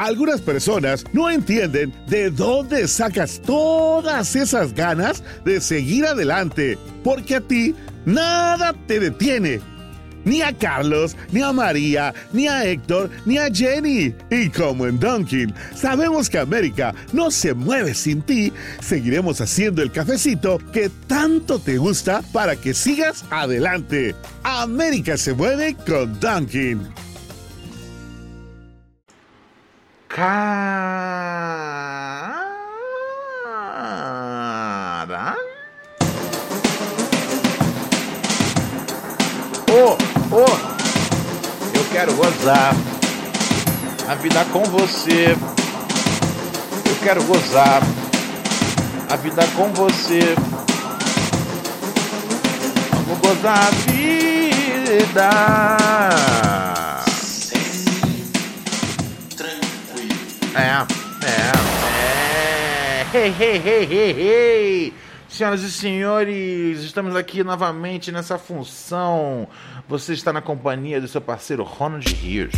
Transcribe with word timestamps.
Algunas 0.00 0.40
personas 0.40 1.04
no 1.12 1.28
entienden 1.28 1.92
de 2.06 2.30
dónde 2.30 2.88
sacas 2.88 3.38
todas 3.44 4.34
esas 4.34 4.72
ganas 4.72 5.22
de 5.44 5.60
seguir 5.60 6.06
adelante, 6.06 6.78
porque 7.04 7.36
a 7.36 7.40
ti 7.42 7.74
nada 8.06 8.74
te 8.86 8.98
detiene. 8.98 9.60
Ni 10.24 10.40
a 10.40 10.56
Carlos, 10.56 11.14
ni 11.32 11.42
a 11.42 11.52
María, 11.52 12.14
ni 12.32 12.48
a 12.48 12.64
Héctor, 12.64 13.10
ni 13.26 13.36
a 13.36 13.52
Jenny. 13.52 14.14
Y 14.30 14.48
como 14.48 14.86
en 14.86 14.98
Dunkin, 14.98 15.52
sabemos 15.76 16.30
que 16.30 16.38
América 16.38 16.94
no 17.12 17.30
se 17.30 17.52
mueve 17.52 17.92
sin 17.92 18.22
ti, 18.22 18.54
seguiremos 18.80 19.42
haciendo 19.42 19.82
el 19.82 19.92
cafecito 19.92 20.60
que 20.72 20.90
tanto 21.08 21.58
te 21.58 21.76
gusta 21.76 22.22
para 22.32 22.56
que 22.56 22.72
sigas 22.72 23.26
adelante. 23.28 24.14
América 24.44 25.18
se 25.18 25.34
mueve 25.34 25.76
con 25.86 26.18
Dunkin. 26.20 27.09
Cara. 30.10 30.26
Ô, 39.70 39.96
ô, 40.34 40.44
eu 41.72 41.84
quero 41.92 42.12
gozar 42.14 42.74
a 44.08 44.14
vida 44.16 44.44
com 44.52 44.64
você. 44.64 45.36
Eu 46.86 46.96
quero 47.04 47.22
gozar 47.22 47.80
a 49.08 49.16
vida 49.16 49.46
com 49.54 49.72
você. 49.72 50.34
Vamos 53.06 53.20
gozar 53.20 53.58
a 53.58 53.70
vida. 53.88 55.30
É, 60.54 60.84
é, 61.26 61.40
é. 63.12 63.16
Hey, 63.16 63.34
hey, 63.38 63.62
hey, 63.64 63.84
hey, 63.84 64.10
hey. 64.18 64.94
Senhoras 65.28 65.62
e 65.62 65.70
senhores, 65.70 66.80
estamos 66.80 67.14
aqui 67.14 67.44
novamente 67.44 68.10
nessa 68.10 68.36
função. 68.36 69.46
Você 69.88 70.12
está 70.12 70.32
na 70.32 70.42
companhia 70.42 71.00
do 71.00 71.06
seu 71.06 71.20
parceiro 71.20 71.62
Ronald 71.62 72.04
Rios. 72.12 72.52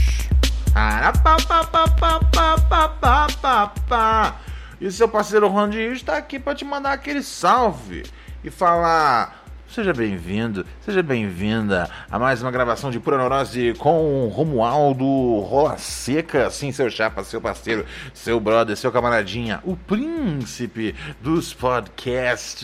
E 4.80 4.86
o 4.86 4.92
seu 4.92 5.06
parceiro 5.06 5.48
Ronald 5.48 5.76
Rios 5.76 5.98
está 5.98 6.16
aqui 6.16 6.38
para 6.38 6.54
te 6.54 6.64
mandar 6.64 6.92
aquele 6.92 7.22
salve 7.22 8.04
e 8.42 8.50
falar 8.50 9.41
Seja 9.72 9.94
bem-vindo, 9.94 10.66
seja 10.82 11.02
bem-vinda 11.02 11.88
a 12.10 12.18
mais 12.18 12.42
uma 12.42 12.50
gravação 12.50 12.90
de 12.90 13.00
Pura 13.00 13.16
Neurose 13.16 13.72
com 13.78 14.28
Romualdo 14.28 15.06
Rola 15.40 15.78
Seca, 15.78 16.50
sim, 16.50 16.70
seu 16.72 16.90
chapa, 16.90 17.24
seu 17.24 17.40
parceiro, 17.40 17.86
seu 18.12 18.38
brother, 18.38 18.76
seu 18.76 18.92
camaradinha, 18.92 19.60
o 19.64 19.74
príncipe 19.74 20.94
dos 21.22 21.54
podcasts, 21.54 22.62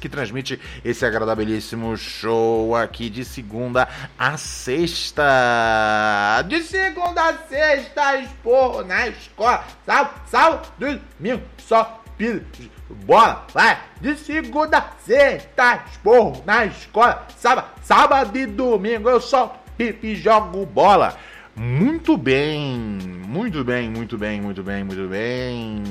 que 0.00 0.08
transmite 0.08 0.58
esse 0.82 1.04
agradabilíssimo 1.04 1.94
show 1.98 2.74
aqui 2.74 3.10
de 3.10 3.22
segunda 3.22 3.86
a 4.18 4.38
sexta. 4.38 5.22
De 6.48 6.62
segunda 6.62 7.28
a 7.28 7.34
sexta, 7.46 8.16
esporro 8.16 8.84
na 8.84 9.08
escola, 9.08 9.62
sal, 9.84 10.14
sal, 10.30 10.62
domingo, 10.78 11.42
só 11.58 12.02
Bora, 12.90 13.42
vai! 13.52 13.78
De 14.00 14.16
segunda 14.16 14.82
sexta, 15.04 15.84
esporro 15.90 16.42
na 16.46 16.64
escola. 16.64 17.26
Sábado, 17.36 17.68
sábado 17.82 18.38
e 18.38 18.46
domingo 18.46 19.10
eu 19.10 19.20
só 19.20 19.62
pipi 19.76 20.16
jogo 20.16 20.64
bola. 20.64 21.16
Muito 21.54 22.16
bem, 22.16 22.70
muito 23.26 23.62
bem, 23.62 23.90
muito 23.90 24.16
bem, 24.16 24.40
muito 24.40 24.62
bem, 24.62 24.84
muito 24.84 25.08
bem. 25.08 25.82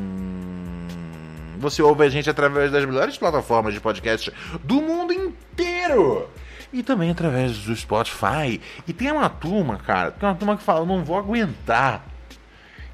Você 1.59 1.81
ouve 1.81 2.03
a 2.03 2.09
gente 2.09 2.29
através 2.29 2.71
das 2.71 2.85
melhores 2.85 3.17
plataformas 3.17 3.73
de 3.73 3.79
podcast 3.79 4.31
do 4.63 4.81
mundo 4.81 5.13
inteiro. 5.13 6.27
E 6.73 6.81
também 6.81 7.11
através 7.11 7.59
do 7.59 7.75
Spotify. 7.75 8.59
E 8.87 8.93
tem 8.93 9.11
uma 9.11 9.29
turma, 9.29 9.77
cara, 9.77 10.11
tem 10.11 10.27
uma 10.27 10.35
turma 10.35 10.57
que 10.57 10.63
fala: 10.63 10.79
eu 10.79 10.85
não 10.85 11.03
vou 11.03 11.17
aguentar. 11.17 12.05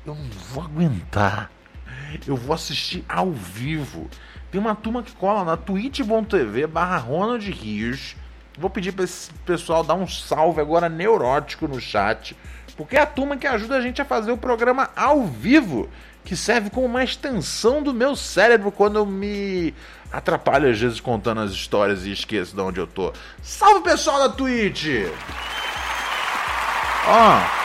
Eu 0.06 0.16
não 0.16 0.24
vou 0.52 0.64
aguentar 0.64 1.53
eu 2.28 2.36
vou 2.36 2.54
assistir 2.54 3.04
ao 3.08 3.32
vivo. 3.32 4.10
Tem 4.52 4.60
uma 4.60 4.76
turma 4.76 5.02
que 5.02 5.12
cola 5.14 5.44
na 5.44 5.58
twitch.tv 5.58 6.68
barra 6.68 6.98
Ronald 6.98 7.50
Rios. 7.50 8.16
Vou 8.58 8.70
pedir 8.70 8.92
para 8.92 9.06
esse 9.06 9.32
pessoal 9.46 9.84
dar 9.84 9.96
um 9.96 10.08
salve 10.08 10.62
agora 10.62 10.88
neurótico 10.88 11.68
no 11.68 11.80
chat. 11.80 12.38
Porque 12.78 12.96
é 12.96 13.02
a 13.02 13.06
turma 13.06 13.38
que 13.38 13.48
ajuda 13.48 13.78
a 13.78 13.82
gente 13.82 14.02
a 14.02 14.06
fazer 14.06 14.32
o 14.32 14.38
programa 14.38 14.90
ao 14.96 15.26
vivo. 15.26 15.90
Que 16.24 16.36
serve 16.36 16.70
como 16.70 16.86
uma 16.86 17.04
extensão 17.04 17.82
do 17.82 17.94
meu 17.94 18.16
cérebro 18.16 18.72
quando 18.72 18.98
eu 18.98 19.06
me 19.06 19.74
atrapalho 20.12 20.70
às 20.70 20.80
vezes 20.80 21.00
contando 21.00 21.42
as 21.42 21.52
histórias 21.52 22.06
e 22.06 22.12
esqueço 22.12 22.56
de 22.56 22.62
onde 22.62 22.80
eu 22.80 22.86
tô. 22.86 23.12
Salve 23.42 23.82
pessoal 23.82 24.20
da 24.20 24.30
Twitch! 24.30 24.86
Ó. 27.08 27.63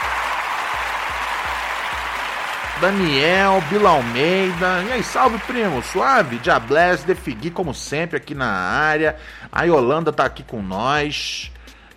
Daniel, 2.79 3.61
Bila 3.69 3.89
Almeida. 3.89 4.83
E 4.87 4.93
aí, 4.93 5.03
salve 5.03 5.37
primo, 5.39 5.81
suave? 5.83 6.37
Diabless, 6.37 7.05
Defigui, 7.05 7.51
como 7.51 7.73
sempre, 7.73 8.15
aqui 8.15 8.33
na 8.33 8.47
área. 8.47 9.17
A 9.51 9.63
Yolanda 9.63 10.13
tá 10.13 10.23
aqui 10.23 10.43
com 10.43 10.61
nós. 10.61 11.51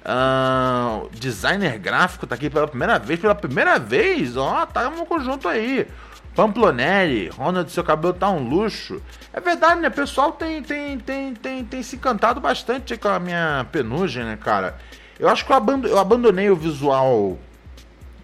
Uh, 0.04 1.08
designer 1.12 1.78
gráfico 1.78 2.26
tá 2.26 2.34
aqui 2.34 2.50
pela 2.50 2.66
primeira 2.66 2.98
vez. 2.98 3.20
Pela 3.20 3.34
primeira 3.34 3.78
vez, 3.78 4.36
ó, 4.36 4.66
tá 4.66 4.90
no 4.90 5.06
conjunto 5.06 5.48
aí. 5.48 5.86
Pamplonelli, 6.34 7.28
Ronald, 7.28 7.70
seu 7.70 7.84
cabelo 7.84 8.14
tá 8.14 8.28
um 8.30 8.48
luxo. 8.48 9.00
É 9.32 9.40
verdade, 9.40 9.80
né? 9.80 9.86
O 9.86 9.92
pessoal 9.92 10.32
tem, 10.32 10.64
tem, 10.64 10.98
tem, 10.98 11.32
tem, 11.32 11.64
tem 11.64 11.82
se 11.84 11.94
encantado 11.94 12.40
bastante 12.40 12.96
com 12.96 13.08
a 13.08 13.20
minha 13.20 13.66
penugem, 13.70 14.24
né, 14.24 14.36
cara? 14.36 14.76
Eu 15.16 15.28
acho 15.28 15.46
que 15.46 15.52
eu 15.52 15.98
abandonei 15.98 16.50
o 16.50 16.56
visual. 16.56 17.38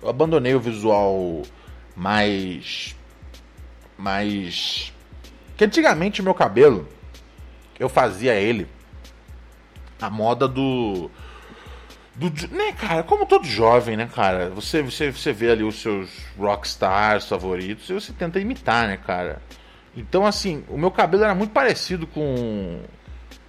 Eu 0.03 0.09
abandonei 0.09 0.57
o 0.57 0.61
visual 0.61 1.43
mais. 1.99 2.97
mais. 3.99 4.93
Que 5.57 5.65
antigamente 5.65 6.21
o 6.21 6.25
meu 6.25 6.35
cabelo, 6.35 6.89
eu 7.79 7.89
fazia 7.89 8.35
ele 8.35 8.69
a 10.01 10.09
moda 10.09 10.47
do. 10.47 11.11
Do, 12.15 12.31
né, 12.49 12.73
cara, 12.73 13.05
como 13.05 13.27
todo 13.27 13.47
jovem, 13.47 13.97
né, 13.97 14.09
cara? 14.13 14.51
Você, 14.51 14.83
você, 14.83 15.11
você 15.13 15.33
vê 15.33 15.53
ali 15.53 15.63
os 15.63 15.81
seus 15.81 16.11
rockstars 16.37 17.29
favoritos 17.29 17.89
e 17.91 17.93
você 17.93 18.13
tenta 18.13 18.41
imitar, 18.41 18.89
né, 18.89 18.97
cara? 18.97 19.41
Então, 19.97 20.27
assim, 20.27 20.65
o 20.69 20.77
meu 20.77 20.91
cabelo 20.91 21.25
era 21.25 21.35
muito 21.35 21.53
parecido 21.53 22.07
com. 22.07 22.81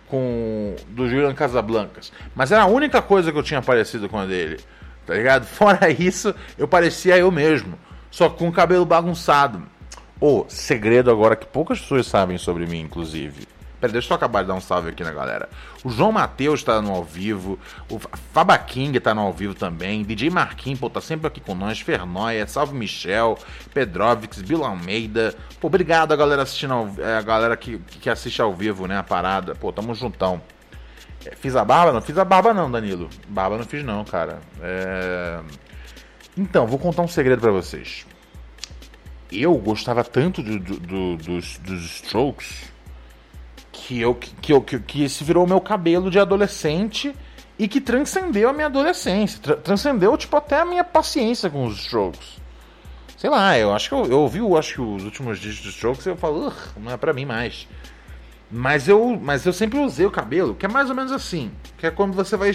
com. 0.07 0.75
do 0.89 1.07
Julian 1.07 1.33
Casablancas. 1.35 2.11
Mas 2.35 2.51
era 2.51 2.63
a 2.63 2.67
única 2.67 3.01
coisa 3.01 3.31
que 3.31 3.37
eu 3.37 3.43
tinha 3.43 3.61
parecido 3.61 4.09
com 4.09 4.17
a 4.17 4.25
dele, 4.25 4.59
tá 5.05 5.13
ligado? 5.13 5.45
Fora 5.47 5.89
isso, 5.91 6.33
eu 6.57 6.67
parecia 6.67 7.17
eu 7.17 7.31
mesmo 7.31 7.77
só 8.11 8.29
com 8.29 8.47
o 8.47 8.51
cabelo 8.51 8.85
bagunçado. 8.85 9.63
O 10.21 10.45
segredo 10.49 11.09
agora 11.09 11.35
que 11.35 11.45
poucas 11.45 11.79
pessoas 11.79 12.07
sabem 12.07 12.37
sobre 12.37 12.65
mim, 12.65 12.81
inclusive. 12.81 13.47
Pera, 13.79 13.93
deixa 13.93 14.11
eu 14.11 14.15
acabar 14.15 14.41
de 14.41 14.49
dar 14.49 14.55
um 14.55 14.59
salve 14.59 14.89
aqui 14.89 15.03
na 15.03 15.11
galera. 15.11 15.47
O 15.85 15.89
João 15.89 16.11
Matheus 16.11 16.61
tá 16.61 16.81
no 16.81 16.91
ao 16.91 17.03
vivo. 17.03 17.57
O 17.89 17.97
Faba 18.33 18.57
King 18.57 18.99
tá 18.99 19.13
no 19.15 19.21
ao 19.21 19.31
vivo 19.31 19.53
também. 19.53 20.03
DJ 20.03 20.29
Marquinhos, 20.29 20.79
pô, 20.79 20.89
tá 20.89 20.99
sempre 20.99 21.27
aqui 21.27 21.39
com 21.39 21.55
nós. 21.55 21.79
Fernoia, 21.79 22.45
Salve 22.45 22.75
Michel, 22.75 23.37
Pedrovics, 23.73 24.41
Bila 24.41 24.67
Almeida. 24.67 25.33
Pô, 25.61 25.67
obrigado 25.67 26.11
a 26.11 26.17
galera 26.17 26.41
assistindo 26.41 26.73
ao, 26.73 26.89
é, 26.97 27.15
a 27.15 27.21
galera 27.21 27.55
que, 27.55 27.77
que 27.77 28.09
assiste 28.09 28.41
ao 28.41 28.53
vivo, 28.53 28.85
né? 28.85 28.97
A 28.97 29.03
parada. 29.03 29.55
Pô, 29.55 29.71
tamo 29.71 29.95
juntão. 29.95 30.41
É, 31.25 31.33
fiz 31.35 31.55
a 31.55 31.63
barba? 31.63 31.93
Não 31.93 32.01
fiz 32.01 32.17
a 32.17 32.25
barba 32.25 32.53
não, 32.53 32.69
Danilo. 32.69 33.09
Barba 33.29 33.57
não 33.57 33.63
fiz 33.63 33.83
não, 33.83 34.03
cara. 34.03 34.41
É... 34.61 35.39
Então, 36.37 36.67
vou 36.67 36.79
contar 36.79 37.01
um 37.01 37.07
segredo 37.07 37.41
para 37.41 37.51
vocês. 37.51 38.05
Eu 39.31 39.55
gostava 39.55 40.03
tanto 40.03 40.41
do, 40.41 40.59
do, 40.59 40.79
do, 40.79 41.17
dos, 41.17 41.57
dos 41.57 41.85
Strokes 41.97 42.71
que 43.71 43.99
eu 43.99 44.15
que, 44.15 44.53
eu, 44.53 44.61
que, 44.61 44.79
que 44.79 45.03
esse 45.03 45.23
virou 45.23 45.47
meu 45.47 45.61
cabelo 45.61 46.09
de 46.09 46.19
adolescente 46.19 47.15
e 47.57 47.67
que 47.67 47.81
transcendeu 47.81 48.49
a 48.49 48.53
minha 48.53 48.67
adolescência, 48.67 49.39
tra 49.41 49.55
transcendeu 49.57 50.15
tipo 50.17 50.35
até 50.37 50.59
a 50.59 50.65
minha 50.65 50.83
paciência 50.83 51.49
com 51.49 51.65
os 51.65 51.79
Strokes. 51.79 52.39
Sei 53.17 53.29
lá, 53.29 53.57
eu 53.57 53.73
acho 53.73 53.89
que 53.89 53.95
eu, 53.95 54.05
eu 54.05 54.19
ouvi, 54.19 54.39
eu 54.39 54.57
acho 54.57 54.75
que 54.75 54.81
os 54.81 55.03
últimos 55.03 55.39
discos 55.39 55.65
dos 55.65 55.75
Strokes 55.75 56.05
e 56.05 56.09
eu 56.09 56.15
falo, 56.15 56.53
não 56.77 56.91
é 56.91 56.97
para 56.97 57.11
mim 57.11 57.25
mais. 57.25 57.67
Mas 58.49 58.87
eu, 58.87 59.19
mas 59.21 59.45
eu 59.45 59.53
sempre 59.53 59.77
usei 59.77 60.05
o 60.05 60.11
cabelo, 60.11 60.55
que 60.55 60.65
é 60.65 60.69
mais 60.69 60.89
ou 60.89 60.95
menos 60.95 61.11
assim, 61.11 61.51
que 61.77 61.85
é 61.85 61.91
quando 61.91 62.13
você 62.13 62.37
vai 62.37 62.51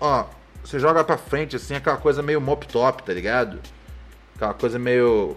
ó, 0.00 0.26
você 0.62 0.78
joga 0.78 1.02
pra 1.02 1.16
frente, 1.16 1.56
assim, 1.56 1.74
aquela 1.74 1.96
coisa 1.96 2.22
meio 2.22 2.40
mop 2.40 2.66
top, 2.66 3.02
tá 3.02 3.12
ligado? 3.12 3.60
Aquela 4.36 4.54
coisa 4.54 4.78
meio. 4.78 5.36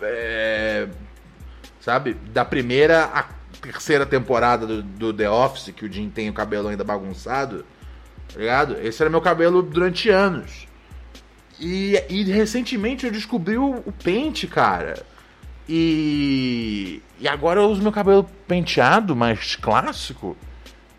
É, 0.00 0.88
sabe? 1.80 2.14
Da 2.14 2.44
primeira 2.44 3.04
à 3.04 3.24
terceira 3.60 4.04
temporada 4.04 4.66
do, 4.66 4.82
do, 4.82 5.12
The 5.12 5.30
Office, 5.30 5.72
que 5.74 5.84
o 5.84 5.92
Jim 5.92 6.08
tem 6.08 6.28
o 6.28 6.32
cabelo 6.32 6.68
ainda 6.68 6.82
bagunçado, 6.82 7.64
tá 8.32 8.38
ligado? 8.38 8.76
Esse 8.80 9.02
era 9.02 9.10
meu 9.10 9.20
cabelo 9.20 9.62
durante 9.62 10.10
anos. 10.10 10.66
E, 11.60 12.02
e 12.08 12.24
recentemente 12.24 13.06
eu 13.06 13.12
descobri 13.12 13.56
o, 13.56 13.82
o 13.86 13.92
pente, 13.92 14.48
cara. 14.48 15.04
E, 15.68 17.00
e 17.20 17.28
agora 17.28 17.60
eu 17.60 17.70
uso 17.70 17.82
meu 17.82 17.92
cabelo 17.92 18.24
penteado, 18.48 19.14
mais 19.14 19.54
clássico. 19.54 20.36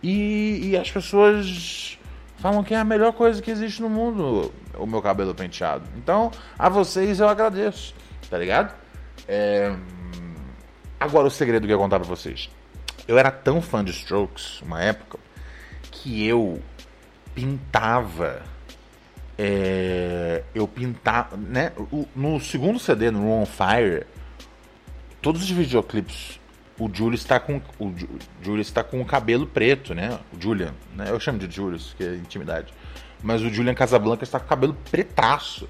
E, 0.02 0.70
e 0.70 0.78
as 0.78 0.90
pessoas 0.90 1.98
falam 2.44 2.62
que 2.62 2.74
é 2.74 2.78
a 2.78 2.84
melhor 2.84 3.14
coisa 3.14 3.42
que 3.42 3.50
existe 3.50 3.82
no 3.82 3.90
mundo 3.90 4.54
o 4.78 4.86
meu 4.86 5.02
cabelo 5.02 5.34
penteado. 5.34 5.86
Então, 5.96 6.30
a 6.60 6.68
vocês 6.68 7.22
eu 7.22 7.30
agradeço, 7.30 7.96
tá 8.30 8.38
ligado? 8.38 8.76
É... 9.26 9.74
Agora, 11.00 11.26
o 11.26 11.32
segredo 11.32 11.66
que 11.66 11.72
eu 11.72 11.78
ia 11.78 11.82
contar 11.82 12.02
pra 12.02 12.08
vocês. 12.08 12.50
Eu 13.08 13.18
era 13.18 13.32
tão 13.32 13.62
fã 13.62 13.82
de 13.82 13.92
Strokes, 13.92 14.62
uma 14.62 14.84
época, 14.84 15.18
que 15.90 16.28
eu 16.28 16.62
pintava. 17.34 18.42
É, 19.38 20.44
eu 20.54 20.68
pintava. 20.68 21.38
Né, 21.38 21.72
no 22.14 22.42
segundo 22.42 22.78
CD, 22.78 23.10
no 23.10 23.32
On 23.32 23.46
Fire, 23.46 24.06
todos 25.22 25.44
os 25.44 25.50
videoclipes, 25.50 26.42
o 26.80 26.90
Julius 26.92 27.22
está 27.22 27.40
com. 27.40 27.62
O 27.80 27.94
Julius 28.42 28.68
está 28.68 28.84
com 28.84 29.02
o 29.02 29.06
cabelo 29.06 29.46
preto, 29.46 29.94
né? 29.94 30.20
O 30.36 30.42
Julian, 30.42 30.74
né? 30.96 31.06
Eu 31.10 31.20
chamo 31.20 31.38
de 31.38 31.54
Julius, 31.54 31.94
que 31.98 32.04
é 32.04 32.16
intimidade. 32.16 32.74
Mas 33.22 33.42
o 33.42 33.50
Julian 33.50 33.74
Casablanca 33.74 34.24
está 34.24 34.40
com 34.40 34.46
o 34.46 34.50
cabelo 34.50 34.76
pretaço. 34.90 35.70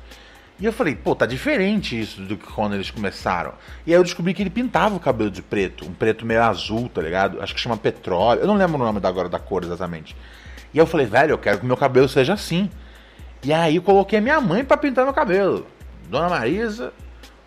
E 0.60 0.66
eu 0.66 0.72
falei, 0.72 0.96
pô, 0.96 1.16
tá 1.16 1.26
diferente 1.26 2.00
isso 2.00 2.22
do 2.22 2.38
que 2.38 2.46
quando 2.46 2.76
eles 2.76 2.90
começaram. 2.90 3.54
E 3.86 3.92
aí 3.92 4.00
eu 4.00 4.04
descobri 4.04 4.34
que 4.34 4.42
ele 4.42 4.50
pintava 4.50 4.96
o 4.96 5.00
cabelo 5.00 5.30
de 5.30 5.42
preto, 5.42 5.86
um 5.86 5.94
preto 5.94 6.26
meio 6.26 6.42
azul, 6.44 6.88
tá 6.90 7.02
ligado? 7.02 7.42
Acho 7.42 7.54
que 7.54 7.60
chama 7.60 7.76
petróleo. 7.76 8.42
Eu 8.42 8.48
não 8.48 8.56
lembro 8.56 8.76
o 8.76 8.86
nome 8.86 9.00
da 9.00 9.10
agora 9.10 9.28
da 9.28 9.40
cor 9.40 9.64
exatamente. 9.64 10.16
E 10.74 10.78
eu 10.78 10.86
falei, 10.86 11.06
velho, 11.06 11.32
eu 11.32 11.38
quero 11.38 11.60
que 11.60 11.66
meu 11.66 11.76
cabelo 11.76 12.08
seja 12.08 12.34
assim. 12.34 12.70
E 13.44 13.52
aí 13.52 13.76
eu 13.76 13.82
coloquei 13.82 14.20
a 14.20 14.22
minha 14.22 14.40
mãe 14.40 14.64
para 14.64 14.78
pintar 14.78 15.04
meu 15.04 15.14
cabelo. 15.14 15.68
Dona 16.08 16.30
Marisa, 16.30 16.94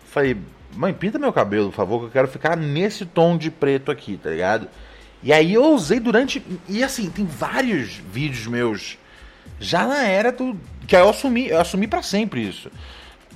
falei, 0.05 0.37
mãe, 0.77 0.93
pinta 0.93 1.19
meu 1.19 1.33
cabelo, 1.33 1.69
por 1.69 1.75
favor, 1.75 1.99
que 1.99 2.05
eu 2.05 2.11
quero 2.11 2.27
ficar 2.27 2.55
nesse 2.55 3.05
tom 3.05 3.37
de 3.37 3.49
preto 3.49 3.91
aqui, 3.91 4.17
tá 4.17 4.29
ligado? 4.29 4.67
E 5.23 5.33
aí 5.33 5.53
eu 5.53 5.73
usei 5.73 5.99
durante. 5.99 6.43
E 6.69 6.83
assim, 6.83 7.09
tem 7.09 7.25
vários 7.25 7.95
vídeos 7.95 8.47
meus. 8.47 8.97
Já 9.59 9.87
na 9.87 10.03
era 10.03 10.31
do. 10.31 10.57
Que 10.87 10.95
eu 10.95 11.09
assumi, 11.09 11.47
eu 11.47 11.59
assumi 11.59 11.87
para 11.87 12.01
sempre 12.01 12.47
isso. 12.47 12.71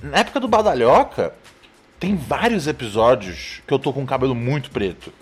Na 0.02 0.18
época 0.18 0.40
do 0.40 0.48
Badalhoca, 0.48 1.34
tem 1.98 2.16
vários 2.16 2.66
episódios 2.66 3.60
que 3.66 3.74
eu 3.74 3.78
tô 3.78 3.92
com 3.92 4.02
o 4.02 4.06
cabelo 4.06 4.34
muito 4.34 4.70
preto. 4.70 5.12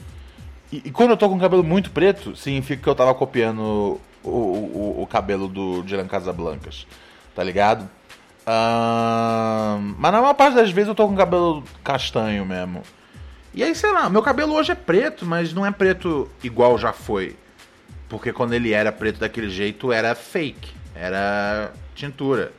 E, 0.72 0.82
e, 0.84 0.90
quando 0.90 1.10
eu 1.10 1.16
tô 1.16 1.28
com 1.28 1.36
o 1.36 1.40
cabelo 1.40 1.64
muito 1.64 1.90
preto, 1.90 2.36
significa 2.36 2.82
que 2.82 2.88
eu 2.88 2.94
tava 2.94 3.14
copiando 3.14 4.00
o, 4.22 4.30
o, 4.30 5.02
o 5.02 5.06
cabelo 5.06 5.48
do 5.48 5.82
Dylan 5.82 6.06
Casablancas. 6.06 6.86
Tá 7.34 7.42
ligado? 7.42 7.88
Mas 8.46 10.12
na 10.12 10.20
maior 10.20 10.34
parte 10.34 10.54
das 10.54 10.70
vezes 10.70 10.88
eu 10.88 10.94
tô 10.94 11.06
com 11.06 11.16
cabelo 11.16 11.62
castanho 11.84 12.44
mesmo. 12.44 12.82
E 13.52 13.64
aí, 13.64 13.74
sei 13.74 13.90
lá, 13.90 14.08
meu 14.08 14.22
cabelo 14.22 14.54
hoje 14.54 14.72
é 14.72 14.76
preto, 14.76 15.26
mas 15.26 15.52
não 15.52 15.66
é 15.66 15.70
preto 15.70 16.28
igual 16.42 16.78
já 16.78 16.92
foi. 16.92 17.36
Porque 18.08 18.32
quando 18.32 18.52
ele 18.52 18.72
era 18.72 18.92
preto 18.92 19.18
daquele 19.20 19.50
jeito, 19.50 19.92
era 19.92 20.14
fake. 20.14 20.72
Era 20.94 21.72
tintura. 21.94 22.52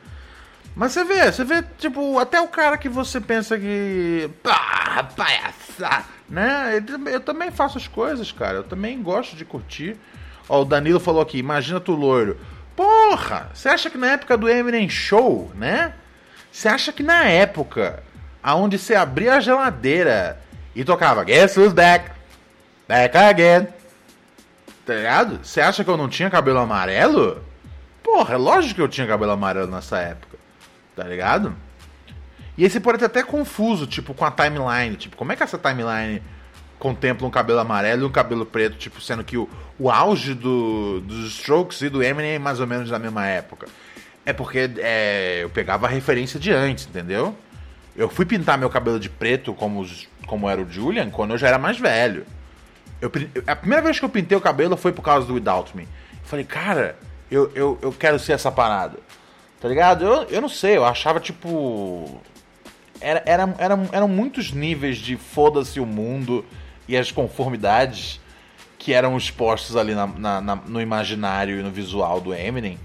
Mas 0.74 0.92
você 0.92 1.04
vê, 1.04 1.30
você 1.30 1.44
vê, 1.44 1.62
tipo, 1.78 2.18
até 2.18 2.40
o 2.40 2.48
cara 2.48 2.78
que 2.78 2.88
você 2.88 3.20
pensa 3.20 3.58
que. 3.58 4.30
Pá, 4.42 5.06
palhaçada, 5.14 6.06
né? 6.28 6.82
Eu, 7.12 7.20
também 7.20 7.50
faço 7.50 7.76
as 7.76 7.86
coisas, 7.86 8.32
cara. 8.32 8.58
Eu 8.58 8.64
também 8.64 9.02
gosto 9.02 9.36
de 9.36 9.44
curtir. 9.44 9.96
Ó, 10.48 10.62
o 10.62 10.64
Danilo 10.64 10.98
falou 10.98 11.20
aqui, 11.20 11.38
imagina 11.38 11.78
tu 11.78 11.92
loiro. 11.92 12.38
Porra! 12.82 13.48
Você 13.54 13.68
acha 13.68 13.88
que 13.88 13.96
na 13.96 14.08
época 14.08 14.36
do 14.36 14.48
Eminem 14.48 14.88
Show, 14.88 15.52
né? 15.54 15.94
Você 16.50 16.68
acha 16.68 16.92
que 16.92 17.02
na 17.02 17.26
época 17.26 18.02
aonde 18.42 18.76
você 18.76 18.96
abria 18.96 19.34
a 19.34 19.40
geladeira 19.40 20.40
e 20.74 20.84
tocava 20.84 21.22
Guess 21.22 21.56
Who's 21.56 21.72
Back? 21.72 22.10
Back 22.88 23.16
Again. 23.16 23.68
Tá 24.84 24.94
ligado? 24.94 25.38
Você 25.44 25.60
acha 25.60 25.84
que 25.84 25.90
eu 25.90 25.96
não 25.96 26.08
tinha 26.08 26.28
cabelo 26.28 26.58
amarelo? 26.58 27.44
Porra, 28.02 28.34
é 28.34 28.36
lógico 28.36 28.74
que 28.74 28.80
eu 28.80 28.88
tinha 28.88 29.06
cabelo 29.06 29.30
amarelo 29.30 29.70
nessa 29.70 30.00
época. 30.00 30.36
Tá 30.96 31.04
ligado? 31.04 31.54
E 32.58 32.68
você 32.68 32.80
pode 32.80 33.04
até 33.04 33.22
confuso, 33.22 33.86
tipo, 33.86 34.12
com 34.12 34.24
a 34.24 34.30
timeline. 34.32 34.96
Tipo, 34.96 35.16
como 35.16 35.30
é 35.30 35.36
que 35.36 35.42
essa 35.44 35.56
timeline 35.56 36.20
contempla 36.82 37.28
um 37.28 37.30
cabelo 37.30 37.60
amarelo 37.60 38.02
e 38.02 38.04
um 38.04 38.10
cabelo 38.10 38.44
preto, 38.44 38.76
tipo, 38.76 39.00
sendo 39.00 39.22
que 39.22 39.38
o, 39.38 39.48
o 39.78 39.88
auge 39.88 40.34
do, 40.34 41.00
dos 41.02 41.28
Strokes 41.34 41.80
e 41.80 41.88
do 41.88 42.02
Eminem 42.02 42.32
é 42.32 42.38
mais 42.40 42.58
ou 42.58 42.66
menos 42.66 42.90
da 42.90 42.98
mesma 42.98 43.24
época. 43.24 43.68
É 44.26 44.32
porque 44.32 44.68
é, 44.78 45.44
eu 45.44 45.50
pegava 45.50 45.86
a 45.86 45.88
referência 45.88 46.40
de 46.40 46.50
antes, 46.50 46.88
entendeu? 46.88 47.36
Eu 47.94 48.08
fui 48.08 48.26
pintar 48.26 48.58
meu 48.58 48.68
cabelo 48.68 48.98
de 48.98 49.08
preto 49.08 49.54
como, 49.54 49.88
como 50.26 50.50
era 50.50 50.60
o 50.60 50.68
Julian 50.68 51.08
quando 51.08 51.30
eu 51.30 51.38
já 51.38 51.46
era 51.46 51.58
mais 51.58 51.78
velho. 51.78 52.26
Eu, 53.00 53.12
a 53.46 53.54
primeira 53.54 53.84
vez 53.84 54.00
que 54.00 54.04
eu 54.04 54.08
pintei 54.08 54.36
o 54.36 54.40
cabelo 54.40 54.76
foi 54.76 54.90
por 54.90 55.02
causa 55.02 55.24
do 55.24 55.34
Without 55.34 55.76
Me. 55.76 55.84
Eu 55.84 55.88
falei, 56.24 56.44
cara, 56.44 56.96
eu, 57.30 57.48
eu, 57.54 57.78
eu 57.80 57.92
quero 57.92 58.18
ser 58.18 58.32
essa 58.32 58.50
parada. 58.50 58.98
Tá 59.60 59.68
ligado? 59.68 60.04
Eu, 60.04 60.24
eu 60.24 60.40
não 60.40 60.48
sei, 60.48 60.78
eu 60.78 60.84
achava 60.84 61.20
tipo. 61.20 62.20
Era, 63.00 63.22
era, 63.24 63.54
era, 63.56 63.78
eram 63.92 64.08
muitos 64.08 64.50
níveis 64.50 64.98
de 64.98 65.16
foda-se 65.16 65.78
o 65.78 65.86
mundo 65.86 66.44
e 66.88 66.96
as 66.96 67.10
conformidades 67.10 68.20
que 68.78 68.92
eram 68.92 69.16
expostos 69.16 69.76
ali 69.76 69.94
na, 69.94 70.06
na, 70.06 70.40
na, 70.40 70.56
no 70.56 70.80
imaginário 70.80 71.58
e 71.58 71.62
no 71.62 71.70
visual 71.70 72.20
do 72.20 72.34
Eminem. 72.34 72.78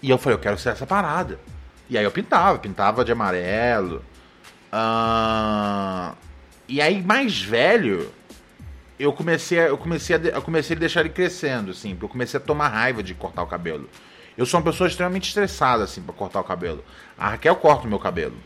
E 0.00 0.10
eu 0.10 0.18
falei, 0.18 0.36
eu 0.36 0.40
quero 0.40 0.56
ser 0.58 0.70
essa 0.70 0.86
parada. 0.86 1.40
E 1.90 1.98
aí 1.98 2.04
eu 2.04 2.10
pintava, 2.10 2.58
pintava 2.58 3.04
de 3.04 3.12
amarelo. 3.12 4.04
Uh... 4.72 6.16
E 6.68 6.82
aí, 6.82 7.02
mais 7.02 7.40
velho, 7.40 8.12
eu 8.98 9.10
comecei, 9.12 9.58
a, 9.58 9.62
eu 9.68 9.78
comecei 9.78 10.16
a, 10.16 10.18
eu 10.18 10.42
comecei 10.42 10.76
a 10.76 10.78
deixar 10.78 11.00
ele 11.00 11.08
crescendo, 11.08 11.70
assim. 11.70 11.96
Eu 12.00 12.08
comecei 12.08 12.38
a 12.38 12.42
tomar 12.42 12.68
raiva 12.68 13.02
de 13.02 13.14
cortar 13.14 13.42
o 13.42 13.46
cabelo. 13.46 13.88
Eu 14.36 14.44
sou 14.44 14.60
uma 14.60 14.70
pessoa 14.70 14.86
extremamente 14.86 15.28
estressada, 15.28 15.84
assim, 15.84 16.02
pra 16.02 16.12
cortar 16.12 16.40
o 16.40 16.44
cabelo. 16.44 16.84
A 17.16 17.30
Raquel 17.30 17.56
corta 17.56 17.86
o 17.86 17.88
meu 17.88 17.98
cabelo. 17.98 18.36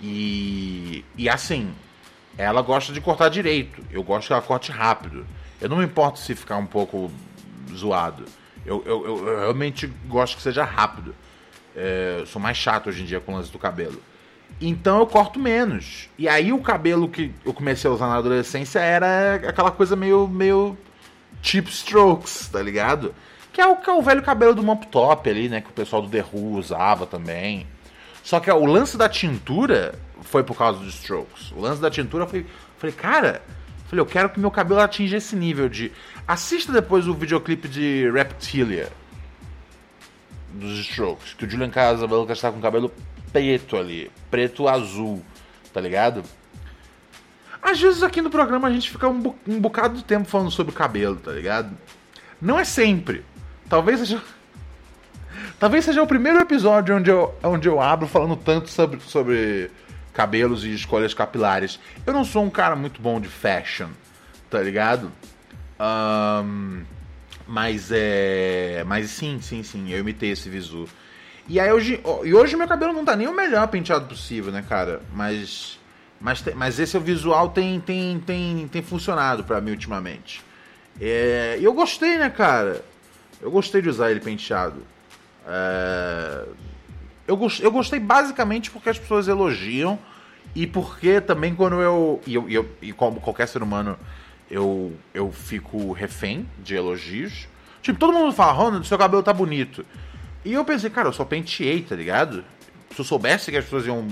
E, 0.00 1.04
e 1.16 1.28
assim, 1.28 1.74
ela 2.38 2.62
gosta 2.62 2.92
de 2.92 3.00
cortar 3.00 3.28
direito. 3.28 3.82
Eu 3.90 4.02
gosto 4.02 4.28
que 4.28 4.32
ela 4.32 4.42
corte 4.42 4.70
rápido. 4.70 5.26
Eu 5.60 5.68
não 5.68 5.78
me 5.78 5.84
importo 5.84 6.18
se 6.18 6.34
ficar 6.34 6.56
um 6.56 6.66
pouco 6.66 7.10
zoado. 7.74 8.24
Eu, 8.64 8.82
eu, 8.84 9.06
eu, 9.06 9.28
eu 9.28 9.38
realmente 9.40 9.86
gosto 10.06 10.36
que 10.36 10.42
seja 10.42 10.64
rápido. 10.64 11.14
É, 11.74 12.24
sou 12.26 12.40
mais 12.40 12.56
chato 12.56 12.88
hoje 12.88 13.02
em 13.02 13.06
dia 13.06 13.20
com 13.20 13.32
o 13.32 13.36
lance 13.36 13.50
do 13.50 13.58
cabelo. 13.58 14.00
Então 14.60 14.98
eu 14.98 15.06
corto 15.06 15.38
menos. 15.38 16.08
E 16.18 16.28
aí 16.28 16.52
o 16.52 16.60
cabelo 16.60 17.08
que 17.08 17.32
eu 17.44 17.52
comecei 17.52 17.90
a 17.90 17.92
usar 17.92 18.08
na 18.08 18.16
adolescência 18.16 18.80
era 18.80 19.36
aquela 19.48 19.70
coisa 19.70 19.94
meio, 19.94 20.26
meio 20.26 20.76
cheap 21.42 21.68
strokes, 21.68 22.48
tá 22.48 22.62
ligado? 22.62 23.14
Que 23.52 23.60
é 23.60 23.66
o, 23.66 23.76
que 23.76 23.88
é 23.88 23.92
o 23.92 24.02
velho 24.02 24.22
cabelo 24.22 24.54
do 24.54 24.62
Mop 24.62 24.86
Top 24.88 25.28
ali, 25.28 25.48
né? 25.48 25.60
Que 25.60 25.70
o 25.70 25.72
pessoal 25.72 26.02
do 26.02 26.08
The 26.08 26.24
Who 26.32 26.56
usava 26.56 27.06
também. 27.06 27.66
Só 28.22 28.40
que 28.40 28.50
o 28.50 28.66
lance 28.66 28.96
da 28.96 29.08
tintura 29.08 29.94
foi 30.22 30.42
por 30.42 30.56
causa 30.56 30.78
dos 30.78 30.94
Strokes. 30.94 31.52
O 31.52 31.60
lance 31.60 31.80
da 31.80 31.90
tintura 31.90 32.26
foi. 32.26 32.46
Falei, 32.78 32.94
cara, 32.94 33.42
falei, 33.86 34.00
eu 34.00 34.06
quero 34.06 34.30
que 34.30 34.40
meu 34.40 34.50
cabelo 34.50 34.80
atinja 34.80 35.16
esse 35.16 35.36
nível 35.36 35.68
de. 35.68 35.92
Assista 36.26 36.72
depois 36.72 37.06
o 37.06 37.14
videoclipe 37.14 37.68
de 37.68 38.10
Reptilia 38.10 38.90
dos 40.52 40.78
Strokes, 40.80 41.34
que 41.34 41.44
o 41.44 41.50
Julian 41.50 41.70
Casablanca 41.70 42.32
está 42.32 42.50
com 42.50 42.60
cabelo 42.60 42.92
preto 43.32 43.76
ali, 43.76 44.10
preto 44.30 44.68
azul, 44.68 45.22
tá 45.72 45.80
ligado? 45.80 46.22
Às 47.60 47.80
vezes 47.80 48.02
aqui 48.02 48.22
no 48.22 48.30
programa 48.30 48.68
a 48.68 48.72
gente 48.72 48.90
fica 48.90 49.08
um, 49.08 49.34
um 49.46 49.60
bocado 49.60 49.96
de 49.96 50.04
tempo 50.04 50.28
falando 50.28 50.50
sobre 50.50 50.72
o 50.72 50.76
cabelo, 50.76 51.16
tá 51.16 51.32
ligado? 51.32 51.76
Não 52.40 52.58
é 52.58 52.64
sempre. 52.64 53.24
Talvez 53.68 54.00
seja. 54.00 54.22
Talvez 55.58 55.84
seja 55.84 56.02
o 56.02 56.06
primeiro 56.06 56.38
episódio 56.38 56.96
onde 56.96 57.10
eu, 57.10 57.34
onde 57.42 57.68
eu 57.68 57.80
abro 57.80 58.06
falando 58.06 58.36
tanto 58.36 58.68
sobre, 58.70 59.00
sobre 59.00 59.70
cabelos 60.16 60.64
e 60.64 60.72
escolhas 60.72 61.12
capilares. 61.12 61.78
Eu 62.06 62.14
não 62.14 62.24
sou 62.24 62.42
um 62.42 62.48
cara 62.48 62.74
muito 62.74 63.02
bom 63.02 63.20
de 63.20 63.28
fashion, 63.28 63.90
tá 64.48 64.62
ligado? 64.62 65.12
Um, 65.78 66.84
mas 67.46 67.90
é. 67.92 68.82
Mas 68.86 69.10
sim, 69.10 69.38
sim, 69.42 69.62
sim, 69.62 69.92
eu 69.92 69.98
imitei 69.98 70.30
esse 70.30 70.48
visu. 70.48 70.88
E 71.46 71.60
aí 71.60 71.70
hoje. 71.70 72.00
E 72.24 72.32
hoje 72.32 72.56
meu 72.56 72.66
cabelo 72.66 72.94
não 72.94 73.04
tá 73.04 73.14
nem 73.14 73.28
o 73.28 73.36
melhor 73.36 73.68
penteado 73.68 74.06
possível, 74.06 74.50
né, 74.50 74.64
cara? 74.66 75.02
Mas. 75.12 75.78
Mas, 76.18 76.42
mas 76.54 76.80
esse 76.80 76.98
visual 76.98 77.50
tem, 77.50 77.78
tem, 77.78 78.18
tem, 78.18 78.66
tem 78.68 78.82
funcionado 78.82 79.44
para 79.44 79.60
mim 79.60 79.72
ultimamente. 79.72 80.42
É, 80.98 81.58
eu 81.60 81.74
gostei, 81.74 82.16
né, 82.16 82.30
cara? 82.30 82.82
Eu 83.38 83.50
gostei 83.50 83.82
de 83.82 83.90
usar 83.90 84.10
ele 84.10 84.20
penteado. 84.20 84.82
É... 85.46 86.44
Eu, 87.26 87.36
gost... 87.36 87.60
eu 87.60 87.70
gostei 87.70 88.00
basicamente 88.00 88.70
porque 88.70 88.88
as 88.88 88.98
pessoas 88.98 89.28
elogiam 89.28 89.98
e 90.54 90.66
porque 90.66 91.20
também 91.20 91.54
quando 91.54 91.80
eu. 91.80 92.20
E, 92.26 92.34
eu, 92.34 92.48
eu, 92.48 92.68
e 92.80 92.92
como 92.92 93.20
qualquer 93.20 93.48
ser 93.48 93.62
humano, 93.62 93.98
eu, 94.50 94.94
eu 95.12 95.32
fico 95.32 95.92
refém 95.92 96.48
de 96.58 96.74
elogios. 96.74 97.48
Tipo, 97.82 97.98
todo 97.98 98.12
mundo 98.12 98.32
fala, 98.32 98.52
Ronald, 98.52 98.86
seu 98.86 98.98
cabelo 98.98 99.22
tá 99.22 99.32
bonito. 99.32 99.84
E 100.44 100.52
eu 100.52 100.64
pensei, 100.64 100.90
cara, 100.90 101.08
eu 101.08 101.12
só 101.12 101.24
penteei, 101.24 101.82
tá 101.82 101.94
ligado? 101.94 102.44
se 102.96 103.00
eu 103.00 103.04
soubesse 103.04 103.50
que 103.50 103.56
as 103.56 103.64
pessoas 103.64 103.86
iam. 103.86 104.08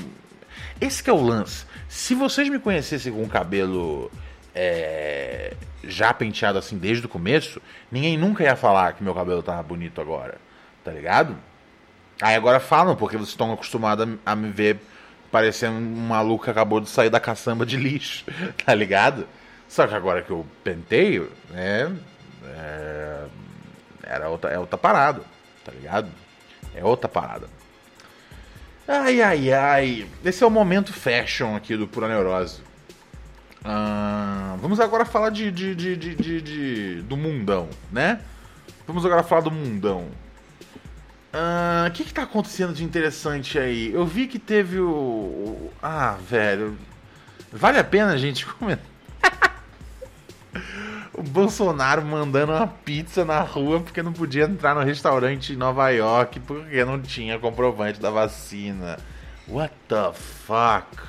Esse 0.81 1.03
que 1.03 1.09
é 1.09 1.13
o 1.13 1.23
lance. 1.23 1.65
Se 1.89 2.15
vocês 2.15 2.49
me 2.49 2.59
conhecessem 2.59 3.13
com 3.13 3.23
o 3.23 3.29
cabelo 3.29 4.11
é, 4.55 5.55
já 5.83 6.13
penteado 6.13 6.59
assim 6.59 6.77
desde 6.77 7.07
o 7.07 7.09
começo, 7.09 7.61
ninguém 7.91 8.19
nunca 8.19 8.45
ia 8.45 8.55
falar 8.55 8.93
que 8.93 9.03
meu 9.03 9.15
cabelo 9.15 9.43
tava 9.43 9.63
bonito 9.63 10.01
agora. 10.01 10.37
Tá 10.85 10.91
ligado? 10.93 11.35
Aí 12.21 12.35
agora 12.35 12.61
falam, 12.61 12.95
porque 12.97 13.17
vocês 13.17 13.31
estão 13.31 13.53
acostumados 13.53 14.09
a 14.25 14.37
me 14.37 14.51
ver 14.51 14.81
parecendo 15.31 15.77
um 15.77 16.07
maluco 16.07 16.45
que 16.45 16.51
acabou 16.51 16.81
de 16.81 16.89
sair 16.89 17.11
da 17.11 17.19
caçamba 17.19 17.67
de 17.67 17.77
lixo, 17.77 18.25
tá 18.65 18.75
ligado? 18.75 19.27
Só 19.69 19.87
que 19.87 19.95
agora 19.95 20.23
que 20.23 20.31
eu 20.31 20.47
penteio, 20.63 21.33
né? 21.51 21.93
É, 22.45 23.25
era 24.05 24.29
outra, 24.29 24.51
é 24.51 24.59
outra 24.59 24.79
parada, 24.79 25.23
tá 25.65 25.73
ligado? 25.73 26.09
É 26.75 26.85
outra 26.85 27.09
parada. 27.09 27.49
Ai, 28.87 29.23
ai, 29.23 29.53
ai. 29.53 30.07
Esse 30.25 30.45
é 30.45 30.47
o 30.47 30.51
momento 30.51 30.93
fashion 30.93 31.57
aqui 31.57 31.77
do 31.77 31.89
Pura 31.89 32.07
Neurose. 32.07 32.61
Ah, 33.65 34.57
vamos 34.61 34.79
agora 34.79 35.07
falar 35.07 35.31
de, 35.31 35.51
de, 35.51 35.75
de, 35.75 35.97
de, 35.97 36.41
de, 36.43 37.03
do 37.03 37.17
mundão, 37.17 37.69
né? 37.91 38.21
Vamos 38.87 39.07
agora 39.07 39.23
falar 39.23 39.41
do 39.41 39.51
mundão. 39.51 40.09
O 41.35 41.89
uh, 41.89 41.91
que, 41.91 42.05
que 42.05 42.15
tá 42.15 42.23
acontecendo 42.23 42.73
de 42.73 42.85
interessante 42.85 43.59
aí? 43.59 43.93
Eu 43.93 44.07
vi 44.07 44.29
que 44.29 44.39
teve 44.39 44.79
o. 44.79 44.89
o 44.89 45.73
ah, 45.83 46.17
velho. 46.29 46.79
Vale 47.53 47.77
a 47.77 47.83
pena 47.83 48.13
a 48.13 48.17
gente 48.17 48.47
comentar. 48.55 48.87
o 51.13 51.25
Bolsonaro 51.25 52.05
mandando 52.05 52.53
uma 52.53 52.69
pizza 52.69 53.25
na 53.25 53.41
rua 53.41 53.81
porque 53.81 54.01
não 54.01 54.13
podia 54.13 54.45
entrar 54.45 54.77
no 54.77 54.83
restaurante 54.83 55.55
em 55.55 55.57
Nova 55.57 55.91
York 55.91 56.39
porque 56.39 56.85
não 56.85 57.03
tinha 57.03 57.37
comprovante 57.37 58.01
da 58.01 58.11
vacina. 58.11 58.97
What 59.49 59.75
the 59.89 60.13
fuck? 60.13 61.03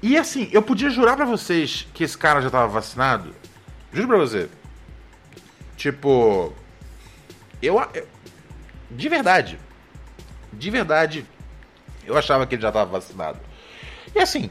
E 0.00 0.16
assim, 0.16 0.48
eu 0.52 0.62
podia 0.62 0.90
jurar 0.90 1.16
para 1.16 1.24
vocês 1.24 1.88
que 1.92 2.04
esse 2.04 2.16
cara 2.16 2.40
já 2.40 2.50
tava 2.50 2.68
vacinado. 2.68 3.34
Juro 3.92 4.06
pra 4.06 4.18
você. 4.18 4.48
Tipo. 5.76 6.52
Eu, 7.60 7.80
eu 7.94 8.11
de 8.96 9.08
verdade. 9.08 9.58
De 10.52 10.70
verdade. 10.70 11.26
Eu 12.04 12.16
achava 12.16 12.46
que 12.46 12.54
ele 12.54 12.62
já 12.62 12.68
estava 12.68 12.90
vacinado. 12.90 13.38
E 14.14 14.18
assim, 14.18 14.50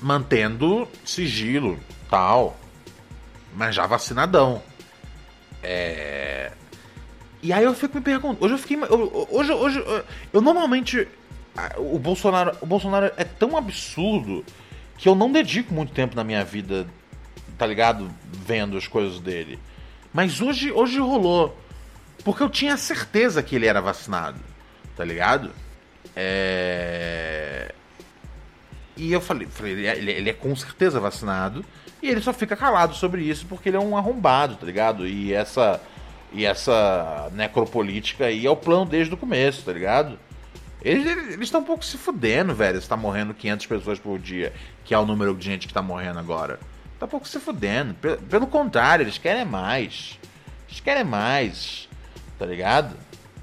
mantendo 0.00 0.88
sigilo, 1.04 1.78
tal, 2.08 2.56
mas 3.54 3.74
já 3.74 3.86
vacinadão. 3.86 4.62
É... 5.62 6.52
E 7.42 7.52
aí 7.52 7.64
eu 7.64 7.74
fico 7.74 7.96
me 7.96 8.02
perguntando, 8.02 8.44
hoje 8.44 8.54
eu 8.54 8.58
fiquei, 8.58 8.78
hoje, 9.30 9.52
hoje 9.52 9.84
eu 10.32 10.40
normalmente 10.40 11.06
o 11.76 11.98
Bolsonaro, 11.98 12.56
o 12.60 12.66
Bolsonaro 12.66 13.12
é 13.16 13.24
tão 13.24 13.56
absurdo 13.56 14.44
que 14.96 15.08
eu 15.08 15.14
não 15.14 15.30
dedico 15.30 15.72
muito 15.72 15.92
tempo 15.92 16.14
na 16.16 16.24
minha 16.24 16.44
vida, 16.44 16.86
tá 17.56 17.66
ligado, 17.66 18.10
vendo 18.24 18.76
as 18.76 18.86
coisas 18.86 19.20
dele. 19.20 19.58
Mas 20.12 20.40
hoje, 20.40 20.72
hoje 20.72 20.98
rolou. 20.98 21.56
Porque 22.28 22.42
eu 22.42 22.50
tinha 22.50 22.76
certeza 22.76 23.42
que 23.42 23.56
ele 23.56 23.64
era 23.64 23.80
vacinado, 23.80 24.38
tá 24.94 25.02
ligado? 25.02 25.50
É... 26.14 27.74
E 28.94 29.10
eu 29.10 29.18
falei, 29.18 29.48
falei 29.48 29.72
ele, 29.72 29.86
é, 29.86 29.96
ele 29.96 30.28
é 30.28 30.34
com 30.34 30.54
certeza 30.54 31.00
vacinado. 31.00 31.64
E 32.02 32.10
ele 32.10 32.20
só 32.20 32.34
fica 32.34 32.54
calado 32.54 32.94
sobre 32.94 33.22
isso 33.22 33.46
porque 33.46 33.70
ele 33.70 33.78
é 33.78 33.80
um 33.80 33.96
arrombado, 33.96 34.56
tá 34.56 34.66
ligado? 34.66 35.08
E 35.08 35.32
essa 35.32 35.80
e 36.30 36.44
essa 36.44 37.30
necropolítica 37.32 38.26
aí 38.26 38.44
é 38.44 38.50
o 38.50 38.56
plano 38.56 38.84
desde 38.84 39.14
o 39.14 39.16
começo, 39.16 39.62
tá 39.62 39.72
ligado? 39.72 40.18
Eles 40.82 41.40
estão 41.40 41.62
um 41.62 41.64
pouco 41.64 41.82
se 41.82 41.96
fudendo, 41.96 42.54
velho. 42.54 42.76
Está 42.76 42.94
morrendo 42.94 43.32
500 43.32 43.64
pessoas 43.64 43.98
por 43.98 44.18
dia, 44.18 44.52
que 44.84 44.92
é 44.92 44.98
o 44.98 45.06
número 45.06 45.34
de 45.34 45.46
gente 45.46 45.66
que 45.66 45.70
está 45.70 45.80
morrendo 45.80 46.18
agora. 46.18 46.60
Tá 47.00 47.06
um 47.06 47.08
pouco 47.08 47.26
se 47.26 47.40
fudendo. 47.40 47.94
Pelo 48.28 48.46
contrário, 48.46 49.04
eles 49.04 49.16
querem 49.16 49.46
mais. 49.46 50.18
Eles 50.68 50.80
querem 50.80 51.04
mais 51.04 51.87
tá 52.38 52.46
ligado? 52.46 52.96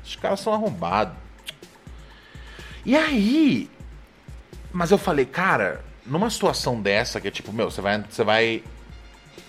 Os 0.04 0.16
caras 0.16 0.40
são 0.40 0.54
arrombados. 0.54 1.16
E 2.86 2.96
aí. 2.96 3.70
Mas 4.72 4.92
eu 4.92 4.98
falei, 4.98 5.26
cara, 5.26 5.84
numa 6.06 6.30
situação 6.30 6.82
dessa, 6.82 7.20
que 7.20 7.28
é 7.28 7.32
tipo, 7.32 7.52
meu, 7.52 7.72
você 7.72 7.82
vai. 7.82 8.04
Você 8.10 8.24
vai. 8.24 8.64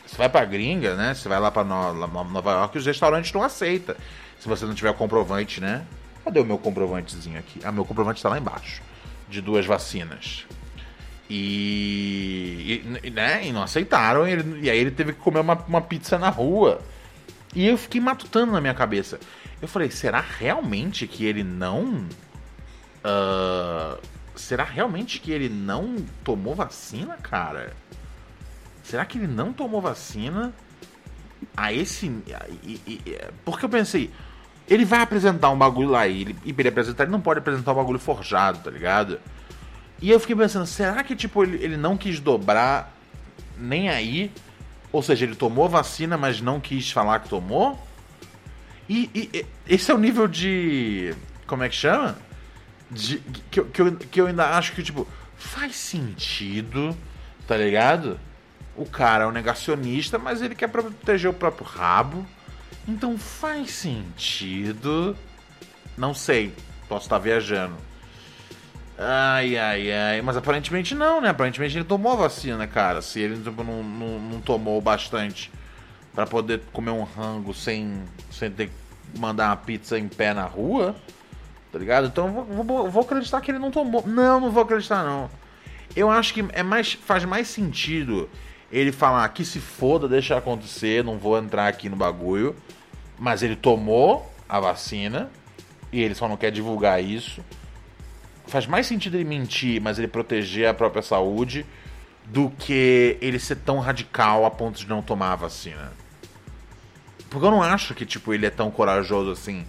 Você 0.07 0.17
vai 0.17 0.29
pra 0.29 0.45
gringa, 0.45 0.95
né? 0.95 1.15
Você 1.15 1.29
vai 1.29 1.39
lá 1.39 1.51
pra 1.51 1.65
Nova 1.65 2.51
York 2.53 2.77
e 2.77 2.81
os 2.81 2.87
restaurantes 2.87 3.33
não 3.33 3.43
aceitam. 3.43 3.95
Se 4.39 4.49
você 4.49 4.65
não 4.65 4.75
tiver 4.75 4.91
o 4.91 4.95
comprovante, 4.95 5.61
né? 5.61 5.85
Cadê 6.25 6.41
o 6.41 6.45
meu 6.45 6.59
comprovantezinho 6.59 7.39
aqui? 7.39 7.61
Ah, 7.65 7.73
meu 7.73 7.85
comprovante 7.85 8.23
tá 8.23 8.29
lá 8.29 8.39
embaixo. 8.39 8.83
De 9.29 9.41
duas 9.41 9.67
vacinas. 9.67 10.47
E, 11.29 12.83
e, 13.03 13.11
né, 13.11 13.47
e 13.47 13.53
não 13.53 13.63
aceitaram. 13.63 14.27
E, 14.27 14.33
ele, 14.33 14.61
e, 14.63 14.71
aí 14.71 14.79
ele 14.79 14.91
teve 14.91 15.13
que 15.13 15.19
comer 15.19 15.41
uma, 15.41 15.55
uma 15.67 15.81
pizza 15.81 16.19
na 16.19 16.29
rua. 16.29 16.81
E 17.57 17.67
eu 17.67 17.79
fiquei 17.79 18.03
matutando 18.03 18.53
na 18.53 18.61
minha 18.61 18.75
cabeça. 18.75 19.19
Eu 19.63 19.67
falei, 19.67 19.91
será 19.91 20.21
realmente 20.21 21.07
que 21.07 21.25
ele 21.25 21.43
não. 21.43 22.07
Uh, 23.03 23.99
será 24.35 24.63
realmente 24.63 25.19
que 25.19 25.33
ele 25.33 25.49
não 25.49 25.97
tomou 26.23 26.55
vacina, 26.55 27.17
cara? 27.17 27.73
Será 28.83 29.07
que 29.07 29.17
ele 29.17 29.27
não 29.27 29.55
tomou 29.55 29.81
vacina? 29.81 30.53
A 31.57 31.73
esse. 31.73 32.13
Porque 33.43 33.65
eu 33.65 33.71
pensei, 33.71 34.11
ele 34.69 34.85
vai 34.85 35.01
apresentar 35.01 35.49
um 35.49 35.57
bagulho 35.57 35.89
lá 35.89 36.07
e 36.07 36.21
ele, 36.21 36.37
e 36.45 36.55
ele 36.57 36.69
apresentar, 36.69 37.05
ele 37.05 37.13
não 37.13 37.23
pode 37.23 37.39
apresentar 37.39 37.73
um 37.73 37.77
bagulho 37.77 37.99
forjado, 37.99 38.59
tá 38.59 38.71
ligado? 38.71 39.19
E 40.03 40.11
eu 40.11 40.21
fiquei 40.21 40.37
pensando, 40.37 40.67
será 40.67 41.03
que 41.03 41.17
tipo 41.17 41.43
ele, 41.43 41.57
ele 41.65 41.79
não 41.79 41.97
quis 41.97 42.21
dobrar 42.21 42.93
nem 43.57 43.89
aí 43.89 44.31
ou 44.97 45.03
seja, 45.03 45.27
ele 45.27 45.37
tomou 45.37 45.69
vacina, 45.69 46.17
mas 46.17 46.41
não 46.41 46.59
quis 46.59 46.91
falar 46.91 47.21
que 47.21 47.29
tomou? 47.29 47.79
E, 48.89 49.11
e, 49.15 49.47
esse 49.69 49.91
é 49.91 49.95
o 49.95 49.99
nível 49.99 50.27
de. 50.27 51.15
Como 51.47 51.63
é 51.63 51.69
que 51.69 51.75
chama? 51.75 52.17
De, 52.91 53.19
que, 53.51 53.63
que, 53.63 53.81
eu, 53.83 53.97
que 53.97 54.21
eu 54.21 54.27
ainda 54.27 54.57
acho 54.57 54.73
que, 54.73 54.83
tipo, 54.83 55.07
faz 55.37 55.77
sentido, 55.77 56.97
tá 57.47 57.59
ligado? 57.59 58.19
O 58.75 58.87
cara 58.87 59.25
é 59.25 59.27
um 59.27 59.33
negacionista, 59.33 60.19
mas 60.19 60.41
ele 60.41 60.55
quer 60.55 60.69
proteger 60.69 61.31
o 61.31 61.35
próprio 61.35 61.67
rabo. 61.67 62.27
Então 62.89 63.19
faz 63.19 63.73
sentido. 63.73 65.15
Não 65.95 66.15
sei, 66.15 66.55
posso 66.89 67.05
estar 67.05 67.19
viajando. 67.19 67.77
Ai, 68.99 69.59
ai, 69.59 69.93
ai. 69.93 70.23
Mas 70.23 70.37
aparentemente 70.37 70.95
não, 70.95 71.21
né? 71.21 71.29
Aparentemente 71.29 71.77
ele 71.77 71.85
tomou 71.85 72.13
a 72.13 72.17
vacina, 72.17 72.67
cara. 72.67 73.03
Se 73.03 73.21
ele 73.21 73.43
tipo, 73.43 73.63
não, 73.63 73.83
não, 73.83 74.19
não 74.19 74.41
tomou 74.41 74.81
bastante 74.81 75.53
para 76.15 76.27
poder 76.27 76.63
comer 76.73 76.91
um 76.91 77.03
rango 77.03 77.53
sem, 77.53 78.03
sem 78.31 78.51
ter 78.51 78.69
que 78.69 79.19
mandar 79.19 79.49
uma 79.51 79.57
pizza 79.57 79.99
em 79.99 80.09
pé 80.09 80.33
na 80.33 80.45
rua, 80.45 80.97
tá 81.71 81.79
ligado? 81.79 82.07
Então 82.07 82.27
eu 82.27 82.33
vou, 82.33 82.65
vou, 82.65 82.91
vou 82.91 83.03
acreditar 83.03 83.41
que 83.43 83.51
ele 83.51 83.59
não 83.59 83.71
tomou. 83.71 84.03
Não, 84.07 84.41
não 84.41 84.51
vou 84.51 84.63
acreditar, 84.63 85.05
não. 85.05 85.29
Eu 85.95 86.11
acho 86.11 86.33
que 86.33 86.45
é 86.53 86.63
mais, 86.63 86.95
faz 86.95 87.25
mais 87.25 87.49
sentido 87.49 88.29
ele 88.73 88.93
falar 88.93 89.29
que 89.29 89.45
se 89.45 89.61
foda, 89.61 90.09
deixa 90.09 90.37
acontecer, 90.37 91.05
não 91.05 91.19
vou 91.19 91.39
entrar 91.39 91.69
aqui 91.69 91.89
no 91.89 91.97
bagulho. 91.97 92.57
Mas 93.19 93.43
ele 93.43 93.57
tomou 93.57 94.31
a 94.49 94.59
vacina 94.59 95.31
e 95.93 96.01
ele 96.03 96.15
só 96.15 96.29
não 96.29 96.37
quer 96.37 96.51
divulgar 96.51 97.03
isso 97.03 97.43
faz 98.47 98.67
mais 98.67 98.87
sentido 98.87 99.17
ele 99.17 99.25
mentir, 99.25 99.81
mas 99.81 99.99
ele 99.99 100.09
proteger 100.09 100.69
a 100.69 100.75
própria 100.75 101.03
saúde, 101.03 101.67
do 102.25 102.51
que 102.51 103.17
ele 103.21 103.39
ser 103.39 103.57
tão 103.57 103.79
radical 103.79 104.45
a 104.45 104.51
ponto 104.51 104.79
de 104.79 104.89
não 104.89 105.01
tomar 105.01 105.33
a 105.33 105.37
vacina. 105.37 105.93
Porque 107.31 107.47
eu 107.47 107.51
não 107.51 107.63
acho 107.63 107.95
que, 107.95 108.05
tipo, 108.05 108.33
ele 108.33 108.47
é 108.47 108.51
tão 108.51 108.71
corajoso 108.71 109.31
assim 109.31 109.65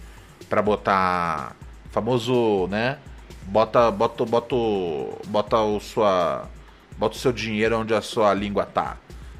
para 0.48 0.62
botar. 0.62 1.56
Famoso, 1.90 2.66
né? 2.68 2.98
Bota, 3.42 3.90
bota, 3.90 4.24
bota, 4.24 4.56
bota 5.26 5.56
o 5.58 5.80
sua. 5.80 6.48
Bota 6.96 7.16
o 7.16 7.18
seu 7.18 7.32
dinheiro 7.32 7.78
onde 7.78 7.94
a 7.94 8.00
sua 8.00 8.34
língua 8.34 8.66
tá. 8.66 8.96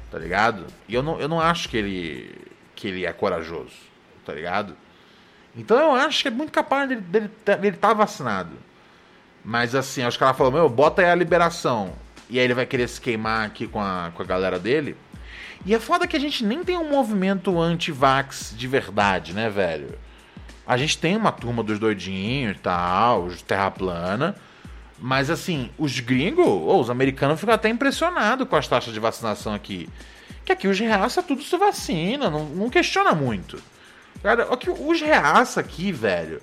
Tá 0.09 0.17
ligado? 0.17 0.65
E 0.87 0.95
eu 0.95 1.03
não, 1.03 1.19
eu 1.19 1.27
não 1.27 1.39
acho 1.39 1.69
que 1.69 1.77
ele. 1.77 2.35
que 2.75 2.87
ele 2.87 3.05
é 3.05 3.13
corajoso. 3.13 3.75
Tá 4.25 4.33
ligado? 4.33 4.75
Então 5.55 5.77
eu 5.77 5.91
acho 5.95 6.21
que 6.21 6.27
é 6.27 6.31
muito 6.31 6.51
capaz 6.51 6.87
dele, 6.87 7.01
dele, 7.01 7.31
dele 7.45 7.75
estar 7.75 7.89
tá 7.89 7.93
vacinado. 7.93 8.51
Mas 9.43 9.75
assim, 9.75 10.03
acho 10.03 10.17
que 10.17 10.23
ela 10.23 10.33
falou, 10.33 10.51
meu, 10.51 10.69
bota 10.69 11.01
aí 11.01 11.09
a 11.09 11.15
liberação. 11.15 11.93
E 12.29 12.37
aí 12.37 12.45
ele 12.45 12.53
vai 12.53 12.65
querer 12.65 12.87
se 12.87 13.01
queimar 13.01 13.45
aqui 13.45 13.67
com 13.67 13.81
a, 13.81 14.11
com 14.13 14.21
a 14.21 14.25
galera 14.25 14.59
dele. 14.59 14.95
E 15.65 15.73
é 15.73 15.79
foda 15.79 16.07
que 16.07 16.15
a 16.15 16.19
gente 16.19 16.43
nem 16.43 16.63
tem 16.63 16.77
um 16.77 16.89
movimento 16.89 17.59
anti-vax 17.59 18.53
de 18.55 18.67
verdade, 18.67 19.33
né, 19.33 19.49
velho? 19.49 19.97
A 20.65 20.77
gente 20.77 20.97
tem 20.97 21.17
uma 21.17 21.31
turma 21.31 21.63
dos 21.63 21.79
doidinhos 21.79 22.55
e 22.55 22.59
tal, 22.59 23.23
os 23.23 23.41
terra 23.41 23.71
plana. 23.71 24.35
Mas 24.99 25.29
assim, 25.29 25.71
os 25.77 25.99
gringos, 25.99 26.45
ou 26.45 26.79
os 26.79 26.89
americanos 26.89 27.39
ficam 27.39 27.55
até 27.55 27.69
impressionados 27.69 28.47
com 28.47 28.55
as 28.55 28.67
taxas 28.67 28.93
de 28.93 28.99
vacinação 28.99 29.53
aqui. 29.53 29.89
Que 30.45 30.51
aqui 30.51 30.67
os 30.67 30.79
reaça 30.79 31.23
tudo 31.23 31.41
se 31.41 31.57
vacina, 31.57 32.29
não, 32.29 32.45
não 32.45 32.69
questiona 32.69 33.13
muito. 33.13 33.61
Cara, 34.21 34.47
os 34.51 35.01
reaça 35.01 35.61
aqui, 35.61 35.91
velho, 35.91 36.41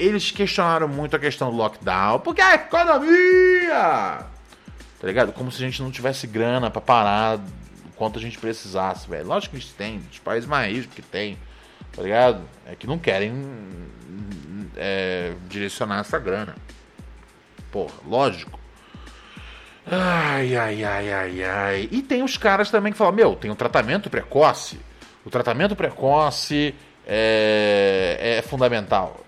eles 0.00 0.30
questionaram 0.30 0.88
muito 0.88 1.14
a 1.14 1.18
questão 1.18 1.50
do 1.50 1.56
lockdown, 1.56 2.20
porque 2.20 2.40
a 2.40 2.54
economia! 2.54 4.26
Tá 4.98 5.06
ligado? 5.06 5.32
Como 5.32 5.52
se 5.52 5.62
a 5.62 5.66
gente 5.66 5.82
não 5.82 5.90
tivesse 5.90 6.26
grana 6.26 6.70
para 6.70 6.80
parar 6.80 7.38
o 7.38 7.92
quanto 7.96 8.18
a 8.18 8.22
gente 8.22 8.38
precisasse, 8.38 9.08
velho. 9.08 9.26
Lógico 9.26 9.52
que 9.52 9.58
a 9.58 9.60
gente 9.60 9.74
tem, 9.74 10.02
os 10.10 10.18
países 10.18 10.48
mais 10.48 10.74
ricos 10.74 10.94
que 10.94 11.02
tem, 11.02 11.38
tá 11.92 12.02
ligado? 12.02 12.42
É 12.66 12.74
que 12.74 12.86
não 12.86 12.98
querem 12.98 13.32
é, 14.76 15.34
direcionar 15.48 16.00
essa 16.00 16.18
grana. 16.18 16.54
Porra, 17.70 17.94
lógico. 18.06 18.58
Ai, 19.86 20.56
ai, 20.56 20.84
ai, 20.84 21.12
ai, 21.12 21.44
ai. 21.44 21.88
E 21.90 22.02
tem 22.02 22.22
os 22.22 22.36
caras 22.36 22.70
também 22.70 22.92
que 22.92 22.98
falam: 22.98 23.14
Meu, 23.14 23.34
tem 23.34 23.50
um 23.50 23.54
tratamento 23.54 24.10
precoce. 24.10 24.78
O 25.24 25.30
tratamento 25.30 25.74
precoce 25.74 26.74
é, 27.06 28.36
é 28.38 28.42
fundamental. 28.42 29.24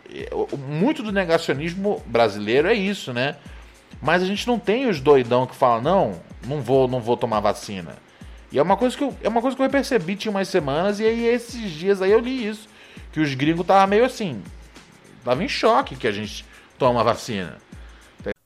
Muito 0.69 1.03
do 1.03 1.13
negacionismo 1.13 2.03
brasileiro 2.07 2.69
é 2.69 2.75
isso, 2.75 3.13
né? 3.13 3.37
Mas 4.01 4.23
a 4.23 4.27
gente 4.27 4.47
não 4.47 4.59
tem 4.59 4.89
os 4.89 5.01
doidão 5.01 5.47
que 5.47 5.55
falam: 5.55 5.83
Não, 5.83 6.21
não 6.47 6.61
vou, 6.61 6.89
não 6.89 7.01
vou 7.01 7.17
tomar 7.17 7.41
vacina. 7.41 7.97
E 8.51 8.59
é 8.59 8.63
uma 8.63 8.77
coisa 8.77 8.97
que 8.97 9.03
eu, 9.03 9.17
é 9.23 9.29
uma 9.29 9.41
coisa 9.41 9.57
que 9.57 9.63
eu 9.63 9.71
percebi 9.71 10.15
tinha 10.15 10.31
umas 10.31 10.49
semanas, 10.49 11.01
e 11.01 11.07
aí 11.07 11.27
esses 11.27 11.71
dias 11.71 12.03
aí 12.03 12.11
eu 12.11 12.21
li 12.21 12.47
isso. 12.47 12.69
Que 13.13 13.21
os 13.21 13.35
gringos 13.35 13.63
estavam 13.63 13.87
meio 13.87 14.05
assim. 14.05 14.43
Tava 15.25 15.43
em 15.43 15.49
choque 15.49 15.97
que 15.97 16.07
a 16.07 16.13
gente 16.13 16.45
toma 16.79 17.05
vacina. 17.05 17.59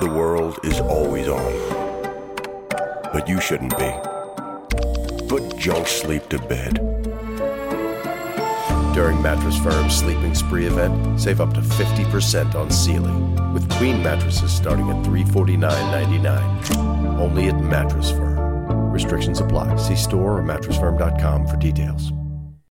The 0.00 0.10
world 0.10 0.58
is 0.64 0.80
always 0.80 1.28
on. 1.28 1.52
But 3.12 3.28
you 3.28 3.40
shouldn't 3.40 3.78
be. 3.78 3.92
Put 5.28 5.56
junk 5.56 5.86
sleep 5.86 6.28
to 6.30 6.38
bed. 6.40 6.74
During 8.92 9.22
Mattress 9.22 9.56
Firm's 9.58 9.96
Sleeping 9.96 10.34
Spree 10.34 10.66
event, 10.66 11.20
save 11.20 11.40
up 11.40 11.54
to 11.54 11.60
50% 11.60 12.56
on 12.56 12.70
Sealy, 12.70 13.12
with 13.52 13.70
queen 13.78 14.02
mattresses 14.02 14.52
starting 14.52 14.90
at 14.90 14.96
$349.99. 15.06 16.76
Only 17.20 17.46
at 17.46 17.60
Mattress 17.60 18.10
Firm. 18.10 18.90
Restrictions 18.90 19.40
apply. 19.40 19.76
See 19.76 19.96
store 19.96 20.40
or 20.40 20.42
mattressfirm.com 20.42 21.46
for 21.46 21.56
details. 21.56 22.12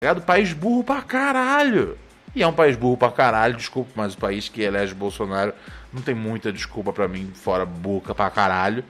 Ligado? 0.02 0.22
País 0.22 0.54
burro 0.54 0.82
pra 0.82 1.02
caralho. 1.02 1.98
E 2.34 2.42
é 2.42 2.46
um 2.46 2.54
país 2.54 2.74
burro 2.74 2.96
pra 2.96 3.10
caralho, 3.10 3.54
desculpa, 3.54 3.90
mas 3.94 4.14
o 4.14 4.16
país 4.16 4.48
que 4.48 4.62
elege 4.62 4.94
Bolsonaro 4.94 5.52
não 5.92 6.00
tem 6.00 6.14
muita 6.14 6.50
desculpa 6.50 6.90
para 6.90 7.06
mim, 7.06 7.30
fora 7.34 7.66
burca 7.66 8.14
pra 8.14 8.30
caralho. 8.30 8.82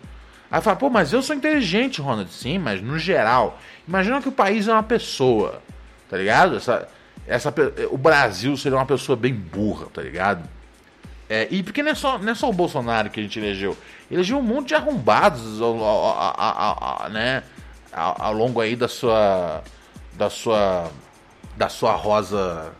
Aí 0.48 0.60
fala, 0.60 0.76
pô, 0.76 0.88
mas 0.88 1.12
eu 1.12 1.20
sou 1.20 1.34
inteligente, 1.34 2.00
Ronald. 2.00 2.30
Sim, 2.32 2.58
mas 2.60 2.80
no 2.80 2.96
geral. 2.96 3.58
Imagina 3.88 4.22
que 4.22 4.28
o 4.28 4.32
país 4.32 4.68
é 4.68 4.72
uma 4.72 4.84
pessoa, 4.84 5.60
tá 6.08 6.16
ligado? 6.16 6.58
Essa, 6.58 6.88
essa, 7.26 7.52
o 7.90 7.98
Brasil 7.98 8.56
seria 8.56 8.78
uma 8.78 8.86
pessoa 8.86 9.16
bem 9.16 9.34
burra, 9.34 9.86
tá 9.92 10.00
ligado? 10.00 10.48
É, 11.28 11.48
e 11.50 11.60
porque 11.60 11.82
não 11.82 11.90
é, 11.90 11.94
só, 11.96 12.18
não 12.18 12.30
é 12.30 12.34
só 12.36 12.48
o 12.48 12.52
Bolsonaro 12.52 13.10
que 13.10 13.18
a 13.18 13.22
gente 13.24 13.36
elegeu. 13.36 13.76
Elegeu 14.08 14.38
um 14.38 14.42
monte 14.42 14.68
de 14.68 14.74
arrombados 14.76 15.60
ao, 15.60 15.76
ao, 15.76 16.40
ao, 16.40 17.10
né, 17.10 17.42
ao 17.92 18.32
longo 18.32 18.60
aí 18.60 18.76
da 18.76 18.86
sua. 18.86 19.64
Da 20.12 20.30
sua. 20.30 20.88
Da 21.60 21.68
sua 21.68 21.92
rosa. 21.92 22.72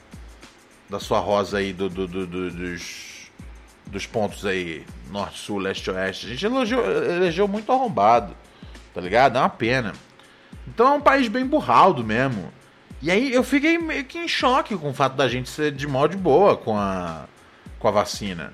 Da 0.89 0.99
sua 0.99 1.19
rosa 1.19 1.59
aí 1.59 1.71
do, 1.71 1.91
do, 1.91 2.09
do, 2.09 2.27
do 2.27 2.51
dos 2.51 3.21
dos 3.85 4.07
pontos 4.07 4.47
aí, 4.47 4.87
norte, 5.11 5.39
sul, 5.39 5.59
leste, 5.59 5.91
oeste. 5.91 6.27
A 6.27 6.31
gente 6.31 6.47
elegeu, 6.47 6.81
elegeu 7.05 7.47
muito 7.47 7.71
arrombado, 7.71 8.35
tá 8.95 9.03
ligado? 9.03 9.37
É 9.37 9.41
uma 9.41 9.51
pena. 9.51 9.93
Então 10.67 10.87
é 10.87 10.91
um 10.93 11.01
país 11.01 11.29
bem 11.29 11.45
burraldo 11.45 12.03
mesmo. 12.03 12.51
E 13.03 13.11
aí 13.11 13.35
eu 13.35 13.43
fiquei 13.43 13.77
meio 13.77 14.05
que 14.05 14.17
em 14.17 14.27
choque 14.27 14.75
com 14.75 14.89
o 14.89 14.95
fato 14.95 15.15
da 15.15 15.29
gente 15.29 15.51
ser 15.51 15.73
de 15.73 15.87
modo 15.87 16.13
de 16.13 16.17
boa 16.17 16.57
com 16.57 16.75
a, 16.75 17.27
com 17.79 17.87
a 17.87 17.91
vacina. 17.91 18.51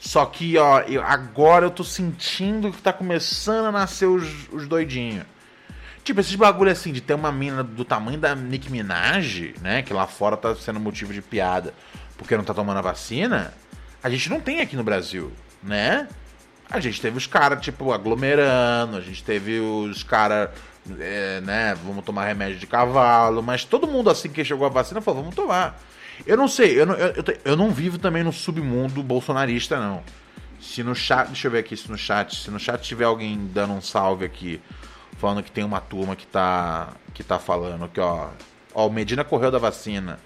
Só 0.00 0.26
que, 0.26 0.58
ó, 0.58 0.80
eu, 0.80 1.00
agora 1.04 1.66
eu 1.66 1.70
tô 1.70 1.84
sentindo 1.84 2.72
que 2.72 2.82
tá 2.82 2.92
começando 2.92 3.66
a 3.66 3.72
nascer 3.72 4.06
os, 4.06 4.48
os 4.50 4.66
doidinhos. 4.66 5.24
Tipo, 6.10 6.20
esses 6.20 6.34
bagulho 6.34 6.70
assim 6.70 6.92
de 6.92 7.00
ter 7.00 7.14
uma 7.14 7.30
mina 7.30 7.62
do 7.62 7.84
tamanho 7.84 8.18
da 8.18 8.34
Nick 8.34 8.70
Minaj, 8.70 9.54
né? 9.60 9.82
Que 9.82 9.92
lá 9.92 10.06
fora 10.06 10.36
tá 10.36 10.54
sendo 10.54 10.80
motivo 10.80 11.12
de 11.12 11.22
piada 11.22 11.72
porque 12.16 12.36
não 12.36 12.44
tá 12.44 12.52
tomando 12.52 12.78
a 12.78 12.82
vacina 12.82 13.54
a 14.02 14.08
gente 14.08 14.30
não 14.30 14.40
tem 14.40 14.60
aqui 14.60 14.76
no 14.76 14.82
Brasil, 14.82 15.30
né? 15.62 16.08
A 16.68 16.80
gente 16.80 17.00
teve 17.00 17.18
os 17.18 17.26
caras, 17.26 17.60
tipo, 17.62 17.92
aglomerando, 17.92 18.96
a 18.96 19.00
gente 19.00 19.22
teve 19.22 19.58
os 19.58 20.02
caras, 20.02 20.50
é, 20.98 21.40
né, 21.40 21.76
vamos 21.84 22.04
tomar 22.04 22.26
remédio 22.26 22.58
de 22.58 22.66
cavalo, 22.66 23.42
mas 23.42 23.64
todo 23.64 23.88
mundo 23.88 24.08
assim 24.08 24.28
que 24.28 24.44
chegou 24.44 24.66
a 24.66 24.70
vacina 24.70 25.00
falou, 25.00 25.22
vamos 25.22 25.34
tomar. 25.34 25.80
Eu 26.26 26.36
não 26.36 26.46
sei, 26.46 26.80
eu 26.80 26.86
não, 26.86 26.94
eu, 26.94 27.08
eu, 27.08 27.38
eu 27.44 27.56
não 27.56 27.70
vivo 27.70 27.98
também 27.98 28.22
no 28.22 28.32
submundo 28.32 29.02
bolsonarista, 29.02 29.78
não. 29.78 30.02
Se 30.60 30.82
no 30.82 30.94
chat, 30.94 31.28
deixa 31.28 31.48
eu 31.48 31.50
ver 31.50 31.58
aqui 31.58 31.76
se 31.76 31.90
no 31.90 31.98
chat, 31.98 32.36
se 32.36 32.50
no 32.50 32.60
chat 32.60 32.82
tiver 32.82 33.04
alguém 33.04 33.50
dando 33.52 33.72
um 33.72 33.80
salve 33.80 34.24
aqui, 34.24 34.60
falando 35.20 35.42
que 35.42 35.52
tem 35.52 35.62
uma 35.62 35.80
turma 35.80 36.16
que 36.16 36.26
tá, 36.26 36.94
que 37.12 37.22
tá 37.22 37.38
falando 37.38 37.88
que, 37.88 38.00
ó, 38.00 38.30
ó, 38.74 38.86
o 38.86 38.90
Medina 38.90 39.22
correu 39.22 39.50
da 39.50 39.58
vacina. 39.58 40.18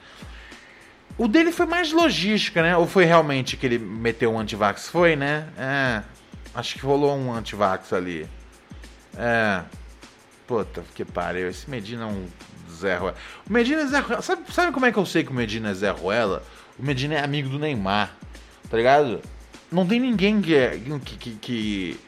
O 1.18 1.28
dele 1.28 1.52
foi 1.52 1.66
mais 1.66 1.92
logística, 1.92 2.62
né? 2.62 2.76
Ou 2.76 2.86
foi 2.86 3.04
realmente 3.04 3.56
que 3.56 3.66
ele 3.66 3.78
meteu 3.78 4.32
um 4.32 4.38
antivax? 4.38 4.88
Foi, 4.88 5.14
né? 5.14 5.48
É. 5.58 6.02
Acho 6.54 6.74
que 6.74 6.80
rolou 6.80 7.16
um 7.16 7.32
antivax 7.32 7.92
ali. 7.92 8.28
É. 9.16 9.62
Puta, 10.46 10.84
que 10.94 11.04
pariu. 11.04 11.48
Esse 11.48 11.68
Medina 11.68 12.04
é 12.04 12.06
um 12.06 12.26
Zé 12.72 12.96
Ruela. 12.96 13.16
O 13.48 13.52
Medina 13.52 13.82
é 13.82 13.86
Zé 13.86 14.00
Ruela. 14.00 14.22
Sabe, 14.22 14.52
sabe 14.52 14.72
como 14.72 14.86
é 14.86 14.92
que 14.92 14.98
eu 14.98 15.06
sei 15.06 15.22
que 15.22 15.30
o 15.30 15.34
Medina 15.34 15.70
é 15.70 15.74
Zé 15.74 15.90
Ruela? 15.90 16.42
O 16.78 16.82
Medina 16.82 17.14
é 17.14 17.22
amigo 17.22 17.48
do 17.48 17.58
Neymar. 17.58 18.12
Tá 18.68 18.76
ligado? 18.76 19.20
Não 19.70 19.86
tem 19.86 20.00
ninguém 20.00 20.40
que, 20.40 20.54
é, 20.54 20.80
que, 21.04 21.16
que, 21.16 21.30
que, 21.36 22.00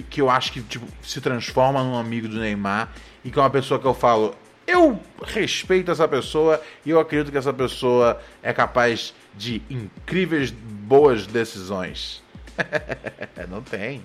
que 0.00 0.22
eu 0.22 0.30
acho 0.30 0.52
que 0.52 0.62
tipo, 0.62 0.86
se 1.02 1.20
transforma 1.20 1.82
num 1.82 1.98
amigo 1.98 2.28
do 2.28 2.38
Neymar 2.38 2.88
e 3.24 3.30
que 3.30 3.38
é 3.38 3.42
uma 3.42 3.50
pessoa 3.50 3.78
que 3.78 3.86
eu 3.86 3.92
falo, 3.92 4.34
eu 4.66 4.98
respeito 5.24 5.90
essa 5.90 6.06
pessoa 6.06 6.62
e 6.86 6.90
eu 6.90 7.00
acredito 7.00 7.32
que 7.32 7.36
essa 7.36 7.52
pessoa 7.52 8.20
é 8.42 8.52
capaz 8.52 9.12
de 9.34 9.60
incríveis 9.68 10.50
boas 10.50 11.26
decisões. 11.26 12.22
não 13.50 13.60
tem. 13.60 14.02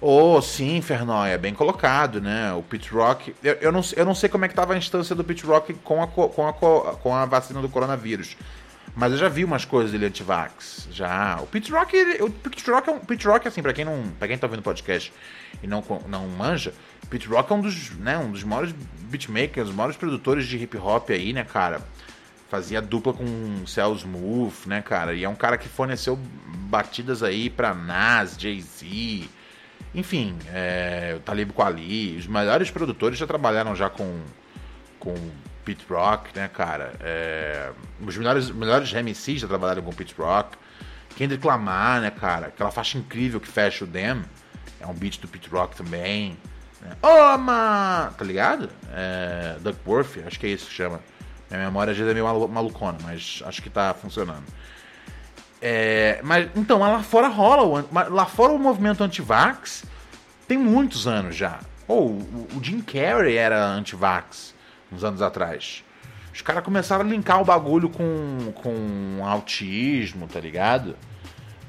Oh, 0.00 0.40
sim, 0.42 0.80
Fernóia, 0.82 1.38
bem 1.38 1.54
colocado, 1.54 2.20
né? 2.20 2.52
O 2.52 2.62
Pit 2.62 2.90
Rock. 2.90 3.34
Eu, 3.42 3.54
eu, 3.54 3.72
não, 3.72 3.80
eu 3.96 4.04
não 4.04 4.14
sei 4.14 4.28
como 4.28 4.44
é 4.44 4.48
que 4.48 4.52
estava 4.52 4.74
a 4.74 4.76
instância 4.76 5.14
do 5.14 5.24
Pit 5.24 5.44
Rock 5.44 5.72
com 5.74 6.02
a, 6.02 6.06
com, 6.06 6.46
a, 6.46 6.52
com 6.52 7.14
a 7.14 7.24
vacina 7.24 7.62
do 7.62 7.68
coronavírus. 7.68 8.36
Mas 8.96 9.12
eu 9.12 9.18
já 9.18 9.28
vi 9.28 9.44
umas 9.44 9.66
coisas 9.66 9.92
dele 9.92 10.06
anti-vax. 10.06 10.88
Já. 10.90 11.38
O 11.42 11.46
Pit 11.46 11.70
Rock, 11.70 11.94
ele, 11.94 12.22
o 12.22 12.30
Pit 12.30 12.68
Rock, 12.70 12.88
é 12.88 12.92
um, 12.92 12.98
Pit 12.98 13.26
Rock, 13.26 13.46
assim, 13.46 13.60
pra 13.60 13.74
quem 13.74 13.84
não. 13.84 14.10
para 14.18 14.26
quem 14.26 14.38
tá 14.38 14.46
ouvindo 14.46 14.60
o 14.60 14.62
podcast 14.62 15.12
e 15.62 15.66
não, 15.66 15.84
não 16.08 16.26
manja, 16.28 16.72
Pete 17.08 17.28
Rock 17.28 17.52
é 17.52 17.54
um 17.54 17.60
dos, 17.60 17.90
né, 17.98 18.18
um 18.18 18.30
dos 18.30 18.42
maiores 18.42 18.74
beatmakers, 19.02 19.66
um 19.66 19.70
dos 19.70 19.76
maiores 19.76 19.96
produtores 19.96 20.46
de 20.46 20.56
hip 20.56 20.76
hop 20.76 21.10
aí, 21.10 21.32
né, 21.32 21.44
cara? 21.44 21.80
Fazia 22.48 22.80
dupla 22.80 23.12
com 23.12 23.66
Cell 23.66 23.94
Smooth, 23.94 24.68
né, 24.68 24.80
cara? 24.80 25.14
E 25.14 25.24
é 25.24 25.28
um 25.28 25.34
cara 25.34 25.58
que 25.58 25.68
forneceu 25.68 26.16
batidas 26.46 27.22
aí 27.22 27.50
pra 27.50 27.74
Nas, 27.74 28.36
Jay-Z, 28.38 29.28
enfim, 29.94 30.36
é, 30.52 31.14
o 31.16 31.20
Talib 31.20 31.50
Kweli. 31.52 32.16
Os 32.16 32.26
maiores 32.26 32.70
produtores 32.70 33.18
já 33.18 33.26
trabalharam 33.26 33.74
já 33.74 33.90
com, 33.90 34.20
com 34.98 35.14
Pete 35.66 35.84
Rock, 35.90 36.30
né, 36.36 36.48
cara? 36.48 36.92
É, 37.00 37.72
os 38.00 38.16
melhores, 38.16 38.50
melhores 38.50 38.92
MCs 38.92 39.40
já 39.40 39.48
trabalharam 39.48 39.82
com 39.82 39.92
Pete 39.92 40.14
Rock. 40.16 40.56
Kendrick 41.16 41.44
Lamar, 41.44 42.00
né, 42.00 42.10
cara? 42.10 42.46
Aquela 42.46 42.70
faixa 42.70 42.96
incrível 42.96 43.40
que 43.40 43.48
fecha 43.48 43.84
o 43.84 43.86
Dem. 43.86 44.22
É 44.80 44.86
um 44.86 44.94
beat 44.94 45.18
do 45.18 45.26
Pete 45.26 45.48
Rock 45.50 45.74
também. 45.74 46.38
Ô, 47.02 47.38
Tá 48.16 48.24
ligado? 48.24 48.70
É, 48.92 49.56
Duckworth, 49.60 50.24
acho 50.24 50.38
que 50.38 50.46
é 50.46 50.50
isso 50.50 50.66
que 50.66 50.72
chama. 50.72 51.00
Minha 51.50 51.64
memória 51.64 51.92
já 51.92 52.04
é 52.04 52.14
meio 52.14 52.48
malucona, 52.48 52.98
mas 53.02 53.42
acho 53.44 53.60
que 53.60 53.68
tá 53.70 53.92
funcionando. 53.94 54.44
É, 55.60 56.20
mas 56.22 56.48
então, 56.54 56.78
lá 56.78 57.02
fora 57.02 57.28
rola, 57.28 57.84
lá 58.08 58.26
fora 58.26 58.52
o 58.52 58.58
movimento 58.58 59.02
anti-vax 59.02 59.84
tem 60.46 60.58
muitos 60.58 61.08
anos 61.08 61.34
já. 61.34 61.58
Ou 61.88 62.10
o, 62.10 62.48
o 62.56 62.62
Jim 62.62 62.80
Carrey 62.80 63.36
era 63.36 63.64
anti-vax 63.64 64.54
uns 64.96 65.04
anos 65.04 65.22
atrás. 65.22 65.84
Os 66.32 66.42
caras 66.42 66.62
começaram 66.62 67.04
a 67.04 67.08
linkar 67.08 67.40
o 67.40 67.44
bagulho 67.44 67.88
com, 67.88 68.52
com 68.56 69.24
autismo, 69.24 70.26
tá 70.26 70.38
ligado? 70.38 70.96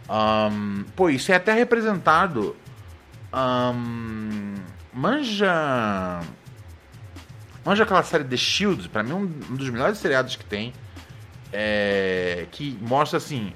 Um, 0.10 0.84
pô, 0.96 1.10
isso 1.10 1.32
é 1.32 1.36
até 1.36 1.54
representado. 1.54 2.56
Um, 3.34 4.56
manja. 4.94 6.22
Manja 7.64 7.84
aquela 7.84 8.04
série 8.04 8.24
The 8.24 8.38
Shield, 8.38 8.90
pra 8.90 9.04
mim 9.04 9.14
um, 9.14 9.24
um 9.52 9.56
dos 9.56 9.70
melhores 9.70 9.98
seriados 10.00 10.36
que 10.36 10.44
tem. 10.44 10.74
É, 11.54 12.46
que 12.52 12.78
mostra 12.82 13.18
assim 13.18 13.54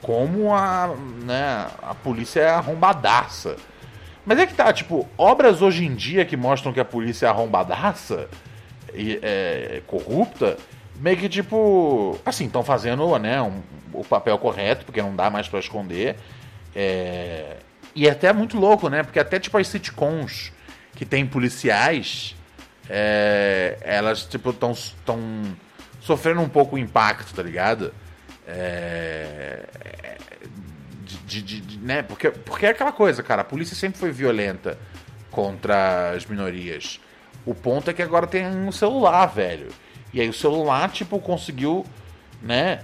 como 0.00 0.54
a, 0.54 0.94
né, 1.24 1.66
a 1.82 1.94
polícia 1.94 2.40
é 2.40 2.50
arrombadaça. 2.50 3.56
Mas 4.24 4.38
é 4.38 4.46
que 4.46 4.54
tá, 4.54 4.72
tipo, 4.72 5.08
obras 5.18 5.60
hoje 5.60 5.84
em 5.84 5.94
dia 5.94 6.24
que 6.24 6.36
mostram 6.36 6.72
que 6.72 6.78
a 6.78 6.84
polícia 6.84 7.26
é 7.26 7.28
arrombadaça 7.28 8.28
é 8.94 9.82
corrupta, 9.86 10.56
meio 10.96 11.16
que 11.16 11.28
tipo, 11.28 12.18
assim, 12.24 12.46
estão 12.46 12.62
fazendo 12.62 13.18
né, 13.18 13.40
um, 13.40 13.60
o 13.92 14.04
papel 14.04 14.38
correto, 14.38 14.84
porque 14.84 15.02
não 15.02 15.14
dá 15.14 15.30
mais 15.30 15.48
para 15.48 15.58
esconder. 15.58 16.16
É, 16.74 17.56
e 17.94 18.06
é 18.06 18.10
até 18.10 18.32
muito 18.32 18.58
louco, 18.58 18.88
né? 18.88 19.02
Porque 19.02 19.18
até 19.18 19.38
tipo 19.38 19.58
as 19.58 19.68
sitcoms 19.68 20.52
que 20.94 21.04
tem 21.04 21.26
policiais, 21.26 22.34
é, 22.88 23.78
elas 23.82 24.24
tipo 24.24 24.50
estão 24.50 24.74
sofrendo 26.00 26.40
um 26.40 26.48
pouco 26.48 26.76
o 26.76 26.78
impacto, 26.78 27.34
tá 27.34 27.42
ligado? 27.42 27.92
É, 28.46 29.64
de, 31.26 31.42
de, 31.42 31.60
de, 31.60 31.78
né? 31.78 32.02
Porque, 32.02 32.30
porque 32.30 32.66
é 32.66 32.70
aquela 32.70 32.92
coisa, 32.92 33.22
cara, 33.22 33.42
a 33.42 33.44
polícia 33.44 33.76
sempre 33.76 33.98
foi 33.98 34.10
violenta 34.10 34.78
contra 35.30 36.10
as 36.10 36.26
minorias. 36.26 37.00
O 37.44 37.54
ponto 37.54 37.90
é 37.90 37.92
que 37.92 38.02
agora 38.02 38.26
tem 38.26 38.46
um 38.46 38.70
celular, 38.70 39.26
velho. 39.26 39.68
E 40.12 40.20
aí 40.20 40.28
o 40.28 40.32
celular, 40.32 40.90
tipo, 40.90 41.18
conseguiu, 41.18 41.84
né? 42.40 42.82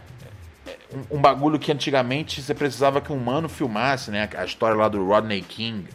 Um, 0.93 1.17
um, 1.17 1.21
bagulho 1.21 1.59
que 1.59 1.71
antigamente 1.71 2.43
você 2.43 2.55
precisava 2.55 3.01
que 3.01 3.13
um 3.13 3.17
humano 3.17 3.49
filmasse, 3.49 4.11
né? 4.11 4.29
A 4.37 4.45
história 4.45 4.77
lá 4.77 4.89
do 4.89 5.07
Rodney 5.07 5.43
King, 5.43 5.89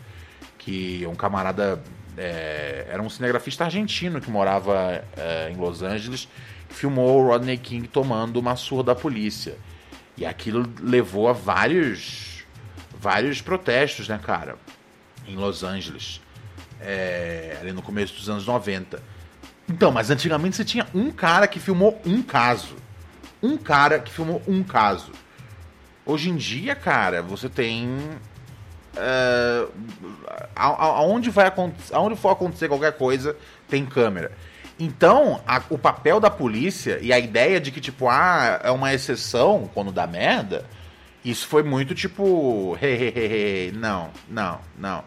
que 0.58 1.04
é 1.04 1.08
um 1.08 1.16
camarada. 1.16 1.82
É, 2.16 2.88
era 2.90 3.02
um 3.02 3.10
cinegrafista 3.10 3.66
argentino 3.66 4.22
que 4.22 4.30
morava 4.30 5.04
é, 5.18 5.50
em 5.50 5.56
Los 5.56 5.82
Angeles, 5.82 6.28
que 6.70 6.76
filmou 6.76 7.24
o 7.24 7.28
Rodney 7.28 7.58
King 7.58 7.88
tomando 7.88 8.38
uma 8.38 8.56
surra 8.56 8.84
da 8.84 8.96
polícia. 8.96 9.58
E 10.16 10.26
aquilo 10.26 10.72
levou 10.80 11.28
a 11.28 11.34
vários, 11.34 12.46
vários 12.96 13.42
protestos, 13.42 14.08
né, 14.08 14.20
cara? 14.24 14.58
Em 15.28 15.36
Los 15.36 15.64
Angeles. 15.64 16.22
É, 16.84 17.58
ali 17.62 17.72
no 17.72 17.82
começo 17.82 18.14
dos 18.16 18.30
anos 18.30 18.46
90. 18.46 19.02
Então, 19.70 19.92
mas 19.92 20.10
antigamente 20.10 20.56
você 20.56 20.66
tinha 20.66 20.86
um 20.94 21.12
cara 21.12 21.48
que 21.48 21.60
filmou 21.60 22.00
um 22.06 22.22
caso. 22.22 22.76
Um 23.42 23.58
cara 23.58 24.00
que 24.00 24.12
filmou 24.12 24.42
um 24.48 24.64
caso. 24.64 25.12
Hoje 26.06 26.30
em 26.30 26.36
dia, 26.36 26.76
cara, 26.76 27.22
você 27.22 27.48
tem. 27.48 27.88
Uh, 28.96 29.72
aonde, 30.56 31.30
vai, 31.30 31.52
aonde 31.92 32.16
for 32.16 32.30
acontecer 32.30 32.68
qualquer 32.68 32.94
coisa, 32.94 33.36
tem 33.68 33.86
câmera. 33.86 34.32
Então, 34.80 35.42
a, 35.48 35.62
o 35.70 35.78
papel 35.78 36.20
da 36.20 36.30
polícia 36.30 37.00
e 37.02 37.14
a 37.14 37.20
ideia 37.20 37.60
de 37.60 37.72
que, 37.72 37.80
tipo, 37.80 38.10
ah, 38.10 38.60
é 38.64 38.72
uma 38.72 38.94
exceção 38.94 39.70
quando 39.74 39.92
dá 39.92 40.06
merda, 40.06 40.66
isso 41.24 41.48
foi 41.48 41.64
muito 41.64 41.96
tipo. 41.96 42.78
Hehehe, 42.82 43.72
não, 43.72 44.10
não, 44.28 44.60
não. 44.78 45.04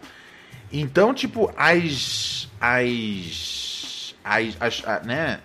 Então, 0.73 1.15
tipo, 1.15 1.53
as. 1.57 2.49
As. 2.61 4.15
As. 4.25 4.57
as 4.61 4.83
a, 4.87 5.01
né? 5.01 5.41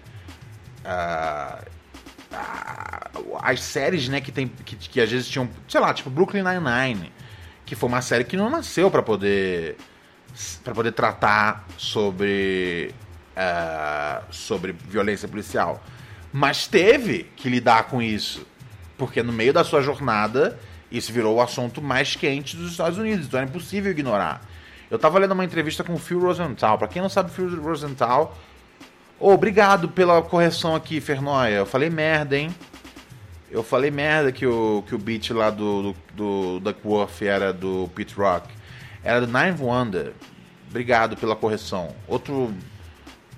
As 3.42 3.62
séries, 3.62 4.08
né, 4.08 4.22
que 4.22 4.32
tem. 4.32 4.48
Que, 4.48 4.76
que 4.76 5.02
às 5.02 5.12
vezes 5.12 5.28
tinham. 5.28 5.50
Sei 5.68 5.80
lá, 5.80 5.94
tipo, 5.94 6.10
Brooklyn 6.10 6.44
Nine-Nine. 6.44 7.12
Que 7.66 7.76
foi 7.76 7.88
uma 7.88 8.02
série 8.02 8.24
que 8.24 8.36
não 8.36 8.50
nasceu 8.50 8.90
para 8.90 9.04
poder. 9.04 9.78
para 10.64 10.74
poder 10.74 10.92
tratar 10.92 11.66
sobre 11.78 12.94
uh, 13.32 14.24
sobre 14.32 14.74
violência 14.74 15.28
policial. 15.28 15.84
Mas 16.32 16.68
teve 16.68 17.24
que 17.36 17.50
lidar 17.50 17.84
com 17.84 18.02
isso. 18.02 18.46
Porque 18.98 19.24
no 19.24 19.34
meio 19.34 19.52
da 19.52 19.64
sua 19.64 19.82
jornada, 19.82 20.60
isso 20.92 21.12
virou 21.12 21.36
o 21.38 21.42
assunto 21.42 21.82
mais 21.82 22.16
quente 22.16 22.56
dos 22.56 22.72
Estados 22.72 22.98
Unidos. 22.98 23.26
Então 23.26 23.40
é 23.40 23.44
impossível 23.44 23.92
ignorar. 23.92 24.42
Eu 24.92 25.00
tava 25.00 25.18
lendo 25.20 25.32
uma 25.32 25.46
entrevista 25.46 25.86
com 25.86 25.94
o 25.94 25.98
Phil 25.98 26.20
Rosenthal. 26.20 26.78
Pra 26.78 26.86
quem 26.86 27.02
não 27.02 27.08
sabe, 27.08 27.32
Phil 27.32 27.62
Rosenthal. 27.62 28.38
Oh, 29.18 29.32
obrigado 29.32 29.88
pela 29.88 30.22
correção 30.22 30.76
aqui, 30.76 31.00
Fernoia. 31.00 31.56
Eu 31.56 31.66
falei 31.66 31.90
merda, 31.90 32.38
hein? 32.38 32.54
Eu 33.50 33.64
falei 33.64 33.90
merda 33.90 34.34
que 34.34 34.46
o, 34.46 34.84
que 34.86 34.94
o 34.94 34.98
beat 34.98 35.30
lá 35.30 35.50
do, 35.50 35.94
do, 35.94 35.96
do 36.14 36.60
Duckworth 36.60 37.22
era 37.22 37.54
do 37.54 37.90
Pete 37.96 38.14
Rock. 38.16 38.50
Era 39.02 39.26
do 39.26 39.28
Nine 39.28 39.56
Wonder. 39.58 40.12
Obrigado 40.70 41.16
pela 41.16 41.38
correção. 41.38 41.96
Outro 42.06 42.54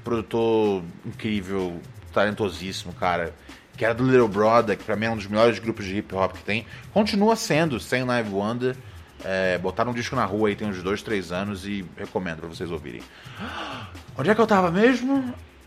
produtor 0.04 0.84
incrível, 1.06 1.80
talentosíssimo, 2.12 2.94
cara. 2.94 3.32
Que 3.78 3.86
era 3.86 3.94
do 3.94 4.04
Little 4.04 4.28
Brother, 4.28 4.76
que 4.76 4.84
pra 4.84 4.96
mim 4.96 5.06
é 5.06 5.12
um 5.12 5.18
dos 5.18 5.28
melhores 5.28 5.60
grupos 5.60 5.86
de 5.86 5.98
hip 5.98 6.16
hop 6.16 6.34
que 6.34 6.44
tem. 6.44 6.66
Continua 6.92 7.36
sendo, 7.36 7.80
sem 7.80 8.04
Live 8.04 8.32
Wonder. 8.32 8.76
É, 9.24 9.58
botaram 9.58 9.92
um 9.92 9.94
disco 9.94 10.16
na 10.16 10.26
rua 10.26 10.50
aí 10.50 10.56
tem 10.56 10.68
uns 10.68 10.84
dois, 10.84 11.02
três 11.02 11.32
anos 11.32 11.66
e 11.66 11.86
recomendo 11.98 12.40
pra 12.40 12.50
vocês 12.50 12.70
ouvirem. 12.70 13.02
Onde 14.18 14.30
é 14.30 14.36
que 14.36 14.42
eu 14.42 14.48
tava 14.48 14.70
mesmo? 14.70 15.20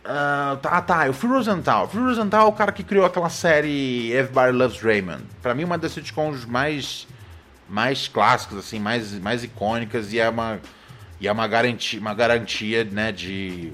Uh, 0.05 0.57
tá, 0.59 0.81
tá, 0.83 1.09
o 1.09 1.13
Phil 1.13 1.31
Rosenthal. 1.31 1.87
O 1.87 1.89
Phil 1.89 2.05
Rosenthal 2.05 2.47
é 2.47 2.49
o 2.49 2.53
cara 2.53 2.71
que 2.71 2.85
criou 2.85 3.05
aquela 3.05 3.29
série 3.29 4.13
Everybody 4.13 4.53
Loves 4.53 4.81
Raymond. 4.81 5.25
Pra 5.43 5.55
mim, 5.55 5.65
uma 5.65 5.77
das 5.77 5.93
sitcoms 5.93 6.45
mais, 6.45 7.09
mais 7.69 8.07
clássicas, 8.07 8.59
assim, 8.59 8.79
mais, 8.79 9.19
mais 9.19 9.43
icônicas 9.43 10.13
e 10.13 10.21
é 10.21 10.29
uma, 10.29 10.61
e 11.21 11.27
é 11.27 11.33
uma 11.33 11.49
garantia, 11.49 11.99
uma 11.99 12.15
garantia 12.15 12.85
né, 12.85 13.11
de 13.11 13.73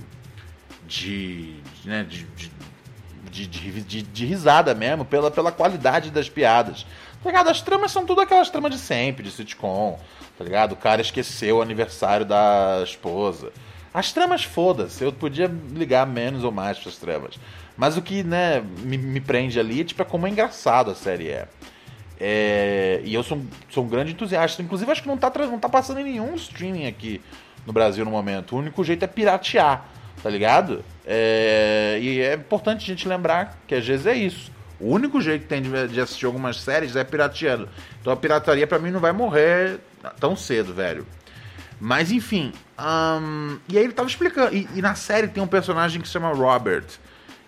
de, 0.93 1.55
né, 1.85 2.05
de, 2.05 2.27
de, 3.31 3.47
de, 3.47 4.03
de, 4.03 4.27
risada 4.27 4.75
mesmo, 4.75 5.05
pela, 5.05 5.31
pela 5.31 5.51
qualidade 5.51 6.11
das 6.11 6.29
piadas. 6.29 6.87
Tá 7.23 7.31
ligado? 7.31 7.49
As 7.49 7.61
tramas 7.61 7.93
são 7.93 8.05
tudo 8.05 8.21
aquelas 8.21 8.51
tramas 8.51 8.73
de 8.73 8.79
sempre, 8.79 9.23
de 9.25 9.31
sitcom, 9.31 9.99
tá 10.37 10.45
ligado? 10.45 10.73
O 10.73 10.77
cara 10.77 11.01
esqueceu 11.01 11.59
o 11.59 11.63
aniversário 11.63 12.27
da 12.27 12.81
esposa. 12.83 13.53
As 13.95 14.13
tramas, 14.13 14.43
foda-se, 14.43 15.05
eu 15.05 15.13
podia 15.13 15.51
ligar 15.73 16.07
menos 16.07 16.45
ou 16.45 16.51
mais 16.51 16.79
pras 16.79 16.97
tramas. 16.97 17.39
Mas 17.77 17.97
o 17.97 18.03
que, 18.03 18.23
né, 18.23 18.63
me, 18.79 18.97
me 18.97 19.21
prende 19.21 19.61
ali, 19.61 19.85
tipo, 19.85 20.03
é 20.03 20.05
como 20.05 20.27
é 20.27 20.31
engraçado 20.31 20.91
a 20.91 20.95
série 20.95 21.29
é. 21.29 21.49
é 22.19 23.03
e 23.05 23.15
eu 23.15 23.23
sou, 23.23 23.41
sou 23.71 23.85
um 23.85 23.89
grande 23.89 24.13
entusiasta. 24.13 24.63
Inclusive, 24.63 24.91
acho 24.91 25.03
que 25.03 25.09
não 25.09 25.19
tá, 25.19 25.31
não 25.47 25.59
tá 25.59 25.69
passando 25.69 26.01
em 26.01 26.05
nenhum 26.05 26.35
streaming 26.35 26.87
aqui 26.87 27.21
no 27.67 27.73
Brasil 27.73 28.05
no 28.05 28.11
momento. 28.11 28.57
O 28.57 28.59
único 28.59 28.83
jeito 28.83 29.05
é 29.05 29.09
piratear 29.09 29.87
tá 30.23 30.31
ligado? 30.31 30.85
É, 31.05 31.99
e 32.01 32.21
é 32.21 32.35
importante 32.35 32.85
a 32.85 32.95
gente 32.95 33.09
lembrar 33.09 33.59
que 33.67 33.75
às 33.75 33.87
vezes 33.87 34.07
é 34.07 34.15
isso. 34.15 34.53
O 34.83 34.91
único 34.91 35.21
jeito 35.21 35.43
que 35.43 35.49
tem 35.49 35.63
de, 35.63 36.01
assistir 36.01 36.27
algumas 36.27 36.61
séries 36.61 36.97
é 36.97 37.05
pirateando. 37.05 37.69
Então 38.01 38.13
a 38.13 38.17
pirataria 38.17 38.67
para 38.67 38.79
mim 38.79 38.91
não 38.91 39.01
vai 39.01 39.13
morrer 39.13 39.79
tão 40.19 40.37
cedo, 40.37 40.75
velho. 40.75 41.07
Mas 41.81 42.11
enfim. 42.11 42.53
E 43.69 43.79
aí 43.79 43.85
ele 43.85 43.93
tava 43.93 44.09
explicando. 44.09 44.55
E, 44.55 44.69
e, 44.75 44.83
na 44.83 44.95
série 44.95 45.29
tem 45.29 45.43
um 45.43 45.47
personagem 45.47 46.01
que 46.01 46.07
se 46.07 46.13
chama 46.13 46.33
Robert. 46.33 46.85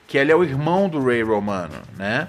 Que 0.07 0.19
ele 0.19 0.31
é 0.31 0.37
o 0.37 0.45
irmão 0.45 0.89
do 0.89 1.03
Ray 1.05 1.23
Romano, 1.23 1.81
né? 1.97 2.29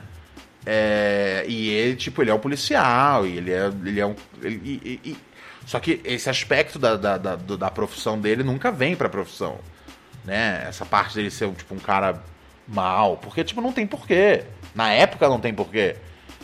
É, 0.66 1.46
e 1.48 1.70
ele, 1.70 1.96
tipo, 1.96 2.22
ele 2.22 2.32
é 2.32 2.34
um 2.34 2.40
policial. 2.40 3.26
E 3.28 3.38
ele 3.38 3.52
é, 3.52 3.68
ele 3.68 4.00
é 4.00 4.06
um. 4.06 4.16
Ele, 4.42 4.62
e, 4.64 5.12
e, 5.12 5.18
só 5.66 5.80
que 5.80 6.00
esse 6.04 6.30
aspecto 6.30 6.80
da, 6.80 6.96
da, 6.96 7.18
da, 7.18 7.36
da 7.36 7.72
profissão 7.72 8.20
dele 8.20 8.44
nunca 8.44 8.72
vem 8.72 8.96
pra 8.96 9.10
profissão 9.10 9.60
né? 10.26 10.66
Essa 10.68 10.86
parte 10.86 11.16
dele 11.16 11.30
ser 11.30 11.50
tipo 11.54 11.74
um 11.76 11.80
cara 11.80 12.22
mal, 12.68 13.18
porque 13.18 13.44
tipo 13.44 13.62
não 13.62 13.72
tem 13.72 13.86
porquê. 13.86 14.44
Na 14.76 14.92
época 14.92 15.28
não 15.30 15.40
tem 15.40 15.54
porquê. 15.54 15.96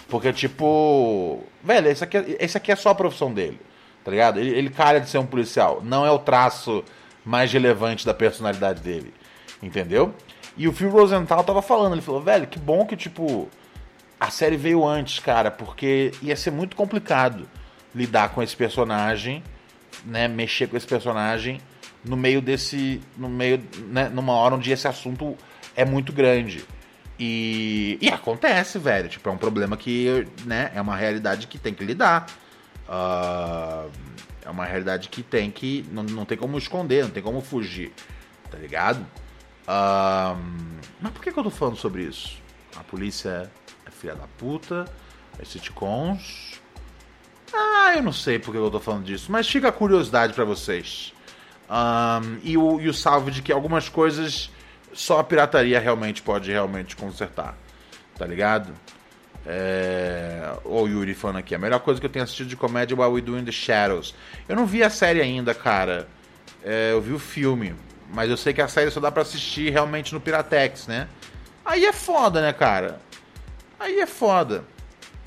Porque 0.08 0.34
tipo, 0.34 1.44
velho, 1.64 1.88
esse 1.90 2.04
aqui, 2.04 2.18
é, 2.18 2.38
esse 2.40 2.58
aqui 2.58 2.72
é 2.72 2.76
só 2.76 2.90
a 2.90 2.96
profissão 2.96 3.34
dele. 3.34 3.60
Tá 4.04 4.10
ligado? 4.10 4.40
Ele, 4.40 4.50
ele 4.50 4.70
cara 4.70 5.00
de 5.00 5.10
ser 5.10 5.20
um 5.20 5.26
policial, 5.26 5.82
não 5.84 6.06
é 6.06 6.12
o 6.12 6.18
traço 6.18 6.84
mais 7.24 7.52
relevante 7.52 8.06
da 8.06 8.14
personalidade 8.14 8.82
dele. 8.82 9.14
Entendeu? 9.62 10.14
E 10.58 10.68
o 10.68 10.74
Phil 10.74 10.90
Rosenthal 10.90 11.44
tava 11.44 11.62
falando, 11.62 11.94
ele 11.94 12.02
falou, 12.02 12.22
velho, 12.22 12.48
que 12.48 12.58
bom 12.58 12.86
que, 12.86 12.98
tipo, 12.98 13.48
a 14.20 14.30
série 14.30 14.58
veio 14.58 14.86
antes, 14.86 15.20
cara, 15.20 15.50
porque 15.52 16.12
ia 16.22 16.36
ser 16.36 16.52
muito 16.52 16.76
complicado 16.76 17.48
lidar 17.94 18.30
com 18.30 18.42
esse 18.42 18.56
personagem, 18.56 19.44
né? 20.06 20.28
Mexer 20.28 20.68
com 20.68 20.78
esse 20.78 20.88
personagem 20.88 21.62
no 22.04 22.18
meio 22.18 22.42
desse. 22.42 23.02
no 23.18 23.30
meio. 23.30 23.62
Né, 23.88 24.10
numa 24.10 24.34
hora 24.34 24.56
onde 24.56 24.72
esse 24.72 24.88
assunto 24.88 25.38
é 25.76 25.86
muito 25.86 26.12
grande. 26.12 26.64
E, 27.24 28.00
e 28.02 28.10
acontece, 28.10 28.80
velho. 28.80 29.08
Tipo, 29.08 29.30
é 29.30 29.32
um 29.32 29.38
problema 29.38 29.78
que, 29.78 30.28
né, 30.44 30.72
é 30.74 30.82
uma 30.82 30.96
realidade 30.96 31.46
que 31.46 31.60
tem 31.60 31.72
que 31.72 31.86
lidar. 31.86 32.26
Uh, 32.88 33.92
É 34.44 34.50
uma 34.50 34.66
realidade 34.66 35.08
que 35.08 35.22
tem 35.22 35.52
que. 35.52 35.86
Não, 35.92 36.02
não 36.02 36.26
tem 36.26 36.36
como 36.36 36.58
esconder, 36.58 37.04
não 37.04 37.12
tem 37.12 37.22
como 37.22 37.40
fugir. 37.42 37.94
Tá 38.50 38.58
ligado? 38.58 39.06
Um, 39.68 40.80
mas 41.00 41.12
por 41.14 41.22
que, 41.22 41.32
que 41.32 41.38
eu 41.40 41.44
tô 41.44 41.52
falando 41.52 41.78
sobre 41.78 42.04
isso? 42.04 42.42
A 42.76 42.84
polícia 42.84 43.52
é 43.86 43.92
filha 43.92 44.16
da 44.16 44.26
puta, 44.40 44.86
é 45.40 45.46
sitcoms. 45.46 46.60
Ah, 47.54 47.94
eu 47.96 48.02
não 48.02 48.12
sei 48.12 48.40
por 48.40 48.52
que 48.52 48.58
eu 48.58 48.72
tô 48.72 48.80
falando 48.80 49.06
disso, 49.06 49.32
mas 49.32 49.48
fica 49.48 49.68
a 49.68 49.72
curiosidade 49.72 50.34
para 50.34 50.44
vocês. 50.44 51.14
Um, 51.70 52.40
e, 52.44 52.58
o, 52.58 52.82
e 52.82 52.90
o 52.90 52.94
salve 52.94 53.30
de 53.30 53.42
que 53.44 53.52
algumas 53.52 53.88
coisas 53.88 54.50
só 54.94 55.20
a 55.20 55.24
pirataria 55.24 55.80
realmente 55.80 56.22
pode 56.22 56.52
realmente 56.52 56.96
consertar. 56.96 57.58
Tá 58.18 58.26
ligado? 58.26 58.74
É... 59.46 60.54
O 60.64 60.88
Yuri 60.88 61.14
falando 61.14 61.38
aqui, 61.38 61.56
a 61.56 61.60
melhor 61.60 61.80
coisa 61.80 62.00
que 62.00 62.06
eu 62.06 62.10
tenho 62.10 62.24
assistido 62.24 62.48
de 62.48 62.56
comédia 62.56 62.94
é 62.94 62.98
What 62.98 63.14
We 63.14 63.22
Do 63.22 63.38
in 63.38 63.46
the 63.46 63.52
Shadows. 63.52 64.14
Eu 64.48 64.56
não 64.56 64.66
vi 64.66 64.84
a 64.84 64.90
série 64.90 65.22
ainda, 65.22 65.54
cara. 65.54 66.08
É, 66.64 66.92
eu 66.92 67.02
vi 67.02 67.14
o 67.14 67.20
filme. 67.20 67.76
Mas 68.14 68.30
eu 68.30 68.38
sei 68.38 68.54
que 68.54 68.62
a 68.62 68.68
série 68.68 68.92
só 68.92 69.00
dá 69.00 69.12
pra 69.12 69.22
assistir 69.22 69.72
realmente 69.72 70.14
no 70.14 70.20
Piratex, 70.20 70.88
né? 70.88 71.08
Aí 71.64 71.86
é 71.86 71.94
foda, 71.94 72.42
né, 72.42 72.52
cara? 72.52 73.00
Aí 73.80 74.00
é 74.00 74.06
foda. 74.06 74.64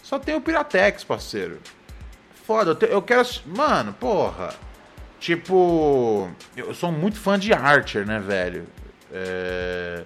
Só 0.03 0.19
tem 0.19 0.35
o 0.35 0.41
Piratex, 0.41 1.03
parceiro. 1.03 1.61
Foda, 2.47 2.73
eu, 2.73 2.75
te, 2.75 2.87
eu 2.87 3.01
quero. 3.01 3.27
Mano, 3.47 3.93
porra. 3.95 4.55
Tipo. 5.19 6.31
Eu 6.55 6.75
sou 6.75 6.93
muito 6.93 7.19
fã 7.19 7.39
de 7.39 7.53
Archer, 7.55 8.07
né, 8.07 8.21
velho? 8.21 8.67
É. 9.15 10.03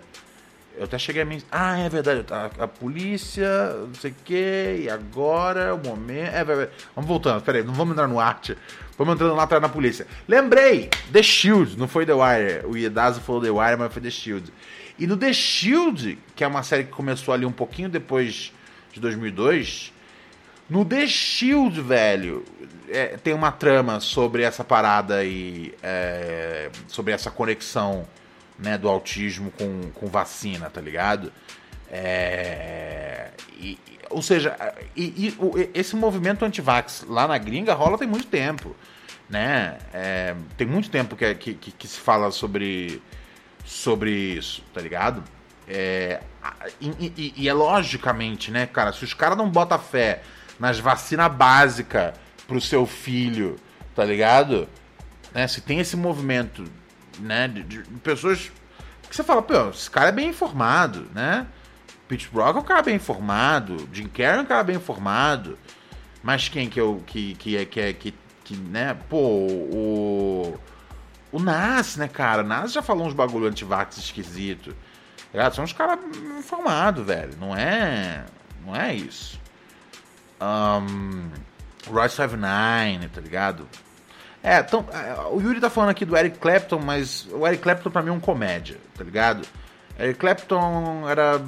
Eu 0.77 0.85
até 0.85 0.97
cheguei 0.97 1.23
a 1.23 1.25
me. 1.25 1.43
Ah, 1.51 1.77
é 1.79 1.89
verdade. 1.89 2.25
A, 2.31 2.65
a 2.65 2.69
polícia, 2.69 3.49
não 3.85 3.95
sei 3.95 4.13
o 4.13 4.15
que, 4.25 4.83
e 4.85 4.89
agora 4.89 5.61
é 5.61 5.73
o 5.73 5.79
momento. 5.79 6.33
É, 6.33 6.45
verdade. 6.45 6.71
Vamos 6.95 7.09
voltando, 7.09 7.43
peraí, 7.43 7.65
não 7.65 7.75
vamos 7.75 7.93
entrar 7.93 8.07
no 8.07 8.21
arte. 8.21 8.57
Vamos 8.97 9.15
entrando 9.15 9.35
lá 9.35 9.43
atrás 9.43 9.61
na 9.61 9.69
polícia. 9.69 10.07
Lembrei! 10.29 10.89
The 11.13 11.23
Shield, 11.23 11.77
não 11.77 11.89
foi 11.89 12.07
The 12.07 12.13
Wire. 12.13 12.67
O 12.67 12.77
Iedazo 12.77 13.21
falou 13.21 13.43
The 13.43 13.51
Wire, 13.51 13.77
mas 13.77 13.93
foi 13.93 14.03
The 14.03 14.11
Shield. 14.11 14.53
E 14.99 15.07
no 15.07 15.17
The 15.17 15.33
Shield, 15.33 16.19
que 16.37 16.45
é 16.45 16.47
uma 16.47 16.63
série 16.63 16.85
que 16.85 16.91
começou 16.91 17.35
ali 17.35 17.45
um 17.45 17.53
pouquinho 17.53 17.89
depois 17.89 18.53
de 18.93 19.01
2002, 19.01 19.93
no 20.71 20.85
The 20.85 21.07
Shield, 21.07 21.81
velho, 21.81 22.45
é, 22.89 23.17
tem 23.17 23.35
uma 23.35 23.51
trama 23.51 24.01
sobre 24.01 24.43
essa 24.43 24.63
parada 24.63 25.25
e 25.25 25.75
é, 25.83 26.71
sobre 26.87 27.13
essa 27.13 27.31
conexão 27.31 28.07
né, 28.59 28.77
do 28.77 28.89
autismo 28.89 29.51
com, 29.53 29.91
com 29.93 30.07
vacina, 30.07 30.69
tá 30.69 30.81
ligado? 30.81 31.33
É, 31.91 33.31
e, 33.57 33.79
ou 34.11 34.21
seja, 34.21 34.57
e, 34.97 35.29
e, 35.29 35.71
esse 35.73 35.97
movimento 35.97 36.45
anti-vax 36.45 37.05
lá 37.09 37.27
na 37.27 37.39
gringa 37.39 37.73
rola 37.75 37.97
tem 37.97 38.09
muito 38.09 38.27
tempo, 38.27 38.75
né? 39.29 39.79
É, 39.93 40.35
tem 40.57 40.67
muito 40.67 40.91
tempo 40.91 41.17
que, 41.17 41.35
que, 41.35 41.55
que, 41.55 41.89
se 41.89 41.99
fala 41.99 42.31
sobre, 42.31 43.03
sobre 43.65 44.11
isso, 44.11 44.63
tá 44.75 44.81
ligado? 44.81 45.23
É, 45.67 46.21
e, 46.81 47.33
e, 47.37 47.49
é 47.49 47.53
logicamente, 47.53 48.51
né, 48.51 48.67
cara, 48.67 48.93
se 48.93 49.05
os 49.05 49.15
caras 49.15 49.37
não 49.37 49.49
botam 49.51 49.79
fé 49.79 50.23
nas 50.59 50.79
vacinas 50.79 51.33
básicas 51.33 52.15
pro 52.47 52.61
seu 52.61 52.87
filho, 52.87 53.57
tá 53.95 54.05
ligado? 54.05 54.69
Né, 55.35 55.47
se 55.47 55.61
tem 55.61 55.79
esse 55.79 55.97
movimento 55.97 56.65
né? 57.19 57.49
De, 57.49 57.63
de, 57.63 57.83
pessoas 58.03 58.51
que 59.09 59.15
você 59.15 59.23
fala, 59.23 59.43
pô, 59.43 59.71
esse 59.71 59.91
cara 59.91 60.09
é 60.09 60.13
bem 60.13 60.29
informado, 60.29 61.09
né? 61.15 61.47
Pete 62.07 62.29
Brock 62.33 62.57
é 62.57 62.61
um 62.61 62.65
cara 62.65 62.83
bem 62.83 62.97
informado, 62.97 63.89
Jim 63.93 64.09
Carrey 64.09 64.39
é 64.39 64.43
um 64.43 64.47
cara 64.47 64.65
bem 64.65 64.77
informado. 64.77 65.59
Mas 66.23 66.49
quem 66.49 66.69
que 66.69 66.81
eu 66.81 67.03
que 67.07 67.35
que 67.35 67.57
é 67.57 67.65
que 67.65 67.81
é 67.81 67.93
que, 67.93 68.15
que 68.45 68.57
né? 68.57 68.97
Pô, 69.09 69.19
o 69.19 70.61
o 71.31 71.39
Nas, 71.39 71.97
né, 71.97 72.09
cara? 72.09 72.43
O 72.43 72.47
Nas 72.47 72.73
já 72.73 72.83
falou 72.83 73.07
uns 73.07 73.13
bagulho 73.13 73.47
antivax 73.47 73.99
esquisito. 73.99 74.75
Tá 75.33 75.51
São 75.51 75.65
uns 75.65 75.73
caras 75.73 75.99
informados, 76.39 77.05
velho. 77.07 77.37
Não 77.39 77.57
é. 77.57 78.25
Não 78.65 78.75
é 78.75 78.95
isso. 78.95 79.39
Um, 80.41 81.31
Royce 81.87 82.17
59, 82.17 83.09
tá 83.09 83.21
ligado? 83.21 83.69
É, 84.43 84.61
então, 84.61 84.87
o 85.33 85.41
Yuri 85.41 85.61
tá 85.61 85.69
falando 85.69 85.91
aqui 85.91 86.05
do 86.05 86.17
Eric 86.17 86.39
Clapton, 86.39 86.79
mas 86.79 87.27
o 87.33 87.47
Eric 87.47 87.63
Clapton 87.63 87.91
pra 87.91 88.03
mim 88.03 88.11
é 88.11 88.13
um 88.13 88.21
comédia, 88.21 88.77
tá 88.97 89.03
ligado? 89.03 89.47
Eric 89.99 90.19
Clapton 90.19 91.09
era. 91.09 91.43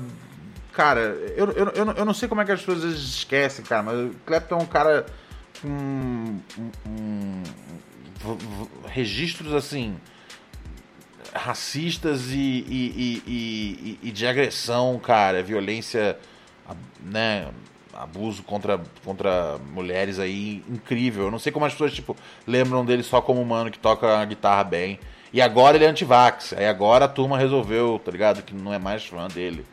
Cara, 0.73 1.01
eu, 1.37 1.51
eu, 1.53 1.69
eu, 1.69 1.91
eu 1.93 2.05
não 2.05 2.15
sei 2.15 2.29
como 2.29 2.41
é 2.41 2.45
que 2.45 2.53
as 2.53 2.61
pessoas 2.61 2.85
esquecem, 2.85 3.65
cara, 3.65 3.83
mas 3.83 3.99
o 3.99 4.15
Clapton 4.27 4.59
é 4.59 4.63
um 4.63 4.67
cara 4.67 5.07
com. 5.61 5.69
Um, 5.69 6.41
um, 6.87 7.43
registros 8.87 9.55
assim. 9.55 9.97
racistas 11.33 12.31
e, 12.31 12.37
e, 12.37 13.23
e, 13.27 13.99
e, 14.03 14.11
de 14.11 14.27
agressão, 14.27 14.99
cara, 14.99 15.43
violência, 15.43 16.19
né? 17.01 17.49
Abuso 18.03 18.43
contra, 18.43 18.81
contra 19.05 19.59
mulheres 19.73 20.19
aí 20.19 20.63
incrível. 20.69 21.25
Eu 21.25 21.31
não 21.31 21.39
sei 21.39 21.53
como 21.53 21.65
as 21.65 21.73
pessoas, 21.73 21.93
tipo, 21.93 22.17
lembram 22.47 22.85
dele 22.85 23.03
só 23.03 23.21
como 23.21 23.41
um 23.41 23.45
mano 23.45 23.71
que 23.71 23.79
toca 23.79 24.19
a 24.19 24.25
guitarra 24.25 24.65
bem. 24.65 24.99
E 25.33 25.41
agora 25.41 25.77
ele 25.77 25.85
é 25.85 25.89
antivax. 25.89 26.53
Aí 26.55 26.67
agora 26.67 27.05
a 27.05 27.09
turma 27.09 27.39
resolveu, 27.39 28.01
tá 28.05 28.11
ligado? 28.11 28.43
Que 28.43 28.55
não 28.55 28.73
é 28.73 28.79
mais 28.79 29.05
fã 29.05 29.29
dele. 29.29 29.65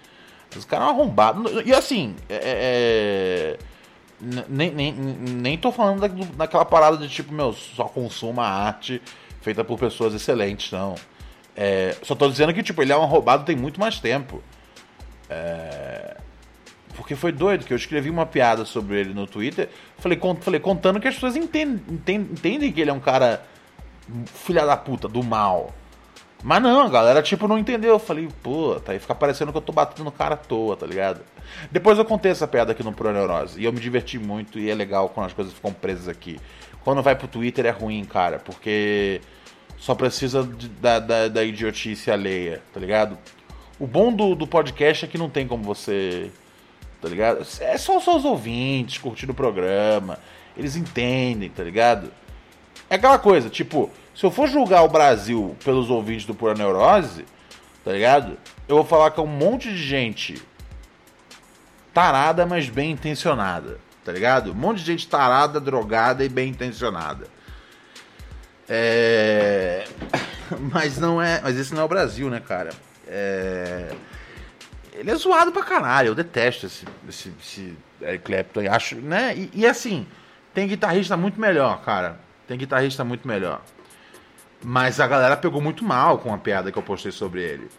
Os 0.55 0.65
caras 0.65 0.87
é 0.87 0.91
arrombado. 0.91 1.61
E 1.65 1.73
assim, 1.73 2.15
é, 2.29 3.57
é... 3.59 3.59
Nem, 4.49 4.71
nem, 4.71 4.91
nem 4.93 5.57
tô 5.57 5.71
falando 5.71 6.01
da, 6.01 6.07
daquela 6.07 6.65
parada 6.65 6.97
de 6.97 7.07
tipo, 7.07 7.33
meu, 7.33 7.53
só 7.53 7.85
consuma 7.85 8.43
arte 8.43 9.01
feita 9.41 9.63
por 9.63 9.77
pessoas 9.77 10.13
excelentes, 10.13 10.71
não. 10.71 10.95
É, 11.55 11.95
só 12.03 12.15
tô 12.15 12.29
dizendo 12.29 12.53
que, 12.53 12.61
tipo, 12.61 12.81
ele 12.81 12.91
é 12.91 12.97
um 12.97 13.05
roubado 13.05 13.45
tem 13.45 13.55
muito 13.55 13.79
mais 13.79 13.99
tempo. 13.99 14.43
É, 15.29 16.17
porque 16.97 17.15
foi 17.15 17.31
doido 17.31 17.63
que 17.63 17.71
eu 17.71 17.77
escrevi 17.77 18.09
uma 18.09 18.25
piada 18.25 18.65
sobre 18.65 18.99
ele 18.99 19.13
no 19.13 19.27
Twitter. 19.27 19.69
Falei, 19.99 20.17
cont, 20.17 20.43
falei 20.43 20.59
contando 20.59 20.99
que 20.99 21.07
as 21.07 21.13
pessoas 21.13 21.35
entendem, 21.35 21.79
entendem, 21.87 22.31
entendem 22.31 22.71
que 22.71 22.81
ele 22.81 22.89
é 22.89 22.93
um 22.93 22.99
cara 22.99 23.45
filha 24.25 24.65
da 24.65 24.75
puta, 24.75 25.07
do 25.07 25.23
mal. 25.23 25.71
Mas 26.43 26.61
não, 26.61 26.81
a 26.81 26.89
galera 26.89 27.21
tipo 27.21 27.47
não 27.47 27.57
entendeu. 27.57 27.91
Eu 27.91 27.99
falei, 27.99 28.27
pô, 28.41 28.79
tá 28.83 28.93
aí 28.93 28.99
fica 28.99 29.13
parecendo 29.13 29.51
que 29.51 29.57
eu 29.59 29.61
tô 29.61 29.71
batendo 29.71 30.05
no 30.05 30.11
cara 30.11 30.33
à 30.33 30.37
toa, 30.37 30.75
tá 30.75 30.87
ligado? 30.87 31.21
Depois 31.71 31.99
eu 31.99 32.05
contei 32.05 32.31
essa 32.31 32.47
piada 32.47 32.71
aqui 32.71 32.83
no 32.83 32.91
Pro 32.91 33.13
Neurose. 33.13 33.61
E 33.61 33.65
eu 33.65 33.71
me 33.71 33.79
diverti 33.79 34.17
muito 34.17 34.57
e 34.57 34.67
é 34.67 34.73
legal 34.73 35.09
quando 35.09 35.27
as 35.27 35.33
coisas 35.33 35.53
ficam 35.53 35.71
presas 35.71 36.07
aqui. 36.07 36.39
Quando 36.83 37.03
vai 37.03 37.15
pro 37.15 37.27
Twitter 37.27 37.67
é 37.67 37.71
ruim, 37.71 38.03
cara, 38.05 38.39
porque 38.39 39.21
só 39.77 39.93
precisa 39.93 40.43
de, 40.43 40.67
da, 40.67 40.99
da, 40.99 41.27
da 41.27 41.43
idiotice 41.43 42.09
alheia, 42.09 42.59
tá 42.73 42.79
ligado? 42.79 43.19
O 43.79 43.85
bom 43.85 44.11
do, 44.11 44.33
do 44.33 44.47
podcast 44.47 45.05
é 45.05 45.07
que 45.07 45.17
não 45.17 45.29
tem 45.29 45.47
como 45.47 45.63
você 45.63 46.31
tá 47.01 47.07
ligado? 47.07 47.45
É 47.59 47.77
só, 47.77 47.99
só 47.99 48.17
os 48.17 48.25
ouvintes 48.25 48.97
curtindo 48.97 49.31
o 49.31 49.35
programa, 49.35 50.19
eles 50.55 50.75
entendem, 50.75 51.49
tá 51.49 51.63
ligado? 51.63 52.11
É 52.89 52.95
aquela 52.95 53.19
coisa, 53.19 53.49
tipo, 53.49 53.91
se 54.15 54.25
eu 54.25 54.31
for 54.31 54.47
julgar 54.47 54.83
o 54.83 54.89
Brasil 54.89 55.55
pelos 55.63 55.89
ouvintes 55.89 56.25
do 56.25 56.33
Pura 56.33 56.53
Neurose, 56.53 57.25
tá 57.83 57.91
ligado? 57.91 58.37
Eu 58.67 58.77
vou 58.77 58.85
falar 58.85 59.11
que 59.11 59.19
é 59.19 59.23
um 59.23 59.27
monte 59.27 59.69
de 59.69 59.77
gente 59.77 60.41
tarada, 61.93 62.45
mas 62.45 62.69
bem 62.69 62.91
intencionada, 62.91 63.79
tá 64.03 64.11
ligado? 64.11 64.51
Um 64.51 64.55
monte 64.55 64.79
de 64.79 64.85
gente 64.85 65.07
tarada, 65.07 65.59
drogada 65.59 66.23
e 66.23 66.29
bem 66.29 66.49
intencionada. 66.49 67.27
É. 68.69 69.85
Mas 70.73 70.97
não 70.97 71.21
é. 71.21 71.39
Mas 71.41 71.57
esse 71.57 71.73
não 71.73 71.81
é 71.81 71.85
o 71.85 71.87
Brasil, 71.87 72.29
né, 72.29 72.39
cara? 72.39 72.71
É. 73.07 73.89
Ele 74.97 75.11
é 75.11 75.15
zoado 75.15 75.51
pra 75.51 75.63
caralho, 75.63 76.07
eu 76.07 76.15
detesto 76.15 76.65
esse, 76.65 76.85
esse, 77.07 77.31
esse 77.39 77.77
Eric 78.01 78.25
Clapton, 78.25 78.61
acho, 78.71 78.95
né? 78.95 79.35
E, 79.35 79.51
e, 79.53 79.65
assim, 79.65 80.07
tem 80.53 80.67
guitarrista 80.67 81.15
muito 81.15 81.39
melhor, 81.39 81.81
cara. 81.81 82.19
Tem 82.47 82.57
guitarrista 82.57 83.03
muito 83.03 83.27
melhor. 83.27 83.61
Mas 84.63 84.99
a 84.99 85.07
galera 85.07 85.37
pegou 85.37 85.61
muito 85.61 85.83
mal 85.83 86.17
com 86.17 86.33
a 86.33 86.37
piada 86.37 86.71
que 86.71 86.77
eu 86.77 86.83
postei 86.83 87.11
sobre 87.11 87.43
ele. 87.43 87.69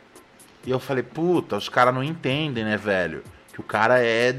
E 0.65 0.71
eu 0.71 0.79
falei, 0.79 1.03
puta, 1.03 1.57
os 1.57 1.69
caras 1.69 1.93
não 1.93 2.05
entendem, 2.05 2.65
né, 2.65 2.77
velho? 2.77 3.25
Que 3.53 3.61
o 3.61 3.65
cara 3.65 4.01
é. 4.01 4.39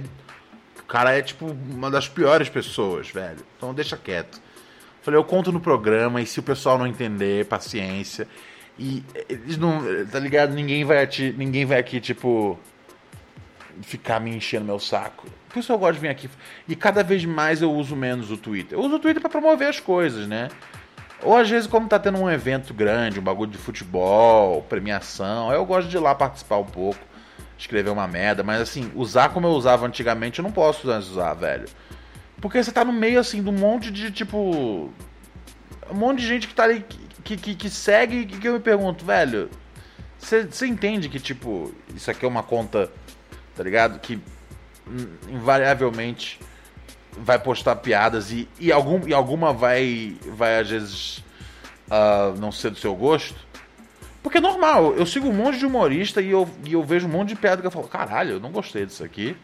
O 0.79 0.83
cara 0.83 1.17
é, 1.17 1.21
tipo, 1.21 1.45
uma 1.47 1.91
das 1.91 2.07
piores 2.07 2.49
pessoas, 2.49 3.09
velho. 3.09 3.39
Então 3.57 3.73
deixa 3.73 3.97
quieto. 3.97 4.41
Falei, 5.01 5.19
eu 5.19 5.23
conto 5.23 5.51
no 5.51 5.59
programa 5.59 6.21
e 6.21 6.25
se 6.25 6.39
o 6.39 6.43
pessoal 6.43 6.77
não 6.77 6.87
entender, 6.87 7.45
paciência. 7.45 8.27
E 8.79 9.03
eles 9.27 9.57
não. 9.57 9.81
Tá 10.05 10.17
ligado? 10.19 10.53
Ninguém 10.53 10.85
vai, 10.85 11.03
ati, 11.03 11.35
ninguém 11.37 11.65
vai 11.65 11.77
aqui, 11.77 11.99
tipo. 11.99 12.57
Ficar 13.81 14.19
me 14.19 14.35
enchendo 14.35 14.65
meu 14.65 14.79
saco. 14.79 15.27
Por 15.49 15.59
isso 15.59 15.71
eu 15.71 15.77
gosto 15.77 15.95
de 15.95 15.99
vir 15.99 16.09
aqui. 16.09 16.29
E 16.67 16.75
cada 16.75 17.03
vez 17.03 17.23
mais 17.25 17.61
eu 17.61 17.71
uso 17.71 17.95
menos 17.95 18.31
o 18.31 18.37
Twitter. 18.37 18.77
Eu 18.77 18.83
uso 18.83 18.95
o 18.95 18.99
Twitter 18.99 19.21
para 19.21 19.29
promover 19.29 19.67
as 19.67 19.79
coisas, 19.79 20.27
né? 20.27 20.49
Ou 21.21 21.35
às 21.35 21.49
vezes, 21.49 21.67
como 21.67 21.87
tá 21.87 21.99
tendo 21.99 22.17
um 22.17 22.29
evento 22.29 22.73
grande, 22.73 23.19
um 23.19 23.23
bagulho 23.23 23.51
de 23.51 23.57
futebol, 23.57 24.61
premiação, 24.63 25.51
eu 25.51 25.65
gosto 25.65 25.89
de 25.89 25.97
ir 25.97 25.99
lá 25.99 26.15
participar 26.15 26.57
um 26.57 26.65
pouco, 26.65 26.99
escrever 27.57 27.89
uma 27.89 28.07
merda, 28.07 28.41
mas 28.41 28.61
assim, 28.61 28.89
usar 28.95 29.29
como 29.29 29.47
eu 29.47 29.51
usava 29.51 29.85
antigamente, 29.85 30.39
eu 30.39 30.43
não 30.43 30.51
posso 30.51 30.89
usar, 30.89 31.33
velho. 31.33 31.67
Porque 32.39 32.63
você 32.63 32.71
tá 32.71 32.85
no 32.85 32.93
meio 32.93 33.19
assim 33.19 33.43
de 33.43 33.49
um 33.49 33.53
monte 33.53 33.91
de 33.91 34.11
tipo 34.11 34.93
um 35.91 35.95
monte 35.95 36.19
de 36.19 36.27
gente 36.27 36.47
que 36.47 36.53
tá 36.53 36.63
ali, 36.63 36.85
que, 37.29 37.37
que, 37.37 37.55
que 37.55 37.69
segue 37.69 38.21
e 38.21 38.25
que 38.25 38.47
eu 38.47 38.53
me 38.53 38.59
pergunto, 38.59 39.05
velho, 39.05 39.49
você 40.17 40.65
entende 40.65 41.09
que, 41.09 41.19
tipo, 41.19 41.73
isso 41.95 42.09
aqui 42.09 42.25
é 42.25 42.27
uma 42.27 42.41
conta, 42.41 42.91
tá 43.55 43.63
ligado? 43.63 43.99
Que 43.99 44.19
invariavelmente 45.29 46.39
vai 47.17 47.37
postar 47.37 47.75
piadas 47.77 48.31
e, 48.31 48.47
e, 48.59 48.71
algum, 48.71 49.07
e 49.07 49.13
alguma 49.13 49.53
vai, 49.53 50.17
vai 50.35 50.59
às 50.59 50.69
vezes, 50.69 51.17
uh, 51.87 52.37
não 52.39 52.51
ser 52.51 52.71
do 52.71 52.77
seu 52.77 52.95
gosto. 52.95 53.47
Porque 54.23 54.39
é 54.39 54.41
normal, 54.41 54.95
eu 54.95 55.05
sigo 55.05 55.27
um 55.27 55.33
monte 55.33 55.59
de 55.59 55.65
humorista 55.65 56.21
e 56.21 56.31
eu, 56.31 56.49
e 56.65 56.73
eu 56.73 56.83
vejo 56.83 57.07
um 57.07 57.11
monte 57.11 57.29
de 57.29 57.35
piada 57.35 57.61
que 57.61 57.67
eu 57.67 57.71
falo, 57.71 57.87
caralho, 57.87 58.33
eu 58.33 58.39
não 58.39 58.51
gostei 58.51 58.85
disso 58.85 59.03
aqui. 59.03 59.37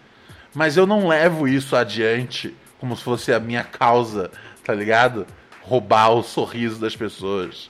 Mas 0.53 0.75
eu 0.77 0.87
não 0.87 1.07
levo 1.07 1.47
isso 1.47 1.75
adiante 1.75 2.55
como 2.79 2.95
se 2.95 3.03
fosse 3.03 3.31
a 3.31 3.39
minha 3.39 3.63
causa, 3.63 4.31
tá 4.63 4.73
ligado? 4.73 5.27
Roubar 5.61 6.11
o 6.11 6.23
sorriso 6.23 6.79
das 6.79 6.95
pessoas. 6.95 7.69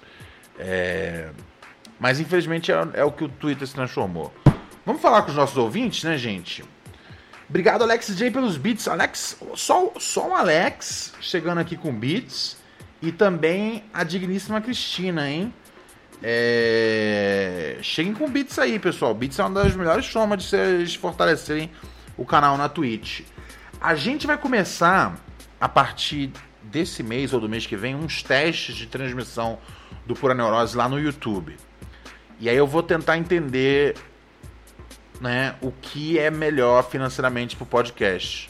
É... 0.58 1.30
Mas 2.00 2.20
infelizmente 2.20 2.72
é, 2.72 2.88
é, 2.94 3.04
o 3.04 3.12
que 3.12 3.24
o 3.24 3.30
Twitter 3.30 3.68
se 3.68 3.74
transformou. 3.74 4.34
Vamos 4.86 5.02
falar 5.02 5.22
com 5.24 5.30
os 5.30 5.36
nossos 5.36 5.58
ouvintes, 5.58 6.04
né, 6.04 6.18
gente? 6.18 6.64
Obrigado, 7.50 7.84
Alex 7.84 8.08
J, 8.16 8.32
pelos 8.32 8.58
beats. 8.58 8.88
Alex, 8.88 9.38
só, 9.56 9.92
só 10.00 10.30
o 10.30 10.34
Alex 10.34 11.14
chegando 11.22 11.60
aqui 11.60 11.76
com 11.76 11.94
beats. 11.94 12.58
E 13.02 13.12
também 13.12 13.84
a 13.94 14.04
digníssima 14.04 14.62
Cristina, 14.62 15.30
hein? 15.30 15.54
É... 16.24 17.78
Cheguem 17.82 18.14
com 18.14 18.30
beats 18.30 18.58
aí, 18.58 18.80
pessoal. 18.80 19.14
Beats 19.14 19.38
é 19.38 19.44
uma 19.44 19.64
das 19.64 19.76
melhores 19.76 20.08
formas 20.08 20.44
de 20.44 20.50
vocês 20.50 20.96
fortalecerem 20.96 21.70
o 22.18 22.26
canal 22.26 22.58
na 22.58 22.68
Twitch. 22.70 23.22
A 23.80 23.94
gente 23.96 24.26
vai 24.26 24.38
começar 24.38 25.16
a 25.60 25.70
partir 25.70 26.32
desse 26.64 27.04
mês 27.04 27.34
ou 27.34 27.40
do 27.40 27.48
mês 27.48 27.66
que 27.66 27.76
vem 27.76 27.96
uns 27.96 28.24
testes 28.24 28.76
de 28.76 28.88
transmissão 28.88 29.60
do 30.06 30.14
Pura 30.14 30.34
Neurose 30.34 30.76
lá 30.76 30.88
no 30.90 31.00
YouTube. 31.00 31.56
E 32.40 32.50
aí 32.50 32.56
eu 32.56 32.68
vou 32.68 32.84
tentar 32.84 33.18
entender 33.18 33.96
né, 35.22 35.56
o 35.62 35.72
que 35.72 36.20
é 36.20 36.30
melhor 36.30 36.84
financeiramente 36.90 37.56
pro 37.56 37.66
podcast. 37.66 38.50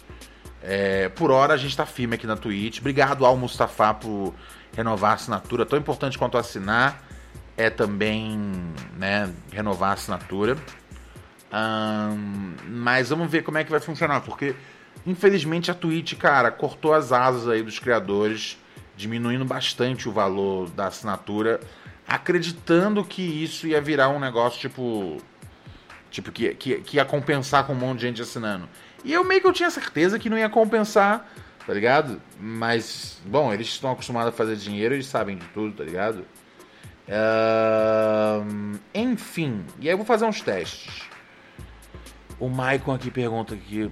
É, 0.61 1.09
por 1.09 1.29
hora 1.29 1.53
a 1.53 1.57
gente 1.57 1.71
está 1.71 1.85
firme 1.85 2.15
aqui 2.15 2.25
na 2.25 2.35
Twitch. 2.35 2.79
Obrigado 2.79 3.25
ao 3.25 3.37
Mustafa 3.37 3.93
por 3.93 4.33
renovar 4.75 5.11
a 5.11 5.13
assinatura. 5.13 5.65
Tão 5.65 5.77
importante 5.77 6.17
quanto 6.17 6.37
assinar 6.37 7.03
é 7.55 7.69
também 7.69 8.37
né, 8.97 9.31
renovar 9.51 9.91
a 9.91 9.93
assinatura. 9.93 10.57
Um, 11.53 12.55
mas 12.67 13.09
vamos 13.09 13.31
ver 13.31 13.43
como 13.43 13.57
é 13.57 13.63
que 13.63 13.71
vai 13.71 13.79
funcionar, 13.79 14.21
porque 14.21 14.55
infelizmente 15.05 15.71
a 15.71 15.73
Twitch, 15.73 16.15
cara, 16.15 16.51
cortou 16.51 16.93
as 16.93 17.11
asas 17.11 17.47
aí 17.47 17.63
dos 17.63 17.79
criadores, 17.79 18.57
diminuindo 18.95 19.45
bastante 19.45 20.07
o 20.07 20.11
valor 20.11 20.69
da 20.69 20.87
assinatura, 20.87 21.59
acreditando 22.07 23.03
que 23.03 23.21
isso 23.21 23.67
ia 23.67 23.81
virar 23.81 24.09
um 24.09 24.19
negócio 24.19 24.59
tipo 24.59 25.21
Tipo, 26.15 26.31
que, 26.31 26.55
que, 26.55 26.77
que 26.77 26.95
ia 26.95 27.03
compensar 27.03 27.65
com 27.65 27.73
um 27.73 27.75
monte 27.75 27.99
de 27.99 28.07
gente 28.07 28.21
assinando. 28.21 28.69
E 29.03 29.11
eu 29.11 29.21
meio 29.25 29.41
que 29.41 29.47
eu 29.47 29.51
tinha 29.51 29.69
certeza 29.69 30.17
que 30.17 30.29
não 30.29 30.37
ia 30.37 30.47
compensar, 30.47 31.29
tá 31.67 31.73
ligado? 31.73 32.21
Mas, 32.39 33.21
bom, 33.25 33.53
eles 33.53 33.67
estão 33.67 33.91
acostumados 33.91 34.29
a 34.29 34.31
fazer 34.31 34.55
dinheiro, 34.55 34.93
eles 34.93 35.07
sabem 35.07 35.35
de 35.35 35.45
tudo, 35.47 35.75
tá 35.75 35.83
ligado? 35.83 36.25
Uh, 37.05 38.79
enfim, 38.93 39.65
e 39.77 39.89
aí 39.89 39.93
eu 39.93 39.97
vou 39.97 40.05
fazer 40.05 40.23
uns 40.23 40.39
testes. 40.39 41.03
O 42.39 42.47
Maicon 42.47 42.93
aqui 42.93 43.11
pergunta 43.11 43.53
que 43.53 43.91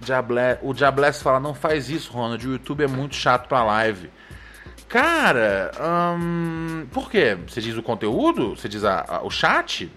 Diable... 0.00 0.58
o 0.62 0.72
Diabless 0.72 1.22
fala: 1.22 1.40
não 1.40 1.54
faz 1.54 1.88
isso, 1.88 2.12
Ronald. 2.12 2.46
O 2.46 2.52
YouTube 2.52 2.84
é 2.84 2.88
muito 2.88 3.14
chato 3.14 3.48
pra 3.48 3.64
live. 3.64 4.10
Cara, 4.88 5.72
hum, 6.16 6.86
por 6.92 7.10
quê? 7.10 7.36
Você 7.46 7.60
diz 7.60 7.76
o 7.76 7.82
conteúdo? 7.82 8.56
Você 8.56 8.68
diz 8.68 8.84
a, 8.84 9.04
a, 9.08 9.22
o 9.22 9.30
chat? 9.30 9.90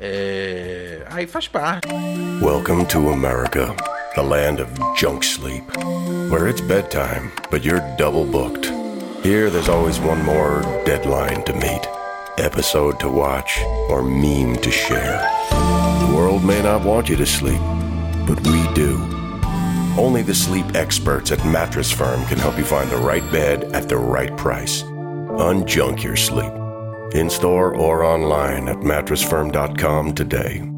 É... 0.00 1.04
Aí 1.10 1.26
faz 1.26 1.48
parte. 1.48 1.88
Welcome 2.40 2.84
to 2.86 3.10
America, 3.10 3.74
the 4.14 4.22
land 4.22 4.62
of 4.62 4.70
junk 4.96 5.24
sleep, 5.26 5.64
where 6.30 6.48
it's 6.48 6.60
bedtime, 6.60 7.32
but 7.50 7.64
you're 7.64 7.82
double 7.96 8.24
booked. 8.24 8.70
Here, 9.24 9.50
there's 9.50 9.68
always 9.68 9.98
one 9.98 10.22
more 10.22 10.62
deadline 10.84 11.42
to 11.42 11.52
meet, 11.52 11.88
episode 12.38 13.00
to 13.00 13.08
watch, 13.08 13.58
or 13.90 14.02
meme 14.02 14.56
to 14.58 14.70
share. 14.70 15.20
The 15.50 16.14
world 16.14 16.44
may 16.44 16.62
not 16.62 16.84
want 16.84 17.08
you 17.08 17.16
to 17.16 17.26
sleep, 17.26 17.60
but 18.28 18.46
we 18.46 18.72
do. 18.74 18.96
Only 19.98 20.22
the 20.22 20.34
sleep 20.34 20.76
experts 20.76 21.32
at 21.32 21.44
Mattress 21.44 21.90
Firm 21.90 22.24
can 22.26 22.38
help 22.38 22.56
you 22.58 22.64
find 22.64 22.88
the 22.88 22.96
right 22.98 23.28
bed 23.32 23.64
at 23.74 23.88
the 23.88 23.96
right 23.96 24.36
price. 24.36 24.82
Unjunk 24.82 26.04
your 26.04 26.14
sleep. 26.14 26.52
In 27.14 27.30
store 27.30 27.74
or 27.74 28.04
online 28.04 28.68
at 28.68 28.76
mattressfirm.com 28.76 30.14
today. 30.14 30.77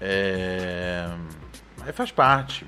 É... 0.00 1.08
Aí 1.82 1.92
faz 1.92 2.10
parte. 2.10 2.66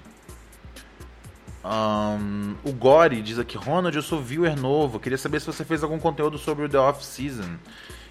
Um, 1.64 2.54
o 2.64 2.72
Gore 2.72 3.20
diz 3.20 3.38
aqui, 3.38 3.58
Ronald, 3.58 3.94
eu 3.94 4.02
sou 4.02 4.22
viewer 4.22 4.58
novo. 4.58 4.98
Queria 4.98 5.18
saber 5.18 5.40
se 5.40 5.46
você 5.46 5.64
fez 5.64 5.82
algum 5.82 5.98
conteúdo 5.98 6.38
sobre 6.38 6.64
o 6.64 6.68
The 6.68 6.78
Off-Season. 6.78 7.56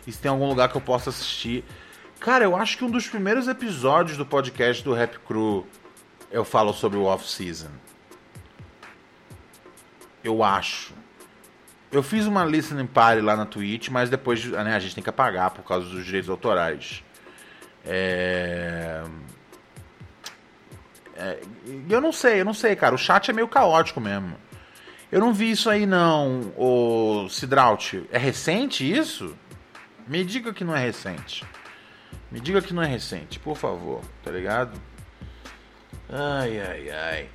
E 0.06 0.12
se 0.12 0.20
tem 0.20 0.30
algum 0.30 0.48
lugar 0.48 0.70
que 0.70 0.78
eu 0.78 0.82
possa 0.82 1.10
assistir. 1.10 1.64
Cara, 2.20 2.44
eu 2.44 2.56
acho 2.56 2.78
que 2.78 2.86
um 2.86 2.90
dos 2.92 3.08
primeiros 3.08 3.48
episódios 3.48 4.18
do 4.18 4.26
podcast 4.26 4.84
do 4.84 4.94
Rap 4.94 5.18
Crew 5.20 5.66
eu 6.32 6.44
falo 6.44 6.74
sobre 6.74 6.98
o 6.98 7.04
Off-Season. 7.04 7.72
Eu 10.24 10.44
acho. 10.44 10.94
Eu 11.92 12.04
fiz 12.04 12.26
uma 12.26 12.44
listening 12.44 12.86
party 12.86 13.22
lá 13.22 13.36
na 13.36 13.46
Twitch, 13.46 13.90
mas 13.90 14.10
depois 14.10 14.44
né, 14.46 14.76
a 14.76 14.80
gente 14.80 14.96
tem 14.96 15.04
que 15.04 15.10
apagar 15.10 15.52
por 15.52 15.64
causa 15.64 15.88
dos 15.88 16.06
direitos 16.06 16.30
autorais. 16.30 17.04
É... 17.88 19.04
É, 21.16 21.40
eu 21.90 22.00
não 22.00 22.12
sei, 22.12 22.42
eu 22.42 22.46
não 22.46 22.54
sei, 22.54 22.76
cara. 22.76 22.94
O 22.94 22.98
chat 22.98 23.32
é 23.32 23.34
meio 23.34 23.48
caótico 23.48 24.00
mesmo. 24.00 24.36
Eu 25.12 25.20
não 25.20 25.34
vi 25.34 25.52
isso 25.52 25.70
aí 25.70 25.86
não, 25.86 26.54
o 26.58 27.28
Sidraut. 27.30 28.06
É 28.12 28.18
recente 28.18 28.90
isso? 28.90 29.36
Me 30.06 30.24
diga 30.24 30.54
que 30.54 30.64
não 30.64 30.76
é 30.76 30.80
recente. 30.80 31.46
Me 32.30 32.40
diga 32.40 32.62
que 32.62 32.74
não 32.74 32.84
é 32.84 32.88
recente, 32.88 33.40
por 33.40 33.56
favor, 33.56 34.02
tá 34.24 34.30
ligado? 34.30 34.80
Ai, 36.10 36.60
ai, 36.60 36.90
ai. 36.90 37.30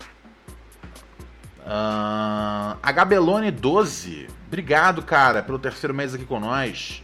Uh, 1.61 2.79
Agabelone 2.83 3.51
12. 3.51 4.29
Obrigado, 4.47 5.03
cara, 5.03 5.43
pelo 5.43 5.59
terceiro 5.59 5.95
mês 5.95 6.15
aqui 6.15 6.27
com 6.27 6.39
nós. 6.39 7.03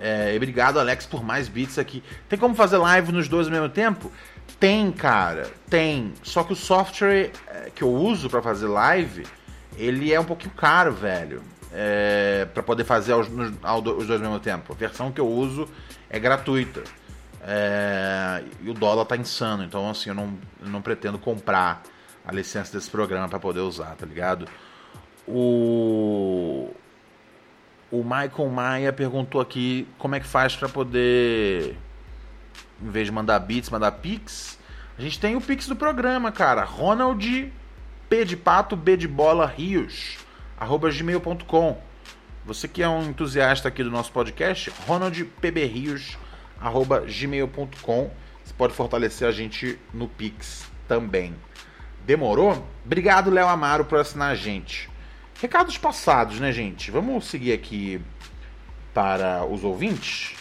É, 0.00 0.32
obrigado, 0.36 0.78
Alex, 0.78 1.06
por 1.06 1.22
mais 1.22 1.48
beats 1.48 1.78
aqui. 1.78 2.02
Tem 2.28 2.38
como 2.38 2.54
fazer 2.54 2.76
live 2.78 3.12
nos 3.12 3.28
dois 3.28 3.46
ao 3.46 3.52
mesmo 3.52 3.68
tempo? 3.68 4.10
Tem, 4.58 4.90
cara, 4.92 5.50
tem. 5.68 6.12
Só 6.22 6.42
que 6.42 6.52
o 6.52 6.56
software 6.56 7.30
é, 7.48 7.70
que 7.74 7.82
eu 7.82 7.92
uso 7.92 8.28
para 8.28 8.42
fazer 8.42 8.66
live, 8.66 9.26
ele 9.76 10.12
é 10.12 10.18
um 10.18 10.24
pouquinho 10.24 10.54
caro, 10.54 10.92
velho. 10.92 11.42
É, 11.72 12.46
para 12.54 12.62
poder 12.62 12.84
fazer 12.84 13.14
os, 13.14 13.26
os, 13.26 13.82
dois 13.82 14.10
ao 14.10 14.18
mesmo 14.18 14.40
tempo. 14.40 14.72
A 14.72 14.76
versão 14.76 15.10
que 15.10 15.20
eu 15.20 15.28
uso 15.28 15.68
é 16.08 16.18
gratuita. 16.18 16.84
É, 17.42 18.42
e 18.62 18.70
o 18.70 18.74
dólar 18.74 19.04
tá 19.04 19.16
insano, 19.16 19.64
então 19.64 19.90
assim, 19.90 20.08
eu 20.08 20.14
não, 20.14 20.38
eu 20.62 20.68
não 20.68 20.80
pretendo 20.80 21.18
comprar 21.18 21.82
a 22.24 22.32
licença 22.32 22.72
desse 22.72 22.88
programa 22.88 23.28
para 23.28 23.38
poder 23.38 23.60
usar, 23.60 23.94
tá 23.96 24.06
ligado? 24.06 24.48
O 25.28 26.70
o 28.00 28.02
Michael 28.02 28.48
Maia 28.48 28.92
perguntou 28.92 29.40
aqui 29.40 29.86
como 29.98 30.14
é 30.14 30.20
que 30.20 30.26
faz 30.26 30.56
para 30.56 30.68
poder 30.68 31.76
em 32.82 32.90
vez 32.90 33.06
de 33.06 33.12
mandar 33.12 33.38
bits, 33.38 33.70
mandar 33.70 33.92
pix. 33.92 34.58
A 34.98 35.02
gente 35.02 35.18
tem 35.18 35.36
o 35.36 35.40
pix 35.40 35.66
do 35.68 35.76
programa, 35.76 36.32
cara. 36.32 36.64
Ronald 36.64 37.52
P 38.08 38.24
de 38.24 38.36
pato, 38.36 38.76
B 38.76 38.96
de 38.96 39.08
bola, 39.08 39.46
rios, 39.46 40.18
arroba 40.58 40.90
gmail.com. 40.90 41.80
Você 42.44 42.68
que 42.68 42.82
é 42.82 42.88
um 42.88 43.04
entusiasta 43.04 43.68
aqui 43.68 43.82
do 43.82 43.90
nosso 43.90 44.12
podcast, 44.12 44.70
ronaldpbrios, 44.86 46.18
arroba 46.60 47.00
gmail.com. 47.00 48.10
Você 48.44 48.54
pode 48.58 48.74
fortalecer 48.74 49.26
a 49.26 49.32
gente 49.32 49.78
no 49.92 50.06
Pix 50.06 50.70
também. 50.86 51.34
Demorou? 52.04 52.66
Obrigado, 52.84 53.30
Léo 53.30 53.48
Amaro, 53.48 53.86
por 53.86 53.98
assinar 53.98 54.32
a 54.32 54.34
gente. 54.34 54.90
Recados 55.44 55.76
passados, 55.76 56.40
né, 56.40 56.50
gente? 56.52 56.90
Vamos 56.90 57.26
seguir 57.26 57.52
aqui 57.52 58.00
para 58.94 59.44
os 59.44 59.62
ouvintes. 59.62 60.36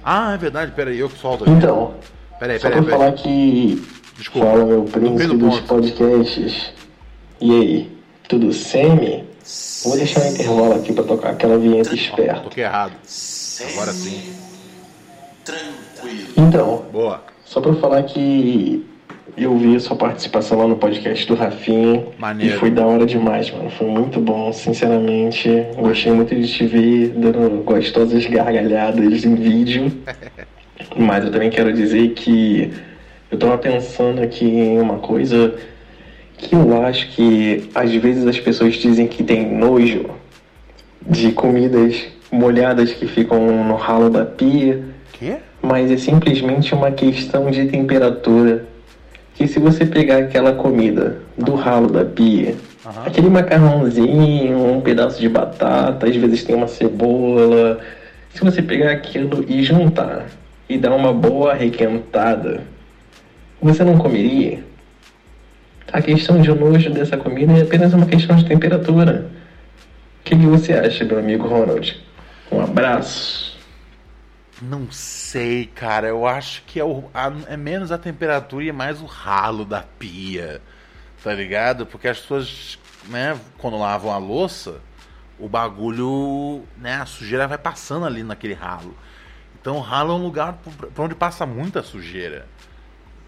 Ah, 0.04 0.34
é 0.34 0.38
verdade, 0.38 0.72
peraí, 0.72 0.98
eu 0.98 1.08
que 1.08 1.16
solto 1.18 1.44
aqui. 1.44 1.52
Então, 1.52 1.94
Peraí, 2.40 2.58
só 2.58 2.68
peraí, 2.68 2.82
pra 2.84 2.98
peraí. 2.98 2.98
falar 2.98 3.12
que. 3.22 3.86
Desculpa. 4.16 4.48
Fala, 4.48 4.64
meu 4.64 4.82
príncipe 4.84 5.26
do 5.28 5.38
dos 5.38 5.60
ponto. 5.60 5.68
podcasts. 5.68 6.72
E 7.40 7.50
aí, 7.52 7.96
tudo 8.28 8.52
semi? 8.52 9.24
Vou 9.84 9.97
deixar 9.97 10.20
um 10.20 10.28
intervalo 10.28 10.74
aqui 10.74 10.93
para 10.93 11.05
tocar 11.05 11.30
aquela 11.30 11.59
vinheta 11.59 11.95
esperto. 11.95 12.45
Toquei 12.45 12.64
errado. 12.64 12.93
Agora 13.72 13.93
sim. 13.93 14.32
Então, 16.36 16.84
Boa. 16.93 17.22
Só 17.45 17.61
pra 17.61 17.74
falar 17.74 18.03
que 18.05 18.86
eu 19.36 19.57
vi 19.57 19.76
a 19.76 19.80
sua 19.80 19.97
participação 19.97 20.59
lá 20.59 20.66
no 20.66 20.76
podcast 20.76 21.26
do 21.26 21.34
Rafinha. 21.34 22.07
Maneiro. 22.18 22.55
E 22.55 22.59
foi 22.59 22.70
da 22.70 22.86
hora 22.86 23.05
demais, 23.05 23.51
mano. 23.51 23.70
Foi 23.70 23.88
muito 23.88 24.20
bom, 24.20 24.53
sinceramente. 24.53 25.49
Gostei 25.76 26.12
muito 26.12 26.34
de 26.34 26.47
te 26.47 26.66
ver 26.66 27.09
dando 27.11 27.62
gostosas 27.64 28.24
gargalhadas 28.26 29.24
em 29.24 29.34
vídeo. 29.34 29.93
Mas 30.97 31.24
eu 31.24 31.30
também 31.30 31.51
quero 31.51 31.72
dizer 31.72 32.11
que 32.11 32.72
eu 33.30 33.38
tava 33.38 33.57
pensando 33.59 34.22
aqui 34.22 34.45
em 34.45 34.80
uma 34.80 34.99
coisa 34.99 35.55
que 36.43 36.55
eu 36.55 36.82
acho 36.82 37.09
que 37.11 37.70
às 37.74 37.93
vezes 37.95 38.26
as 38.26 38.38
pessoas 38.38 38.74
dizem 38.74 39.07
que 39.07 39.22
tem 39.22 39.49
nojo 39.57 40.07
de 41.07 41.32
comidas 41.32 42.05
molhadas 42.30 42.93
que 42.93 43.07
ficam 43.07 43.64
no 43.64 43.74
ralo 43.74 44.09
da 44.11 44.24
pia 44.24 44.80
Quê? 45.12 45.36
mas 45.62 45.90
é 45.90 45.97
simplesmente 45.97 46.74
uma 46.74 46.90
questão 46.90 47.51
de 47.51 47.66
temperatura. 47.66 48.66
Que 49.34 49.47
se 49.49 49.59
você 49.59 49.86
pegar 49.86 50.18
aquela 50.18 50.53
comida 50.53 51.18
do 51.38 51.55
ralo 51.55 51.88
da 51.88 52.05
pia, 52.05 52.55
aquele 53.07 53.30
macarrãozinho, 53.30 54.59
um 54.72 54.80
pedaço 54.80 55.20
de 55.20 55.28
batata, 55.28 56.07
às 56.07 56.14
vezes 56.16 56.45
tem 56.45 56.55
uma 56.55 56.66
cebola, 56.68 57.80
se 58.34 58.43
você 58.45 58.61
pegar 58.61 58.90
aquilo 58.90 59.45
e 59.49 59.62
juntar 59.62 60.26
e 60.68 60.76
dar 60.76 60.95
uma 60.95 61.12
boa 61.12 61.55
requentada, 61.55 62.61
você 63.61 63.82
não 63.84 63.97
comeria? 63.97 64.59
A 65.91 66.01
questão 66.01 66.41
de 66.41 66.49
nojo 66.53 66.91
dessa 66.91 67.16
comida 67.16 67.53
é 67.53 67.62
apenas 67.62 67.93
uma 67.93 68.07
questão 68.07 68.37
de 68.37 68.45
temperatura. 68.47 69.30
O 70.20 70.24
que, 70.24 70.35
você 70.37 70.72
acha, 70.74 71.05
meu 71.05 71.18
amigo 71.18 71.47
Ronald? 71.49 72.01
Um 72.51 72.61
abraço. 72.61 73.59
Não 74.61 74.91
sei, 74.91 75.66
cara. 75.66 76.07
Eu 76.09 76.26
acho 76.26 76.62
que 76.66 76.78
é, 76.78 76.85
o, 76.85 77.05
a- 77.12 77.33
é 77.49 77.57
menos 77.57 77.91
a 77.91 77.99
temperatura 77.99 78.64
e 78.64 78.72
mais 78.72 79.01
o 79.01 79.07
ralo 79.07 79.64
da 79.64 79.83
pia. 79.83 80.61
Tá 81.22 81.35
ligado? 81.35 81.87
Porque 81.87 82.09
as 82.09 82.18
pessoas, 82.20 82.78
né, 83.09 83.39
quando 83.59 83.78
lavam 83.78 84.12
a 84.12 84.18
louça, 84.18 84.76
o 85.39 85.49
bagulho, 85.49 86.62
né, 86.78 86.95
a 86.97 87.07
sujeira 87.07 87.47
vai 87.49 87.59
passando 87.59 88.07
ali 88.07 88.22
naquele 88.22 88.55
ralo. 88.55 88.97
Então 89.61 89.76
o 89.76 89.80
ralo 89.80 90.12
é 90.12 90.16
um 90.16 90.22
lugar 90.22 90.59
pra 90.95 91.05
onde 91.05 91.14
passa 91.14 91.45
muita 91.47 91.83
sujeira. 91.83 92.47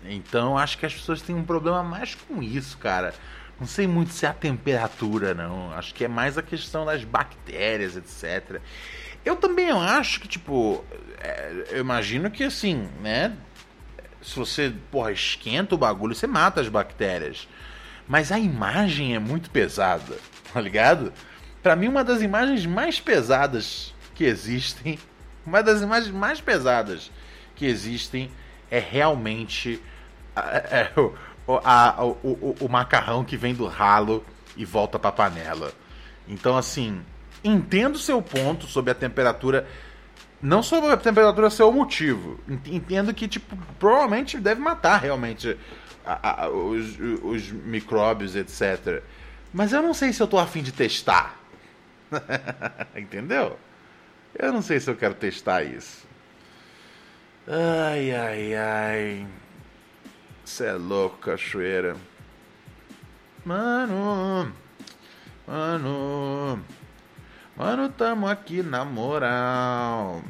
Então 0.07 0.59
acho 0.59 0.79
que 0.79 0.87
as 0.87 0.95
pessoas 0.95 1.23
têm 1.23 1.35
um 1.35 1.45
problema 1.45 1.83
mais 1.83 2.15
com 2.15 2.43
isso, 2.43 2.79
cara. 2.79 3.15
Não 3.59 3.67
sei 3.67 3.87
muito 3.87 4.13
se 4.13 4.27
é 4.27 4.29
a 4.29 4.35
temperatura, 4.35 5.33
não. 5.33 5.73
Acho 5.73 5.95
que 5.95 6.05
é 6.05 6.09
mais 6.09 6.37
a 6.37 6.43
questão 6.43 6.85
das 6.85 7.05
bactérias, 7.05 7.97
etc. 7.97 8.61
Eu 9.25 9.37
também 9.37 9.71
acho 9.71 10.21
que, 10.21 10.29
tipo, 10.29 10.85
é, 11.19 11.67
eu 11.71 11.79
imagino 11.79 12.31
que 12.31 12.45
assim, 12.45 12.89
né? 13.01 13.37
Se 14.21 14.37
você, 14.37 14.73
porra, 14.91 15.13
esquenta 15.13 15.75
o 15.75 15.79
bagulho, 15.79 16.15
você 16.15 16.27
mata 16.27 16.61
as 16.61 16.69
bactérias. 16.69 17.49
Mas 18.09 18.33
a 18.33 18.39
imagem 18.39 19.15
é 19.15 19.19
muito 19.19 19.51
pesada, 19.51 20.19
tá 20.53 20.61
ligado? 20.61 21.13
Pra 21.63 21.77
mim, 21.77 21.89
uma 21.89 22.05
das 22.05 22.21
imagens 22.21 22.67
mais 22.67 23.01
pesadas 23.01 23.95
que 24.15 24.25
existem, 24.25 24.99
uma 25.47 25.63
das 25.63 25.81
imagens 25.81 26.13
mais 26.15 26.41
pesadas 26.41 27.11
que 27.57 27.65
existem 27.65 28.31
é 28.71 28.79
realmente 28.79 29.81
é, 30.37 30.91
o, 31.01 31.12
o- 31.47 31.61
a- 31.64 31.97
o- 32.05 32.11
o- 32.22 32.57
o 32.61 32.68
macarrão 32.68 33.24
que 33.24 33.37
vem 33.37 33.55
do 33.55 33.66
ralo 33.66 34.24
e 34.57 34.64
volta 34.64 34.99
pra 34.99 35.12
panela. 35.12 35.72
Então, 36.28 36.57
assim, 36.57 37.01
entendo 37.43 37.99
seu 37.99 38.20
ponto 38.22 38.66
sobre 38.66 38.91
a 38.91 38.95
temperatura. 38.95 39.66
Não 40.41 40.62
sobre 40.62 40.91
a 40.93 40.97
temperatura 40.97 41.49
ser 41.51 41.62
o 41.62 41.72
motivo. 41.72 42.39
Ent- 42.49 42.68
Entendo 42.68 43.14
que, 43.14 43.26
tipo, 43.28 43.57
provavelmente 43.78 44.39
deve 44.39 44.61
matar 44.61 44.99
realmente 45.01 45.57
a- 46.05 46.45
a- 46.45 46.49
os, 46.51 46.99
os 47.22 47.51
micróbios, 47.51 48.37
etc. 48.37 49.03
Mas 49.53 49.72
eu 49.72 49.80
não 49.82 49.95
sei 49.95 50.12
se 50.12 50.22
eu 50.22 50.26
tô 50.26 50.39
afim 50.39 50.62
de 50.62 50.72
testar. 50.72 51.39
Entendeu? 52.97 53.59
Eu 54.37 54.53
não 54.53 54.61
sei 54.62 54.80
se 54.80 54.91
eu 54.91 54.97
quero 54.97 55.14
testar 55.14 55.62
isso. 55.62 56.05
Ai, 57.47 58.11
ai, 58.12 58.55
ai. 58.55 59.26
Você 60.45 60.66
é 60.66 60.72
louco, 60.72 61.16
cachoeira. 61.18 61.97
Mano. 63.45 64.53
Mano. 65.47 66.61
Mano, 67.57 67.88
tamo 67.88 68.28
aqui 68.28 68.62
na 68.62 68.84
moral. 68.84 70.22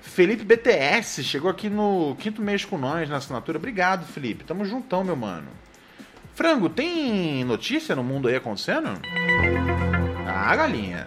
Felipe 0.00 0.44
BTS 0.44 1.22
chegou 1.22 1.50
aqui 1.50 1.70
no 1.70 2.16
quinto 2.18 2.42
mês 2.42 2.64
com 2.64 2.76
nós 2.76 3.08
na 3.08 3.18
assinatura. 3.18 3.58
Obrigado, 3.58 4.04
Felipe. 4.04 4.44
Tamo 4.44 4.64
juntão, 4.64 5.04
meu 5.04 5.14
mano. 5.14 5.48
Frango, 6.34 6.68
tem 6.68 7.44
notícia 7.44 7.94
no 7.94 8.02
mundo 8.02 8.26
aí 8.26 8.34
acontecendo? 8.34 8.88
Ah, 10.26 10.56
galinha. 10.56 11.06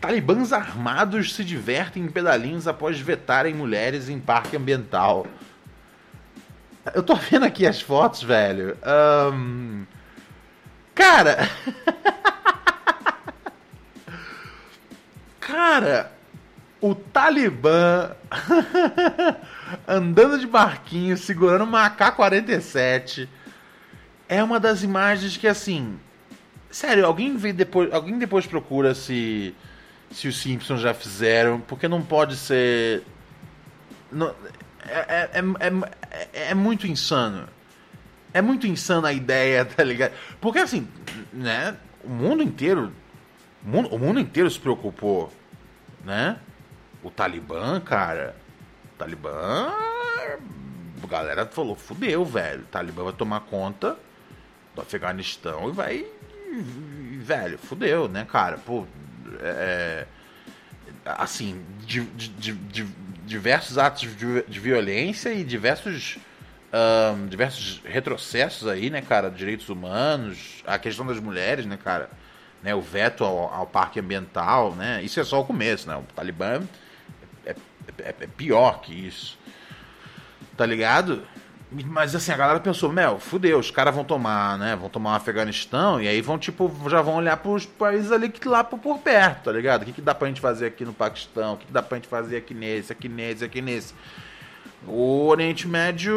Talibãs 0.00 0.52
armados 0.52 1.34
se 1.34 1.42
divertem 1.42 2.04
em 2.04 2.08
pedalinhos 2.08 2.68
após 2.68 3.00
vetarem 3.00 3.54
mulheres 3.54 4.08
em 4.08 4.20
parque 4.20 4.56
ambiental. 4.56 5.26
Eu 6.92 7.02
tô 7.02 7.14
vendo 7.14 7.44
aqui 7.44 7.66
as 7.66 7.80
fotos, 7.80 8.22
velho. 8.22 8.76
Um... 9.32 9.86
Cara. 10.94 11.48
Cara, 15.40 16.12
o 16.80 16.94
Talibã 16.94 18.10
andando 19.88 20.38
de 20.38 20.46
barquinho, 20.46 21.16
segurando 21.16 21.64
uma 21.64 21.86
AK-47. 21.86 23.28
É 24.28 24.42
uma 24.42 24.60
das 24.60 24.82
imagens 24.82 25.36
que, 25.36 25.46
assim. 25.46 25.98
Sério, 26.70 27.06
alguém 27.06 27.36
vê 27.36 27.52
depois. 27.52 27.92
Alguém 27.92 28.18
depois 28.18 28.46
procura 28.46 28.94
se. 28.94 29.54
Se 30.10 30.28
os 30.28 30.36
Simpsons 30.36 30.80
já 30.80 30.94
fizeram, 30.94 31.60
porque 31.60 31.88
não 31.88 32.02
pode 32.02 32.36
ser. 32.36 33.02
Não, 34.12 34.32
é, 34.88 35.30
é, 35.32 35.40
é, 35.42 36.50
é, 36.50 36.54
muito 36.54 36.86
insano. 36.86 37.48
É 38.32 38.42
muito 38.42 38.66
insana 38.66 39.08
a 39.08 39.12
ideia, 39.12 39.64
tá 39.66 39.82
ligado? 39.82 40.12
Porque 40.40 40.58
assim, 40.58 40.88
né? 41.32 41.76
O 42.02 42.10
mundo 42.10 42.42
inteiro. 42.42 42.92
O 43.64 43.68
mundo, 43.68 43.88
o 43.94 43.98
mundo 43.98 44.20
inteiro 44.20 44.50
se 44.50 44.58
preocupou, 44.58 45.32
né? 46.04 46.38
O 47.02 47.10
Talibã, 47.10 47.80
cara. 47.80 48.36
O 48.84 48.98
Talibã. 48.98 49.72
A 51.02 51.06
galera 51.06 51.46
falou: 51.46 51.74
fudeu, 51.74 52.24
velho. 52.24 52.62
O 52.62 52.66
Talibã 52.66 53.04
vai 53.04 53.12
tomar 53.12 53.40
conta 53.40 53.96
do 54.74 54.80
Afeganistão 54.80 55.68
e 55.68 55.72
vai. 55.72 56.06
Velho, 57.20 57.58
fudeu, 57.58 58.08
né, 58.08 58.24
cara? 58.24 58.58
Pô. 58.58 58.86
É, 59.40 60.06
assim, 61.04 61.64
de, 61.80 62.04
de, 62.04 62.28
de, 62.52 62.84
diversos 63.24 63.78
atos 63.78 64.02
de, 64.16 64.42
de 64.42 64.60
violência 64.60 65.32
e 65.32 65.44
diversos. 65.44 66.18
Um, 66.72 67.28
diversos 67.28 67.80
retrocessos 67.84 68.66
aí, 68.66 68.90
né, 68.90 69.00
cara? 69.00 69.30
Direitos 69.30 69.68
humanos, 69.68 70.60
a 70.66 70.76
questão 70.76 71.06
das 71.06 71.20
mulheres, 71.20 71.64
né, 71.66 71.78
cara? 71.82 72.10
Né, 72.64 72.74
o 72.74 72.80
veto 72.80 73.22
ao, 73.22 73.54
ao 73.54 73.66
parque 73.66 74.00
ambiental, 74.00 74.74
né? 74.74 75.00
Isso 75.02 75.20
é 75.20 75.24
só 75.24 75.40
o 75.40 75.44
começo, 75.44 75.86
né? 75.86 75.96
O 75.96 76.02
Talibã 76.16 76.62
é, 77.46 77.54
é, 77.98 78.14
é 78.20 78.26
pior 78.26 78.80
que 78.80 78.92
isso. 78.92 79.38
Tá 80.56 80.66
ligado? 80.66 81.22
Mas 81.86 82.14
assim, 82.14 82.30
a 82.30 82.36
galera 82.36 82.60
pensou, 82.60 82.92
Mel, 82.92 83.18
fudeu, 83.18 83.58
os 83.58 83.70
caras 83.70 83.92
vão 83.92 84.04
tomar, 84.04 84.56
né? 84.58 84.76
Vão 84.76 84.88
tomar 84.88 85.12
o 85.12 85.16
Afeganistão 85.16 86.00
e 86.00 86.06
aí 86.06 86.20
vão, 86.20 86.38
tipo, 86.38 86.72
já 86.88 87.02
vão 87.02 87.16
olhar 87.16 87.36
pros 87.38 87.66
países 87.66 88.12
ali 88.12 88.28
que 88.28 88.46
lá 88.46 88.62
por, 88.62 88.98
perto, 88.98 89.44
tá 89.44 89.52
ligado? 89.52 89.82
O 89.82 89.84
que, 89.86 89.92
que 89.92 90.00
dá 90.00 90.14
pra 90.14 90.28
gente 90.28 90.40
fazer 90.40 90.66
aqui 90.66 90.84
no 90.84 90.92
Paquistão? 90.92 91.54
O 91.54 91.56
que, 91.56 91.66
que 91.66 91.72
dá 91.72 91.82
pra 91.82 91.96
gente 91.96 92.06
fazer 92.06 92.36
aqui 92.36 92.54
nesse, 92.54 92.92
aqui 92.92 93.08
nesse, 93.08 93.44
aqui 93.44 93.60
nesse? 93.60 93.92
O 94.86 95.26
Oriente 95.26 95.66
Médio. 95.66 96.14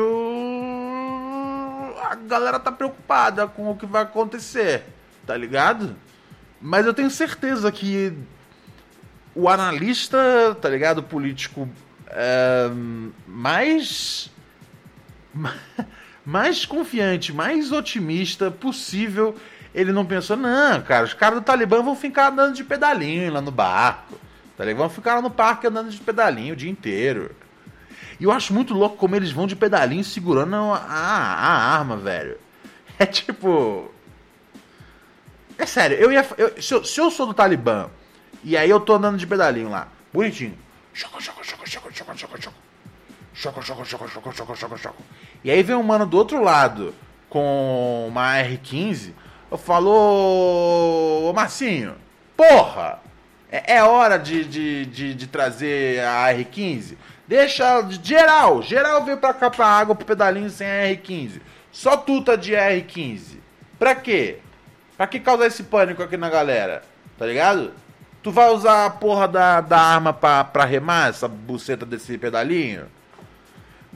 A 2.04 2.16
galera 2.16 2.60
tá 2.60 2.72
preocupada 2.72 3.48
com 3.48 3.72
o 3.72 3.76
que 3.76 3.86
vai 3.86 4.04
acontecer, 4.04 4.84
tá 5.26 5.36
ligado? 5.36 5.96
Mas 6.62 6.86
eu 6.86 6.94
tenho 6.94 7.10
certeza 7.10 7.72
que 7.72 8.14
o 9.34 9.50
analista, 9.50 10.56
tá 10.62 10.70
ligado? 10.70 11.02
Político 11.02 11.68
é, 12.10 12.70
mais 13.28 14.30
mais 16.26 16.66
confiante, 16.66 17.34
mais 17.34 17.72
otimista 17.72 18.52
possível, 18.52 19.36
ele 19.74 19.92
não 19.92 20.06
pensou, 20.06 20.36
não, 20.36 20.82
cara, 20.82 21.06
os 21.06 21.14
caras 21.14 21.40
do 21.40 21.46
Talibã 21.46 21.82
vão 21.82 21.96
ficar 21.96 22.32
andando 22.32 22.56
de 22.56 22.64
pedalinho 22.64 23.32
lá 23.32 23.42
no 23.42 23.52
barco. 23.52 24.20
Tá? 24.58 24.66
Vão 24.74 24.90
ficar 24.90 25.16
lá 25.16 25.22
no 25.22 25.30
parque 25.30 25.68
andando 25.68 25.92
de 25.92 26.00
pedalinho 26.00 26.54
o 26.54 26.58
dia 26.58 26.70
inteiro. 26.70 27.36
E 28.20 28.24
eu 28.24 28.32
acho 28.32 28.54
muito 28.54 28.74
louco 28.74 28.98
como 28.98 29.16
eles 29.16 29.32
vão 29.32 29.46
de 29.46 29.56
pedalinho 29.56 30.04
segurando 30.04 30.56
a, 30.56 30.78
a, 30.78 31.34
a 31.34 31.78
arma, 31.78 31.96
velho. 31.96 32.38
É 33.00 33.06
tipo. 33.06 33.94
É 35.56 35.68
sério, 35.68 35.98
eu 35.98 36.12
ia. 36.12 36.28
Eu, 36.36 36.60
se, 36.60 36.74
eu, 36.74 36.84
se 36.84 37.00
eu 37.00 37.12
sou 37.12 37.28
do 37.28 37.34
Talibã 37.36 37.92
e 38.44 38.58
aí 38.58 38.68
eu 38.68 38.80
tô 38.80 38.96
andando 38.96 39.20
de 39.20 39.28
pedalinho 39.28 39.70
lá, 39.70 39.88
bonitinho. 40.12 40.58
Choco, 40.94 41.22
choco, 41.22 41.46
choco, 41.46 41.70
choco, 41.70 41.94
choco, 41.94 42.18
choco, 42.18 42.42
choco. 42.42 42.67
Choco, 43.38 43.62
choco, 43.62 43.86
choco, 43.86 44.10
choco, 44.10 44.34
choco, 44.34 44.56
choco, 44.56 44.78
choco. 44.80 45.04
E 45.44 45.52
aí 45.52 45.62
vem 45.62 45.76
um 45.76 45.84
mano 45.84 46.08
do 46.08 46.18
outro 46.18 46.44
lado 46.44 46.92
com 47.30 48.08
uma 48.08 48.34
R15. 48.34 49.14
Eu 49.52 49.60
ô 49.86 51.32
Marcinho, 51.34 51.96
porra! 52.36 53.00
É, 53.52 53.76
é 53.76 53.84
hora 53.84 54.18
de, 54.18 54.44
de, 54.44 54.86
de, 54.88 55.14
de, 55.14 55.28
trazer 55.28 56.00
a 56.04 56.34
R15? 56.34 56.98
Deixa 57.28 57.88
geral, 58.02 58.64
geral 58.64 59.06
veio 59.06 59.18
pra 59.18 59.36
cá 59.36 59.52
pra 59.52 59.68
água 59.68 59.94
pro 59.94 60.08
pedalinho 60.08 60.50
sem 60.50 60.68
a 60.68 60.88
R15. 60.88 61.40
Só 61.72 61.96
tu 61.96 62.24
tá 62.24 62.36
de 62.36 62.54
R15. 62.54 63.38
Pra 63.78 63.94
quê? 63.94 64.40
Pra 64.98 65.06
que 65.06 65.20
causar 65.20 65.46
esse 65.46 65.62
pânico 65.62 66.02
aqui 66.02 66.18
na 66.18 66.32
galera? 66.32 66.82
Tá 67.20 67.28
ligado? 67.28 67.72
Tu 68.24 68.32
vai 68.32 68.50
usar 68.50 68.88
a 68.88 68.90
porra 68.90 69.28
da, 69.28 69.62
da 69.62 69.80
arma 69.80 70.12
pra, 70.12 70.44
pra 70.44 70.66
remar 70.66 71.10
essa 71.10 71.28
buceta 71.28 71.86
desse 71.86 72.18
pedalinho? 72.18 72.97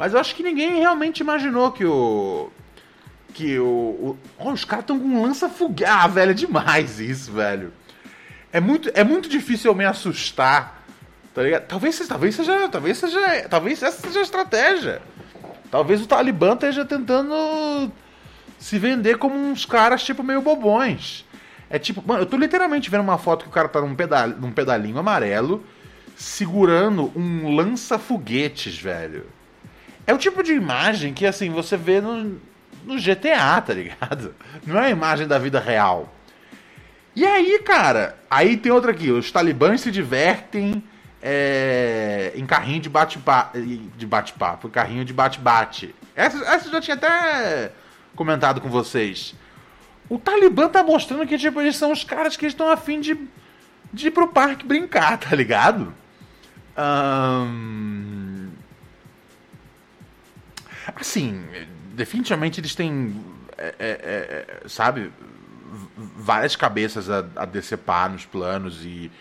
Mas 0.01 0.15
eu 0.15 0.19
acho 0.19 0.33
que 0.33 0.41
ninguém 0.41 0.79
realmente 0.79 1.19
imaginou 1.19 1.71
que 1.71 1.85
o. 1.85 2.49
Que 3.35 3.59
o. 3.59 3.63
o 3.63 4.17
oh, 4.39 4.51
os 4.51 4.65
caras 4.65 4.81
estão 4.81 4.99
com 4.99 5.05
um 5.05 5.21
lança-foguete. 5.21 5.87
Ah, 5.87 6.07
velho, 6.07 6.31
é 6.31 6.33
demais 6.33 6.99
isso, 6.99 7.31
velho. 7.31 7.71
É 8.51 8.59
muito, 8.59 8.89
é 8.95 9.03
muito 9.03 9.29
difícil 9.29 9.69
eu 9.69 9.75
me 9.75 9.85
assustar. 9.85 10.83
Tá 11.35 11.43
ligado? 11.43 11.67
Talvez, 11.67 11.99
talvez 12.07 12.33
seja. 12.33 12.67
Talvez 12.69 12.97
seja. 12.97 13.47
Talvez 13.47 13.83
essa 13.83 14.01
seja 14.01 14.21
a 14.21 14.23
estratégia. 14.23 15.03
Talvez 15.69 16.01
o 16.01 16.07
Talibã 16.07 16.53
esteja 16.53 16.83
tentando 16.83 17.91
se 18.57 18.79
vender 18.79 19.19
como 19.19 19.35
uns 19.35 19.67
caras, 19.67 20.01
tipo, 20.03 20.23
meio 20.23 20.41
bobões. 20.41 21.23
É 21.69 21.77
tipo, 21.77 22.03
mano, 22.03 22.23
eu 22.23 22.25
tô 22.25 22.37
literalmente 22.37 22.89
vendo 22.89 23.01
uma 23.01 23.19
foto 23.19 23.43
que 23.43 23.49
o 23.49 23.53
cara 23.53 23.69
tá 23.69 23.79
num, 23.79 23.93
pedal, 23.93 24.29
num 24.29 24.51
pedalinho 24.51 24.97
amarelo, 24.97 25.63
segurando 26.15 27.11
um 27.15 27.55
lança-foguetes, 27.55 28.75
velho. 28.79 29.27
É 30.05 30.13
o 30.13 30.17
tipo 30.17 30.41
de 30.43 30.53
imagem 30.53 31.13
que, 31.13 31.25
assim, 31.25 31.49
você 31.49 31.77
vê 31.77 32.01
no, 32.01 32.39
no 32.85 32.95
GTA, 32.99 33.61
tá 33.61 33.73
ligado? 33.73 34.35
Não 34.65 34.77
é 34.79 34.87
a 34.87 34.89
imagem 34.89 35.27
da 35.27 35.37
vida 35.37 35.59
real. 35.59 36.13
E 37.15 37.25
aí, 37.25 37.59
cara, 37.59 38.17
aí 38.29 38.57
tem 38.57 38.71
outra 38.71 38.91
aqui. 38.91 39.11
Os 39.11 39.31
talibãs 39.31 39.81
se 39.81 39.91
divertem 39.91 40.83
é, 41.21 42.31
em 42.35 42.45
carrinho 42.45 42.81
de 42.81 42.89
bate-papo. 42.89 43.59
De 43.59 44.05
bate-papo, 44.07 44.69
carrinho 44.69 45.05
de 45.05 45.13
bate-bate. 45.13 45.93
Essa, 46.15 46.37
essa 46.45 46.67
eu 46.67 46.71
já 46.71 46.81
tinha 46.81 46.95
até 46.95 47.71
comentado 48.15 48.61
com 48.61 48.69
vocês. 48.69 49.35
O 50.09 50.17
Talibã 50.17 50.67
tá 50.67 50.83
mostrando 50.83 51.25
que, 51.25 51.37
tipo, 51.37 51.61
eles 51.61 51.75
são 51.75 51.91
os 51.91 52.03
caras 52.03 52.35
que 52.35 52.45
estão 52.45 52.69
afim 52.69 52.99
de, 52.99 53.17
de 53.93 54.07
ir 54.07 54.11
pro 54.11 54.27
parque 54.27 54.65
brincar, 54.65 55.17
tá 55.19 55.35
ligado? 55.35 55.93
Um, 56.77 58.30
Assim, 60.95 61.43
definitivamente 61.93 62.59
eles 62.59 62.73
têm, 62.75 63.15
é, 63.57 63.75
é, 63.79 64.55
é, 64.63 64.67
sabe, 64.67 65.11
várias 66.17 66.55
cabeças 66.55 67.09
a, 67.09 67.25
a, 67.35 67.45
decepar 67.45 68.09
nos 68.09 68.25
planos 68.25 68.83
e, 68.83 69.11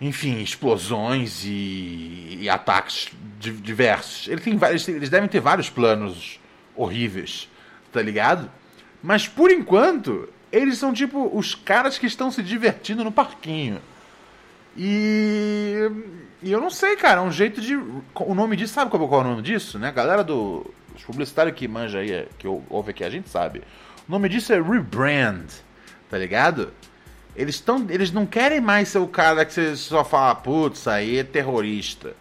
enfim, 0.00 0.40
explosões 0.40 1.44
e, 1.44 2.38
e 2.40 2.48
ataques 2.48 3.08
diversos. 3.38 4.28
Eles, 4.28 4.42
têm, 4.42 4.56
vários, 4.56 4.86
eles 4.88 5.08
devem 5.08 5.28
ter 5.28 5.40
vários 5.40 5.70
planos 5.70 6.40
horríveis, 6.74 7.48
tá 7.92 8.02
ligado? 8.02 8.50
Mas 9.02 9.28
por 9.28 9.50
enquanto, 9.50 10.28
eles 10.50 10.78
são 10.78 10.92
tipo 10.92 11.30
os 11.36 11.54
caras 11.54 11.98
que 11.98 12.06
estão 12.06 12.30
se 12.30 12.42
divertindo 12.42 13.04
no 13.04 13.12
parquinho. 13.12 13.80
E, 14.76 15.90
e 16.42 16.52
eu 16.52 16.60
não 16.60 16.70
sei, 16.70 16.96
cara, 16.96 17.20
é 17.20 17.24
um 17.24 17.30
jeito 17.32 17.60
de. 17.60 17.76
O 17.76 18.34
nome 18.34 18.56
disso, 18.56 18.74
sabe 18.74 18.90
qual 18.90 19.02
é 19.02 19.16
o 19.16 19.22
nome 19.24 19.42
disso, 19.42 19.78
né? 19.78 19.88
A 19.88 19.92
galera 19.92 20.22
do. 20.24 20.68
Os 20.94 21.02
publicitários 21.04 21.54
que 21.56 21.68
manja 21.68 21.98
aí, 21.98 22.26
que 22.38 22.46
ouve 22.70 22.90
aqui, 22.90 23.04
a 23.04 23.10
gente 23.10 23.28
sabe. 23.28 23.62
O 24.08 24.12
nome 24.12 24.28
disso 24.28 24.52
é 24.52 24.60
rebrand, 24.60 25.44
tá 26.08 26.16
ligado? 26.16 26.72
Eles, 27.34 27.60
tão, 27.60 27.84
eles 27.90 28.10
não 28.12 28.24
querem 28.24 28.60
mais 28.62 28.88
ser 28.88 28.98
o 28.98 29.06
cara 29.06 29.44
que 29.44 29.52
você 29.52 29.76
só 29.76 30.02
fala, 30.04 30.34
putz, 30.34 30.88
aí 30.88 31.18
é 31.18 31.24
terrorista, 31.24 32.14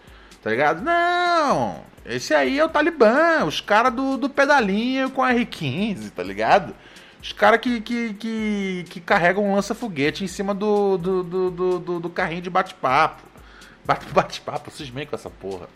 tá 0.44 0.50
ligado? 0.50 0.82
Não! 0.84 1.80
Esse 2.06 2.34
aí 2.34 2.60
é 2.60 2.66
o 2.66 2.70
Talibã, 2.70 3.46
os 3.46 3.62
caras 3.62 3.94
do, 3.94 4.18
do 4.18 4.30
pedalinho 4.30 5.10
com 5.12 5.24
a 5.24 5.34
R15, 5.34 6.12
tá 6.12 6.22
ligado? 6.22 6.76
Os 7.22 7.32
caras 7.32 7.62
que, 7.62 7.80
que, 7.80 8.14
que, 8.16 8.86
que 8.90 9.00
carregam 9.00 9.46
um 9.46 9.56
lança-foguete 9.56 10.24
em 10.24 10.28
cima 10.28 10.54
do, 10.54 10.98
do, 10.98 11.24
do, 11.24 11.80
do- 11.80 12.00
do 12.02 12.10
carrinho 12.10 12.42
de 12.42 12.50
bate-papo. 12.50 13.24
Bate- 13.86 14.12
Bate-papo, 14.12 14.72
cismei 14.72 15.06
com 15.06 15.16
essa 15.16 15.30
porra. 15.30 15.68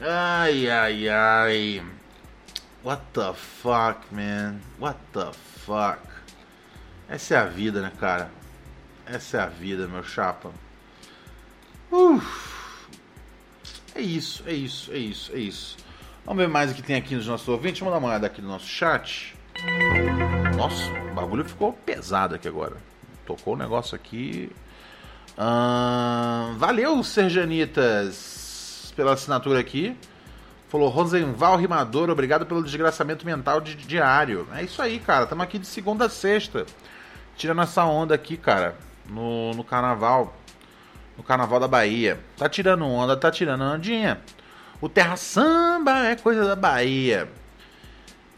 Ai, 0.00 0.68
ai, 0.68 1.08
ai. 1.08 1.82
What 2.84 3.02
the 3.12 3.32
fuck, 3.34 4.00
man? 4.12 4.56
What 4.80 4.98
the 5.12 5.30
fuck? 5.64 6.00
Essa 7.08 7.34
é 7.34 7.38
a 7.38 7.44
vida, 7.46 7.80
né, 7.82 7.92
cara? 7.98 8.30
Essa 9.06 9.36
é 9.38 9.40
a 9.40 9.46
vida, 9.46 9.86
meu 9.86 10.02
chapa. 10.02 10.50
Uf. 11.90 12.86
É 13.94 14.00
isso, 14.00 14.42
é 14.46 14.52
isso, 14.54 14.90
é 14.92 14.96
isso, 14.96 15.32
é 15.32 15.38
isso. 15.38 15.76
Vamos 16.24 16.42
ver 16.42 16.48
mais 16.48 16.70
o 16.70 16.74
que 16.74 16.82
tem 16.82 16.96
aqui 16.96 17.14
nos 17.14 17.26
nossos 17.26 17.46
ouvintes. 17.48 17.80
Vamos 17.80 17.92
dar 17.92 17.98
uma 17.98 18.08
olhada 18.08 18.26
aqui 18.26 18.40
no 18.40 18.48
nosso 18.48 18.66
chat. 18.66 19.36
Nossa, 20.56 20.90
o 21.10 21.14
bagulho 21.14 21.44
ficou 21.44 21.72
pesado 21.72 22.34
aqui 22.34 22.48
agora. 22.48 22.76
Tocou 23.26 23.54
o 23.54 23.56
negócio 23.56 23.94
aqui. 23.94 24.50
Valeu, 26.58 27.02
Serjanitas, 27.02 28.92
pela 28.94 29.14
assinatura 29.14 29.60
aqui. 29.60 29.96
Falou 30.68 30.88
Rosenval 30.88 31.56
Rimador, 31.56 32.08
obrigado 32.08 32.46
pelo 32.46 32.62
desgraçamento 32.62 33.26
mental 33.26 33.60
de 33.60 33.74
diário. 33.74 34.48
É 34.54 34.62
isso 34.62 34.80
aí, 34.80 34.98
cara. 34.98 35.24
Estamos 35.24 35.44
aqui 35.44 35.58
de 35.58 35.66
segunda 35.66 36.06
a 36.06 36.08
sexta. 36.08 36.64
Tirando 37.36 37.60
essa 37.62 37.84
onda 37.84 38.14
aqui, 38.14 38.36
cara. 38.36 38.74
No, 39.06 39.52
no 39.52 39.62
carnaval. 39.64 40.34
No 41.16 41.22
carnaval 41.22 41.60
da 41.60 41.68
Bahia. 41.68 42.18
Tá 42.38 42.48
tirando 42.48 42.86
onda, 42.86 43.14
tá 43.16 43.30
tirando 43.30 43.62
ondinha. 43.62 44.20
O 44.80 44.88
Terra 44.88 45.16
Samba 45.16 46.06
é 46.06 46.16
coisa 46.16 46.44
da 46.44 46.56
Bahia. 46.56 47.28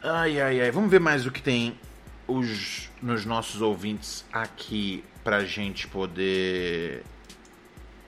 Ai, 0.03 0.40
ai, 0.40 0.61
ai. 0.61 0.70
Vamos 0.72 0.90
ver 0.90 0.99
mais 0.99 1.24
o 1.26 1.30
que 1.30 1.40
tem 1.40 1.78
os, 2.27 2.91
nos 3.03 3.25
nossos 3.25 3.61
ouvintes 3.61 4.25
aqui 4.33 5.05
para 5.22 5.39
a 5.39 5.45
gente 5.45 5.87
poder 5.89 7.03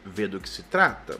ver 0.04 0.28
do 0.28 0.40
que 0.40 0.48
se 0.48 0.62
trata. 0.62 1.18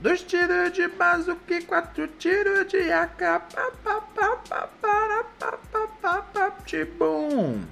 Dois 0.00 0.22
tiros 0.22 0.72
de 0.72 0.88
bazuca 0.88 1.62
quatro 1.66 2.08
tiros 2.18 2.68
de 2.68 2.90
AK. 2.90 3.42
Tibum. 6.64 7.62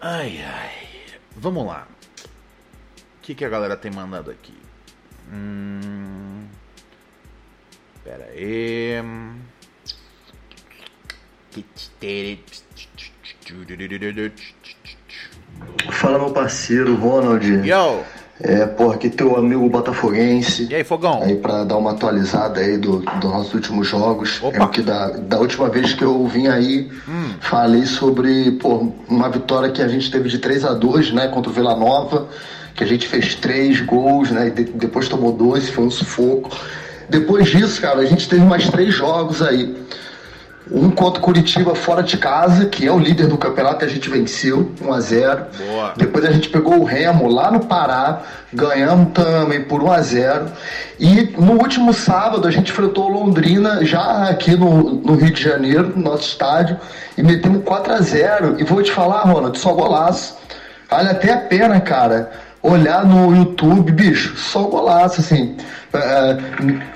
Ai, 0.00 0.42
ai. 0.42 1.18
Vamos 1.36 1.66
lá. 1.66 1.86
O 2.18 3.22
que, 3.22 3.34
que 3.34 3.44
a 3.44 3.48
galera 3.48 3.76
tem 3.76 3.90
mandado 3.90 4.30
aqui? 4.30 4.56
Hum... 5.32 6.48
Pera 8.04 8.24
aí. 8.32 9.00
Fala, 15.90 16.18
meu 16.18 16.30
parceiro, 16.30 16.94
Ronald. 16.96 17.44
Yo! 17.66 18.00
É, 18.40 18.66
porra, 18.66 18.94
aqui 18.96 19.08
teu 19.08 19.36
amigo 19.36 19.68
botafoguense. 19.68 20.66
E 20.68 20.74
aí, 20.74 20.82
Fogão? 20.82 21.22
Aí 21.22 21.36
pra 21.36 21.62
dar 21.62 21.76
uma 21.76 21.92
atualizada 21.92 22.58
aí 22.60 22.76
do, 22.76 22.98
dos 22.98 23.30
nossos 23.30 23.54
últimos 23.54 23.86
jogos. 23.86 24.40
É 24.52 24.60
o 24.62 24.68
que 24.68 24.82
da, 24.82 25.10
da 25.10 25.38
última 25.38 25.68
vez 25.68 25.92
que 25.94 26.02
eu 26.02 26.26
vim 26.26 26.48
aí, 26.48 26.90
Hum. 27.08 27.34
falei 27.40 27.86
sobre, 27.86 28.52
pô, 28.52 28.92
uma 29.08 29.28
vitória 29.28 29.70
que 29.70 29.80
a 29.80 29.86
gente 29.86 30.10
teve 30.10 30.28
de 30.28 30.38
3 30.38 30.64
a 30.64 30.72
2 30.74 31.12
né, 31.12 31.28
contra 31.28 31.50
o 31.50 31.54
Vila 31.54 31.76
Nova, 31.76 32.28
que 32.74 32.82
a 32.82 32.86
gente 32.86 33.06
fez 33.06 33.36
três 33.36 33.80
gols, 33.80 34.30
né, 34.32 34.48
e 34.48 34.50
de- 34.50 34.64
depois 34.72 35.08
tomou 35.08 35.30
dois, 35.32 35.68
foi 35.68 35.84
um 35.84 35.90
sufoco. 35.90 36.50
Depois 37.12 37.46
disso, 37.50 37.78
cara, 37.78 38.00
a 38.00 38.06
gente 38.06 38.26
teve 38.26 38.42
mais 38.42 38.70
três 38.70 38.94
jogos 38.94 39.42
aí. 39.42 39.76
Um 40.70 40.90
contra 40.90 41.20
o 41.20 41.22
Curitiba 41.22 41.74
fora 41.74 42.02
de 42.02 42.16
casa, 42.16 42.64
que 42.64 42.86
é 42.86 42.90
o 42.90 42.98
líder 42.98 43.26
do 43.26 43.36
campeonato, 43.36 43.84
a 43.84 43.88
gente 43.88 44.08
venceu 44.08 44.72
1 44.80 44.92
a 44.92 45.00
0 45.00 45.46
Boa. 45.58 45.92
Depois 45.94 46.24
a 46.24 46.30
gente 46.30 46.48
pegou 46.48 46.80
o 46.80 46.84
Remo 46.84 47.28
lá 47.28 47.50
no 47.50 47.66
Pará, 47.66 48.22
ganhamos 48.50 49.12
também 49.12 49.62
por 49.62 49.82
1 49.82 49.92
a 49.92 50.00
0 50.00 50.46
E 50.98 51.34
no 51.36 51.60
último 51.60 51.92
sábado 51.92 52.48
a 52.48 52.50
gente 52.50 52.72
enfrentou 52.72 53.10
o 53.10 53.12
Londrina, 53.12 53.84
já 53.84 54.30
aqui 54.30 54.56
no, 54.56 54.94
no 54.94 55.14
Rio 55.14 55.32
de 55.32 55.42
Janeiro, 55.42 55.92
no 55.94 56.02
nosso 56.02 56.28
estádio, 56.28 56.78
e 57.18 57.22
metemos 57.22 57.62
4 57.62 57.92
a 57.92 58.00
0 58.00 58.56
E 58.58 58.64
vou 58.64 58.82
te 58.82 58.90
falar, 58.90 59.24
Ronald, 59.24 59.58
só 59.58 59.74
golaço. 59.74 60.38
Vale 60.88 61.10
até 61.10 61.30
a 61.30 61.38
pena, 61.38 61.78
cara, 61.78 62.30
olhar 62.62 63.04
no 63.04 63.34
YouTube, 63.34 63.90
bicho, 63.90 64.36
só 64.36 64.62
golaço, 64.62 65.20
assim. 65.20 65.56
É, 65.92 66.38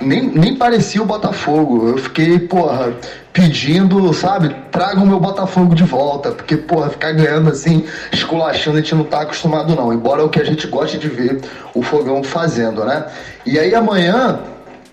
nem, 0.01 0.29
nem 0.29 0.57
parecia 0.57 1.03
o 1.03 1.07
Botafogo. 1.07 1.89
Eu 1.89 1.99
fiquei, 1.99 2.39
porra, 2.39 2.95
pedindo, 3.33 4.13
sabe, 4.15 4.55
traga 4.71 5.01
o 5.01 5.07
meu 5.07 5.19
Botafogo 5.19 5.75
de 5.75 5.83
volta. 5.83 6.31
Porque, 6.31 6.57
porra, 6.57 6.91
ficar 6.91 7.13
ganhando 7.13 7.51
assim, 7.51 7.85
esculachando, 8.13 8.79
a 8.79 8.81
gente 8.81 8.95
não 8.95 9.05
tá 9.05 9.23
acostumado, 9.23 9.75
não. 9.75 9.93
Embora 9.93 10.23
é 10.23 10.25
o 10.25 10.29
que 10.29 10.41
a 10.41 10.45
gente 10.45 10.67
goste 10.69 10.99
de 10.99 11.09
ver 11.09 11.41
o 11.75 11.83
fogão 11.83 12.23
fazendo, 12.23 12.85
né? 12.85 13.07
E 13.45 13.59
aí 13.59 13.75
amanhã 13.75 14.39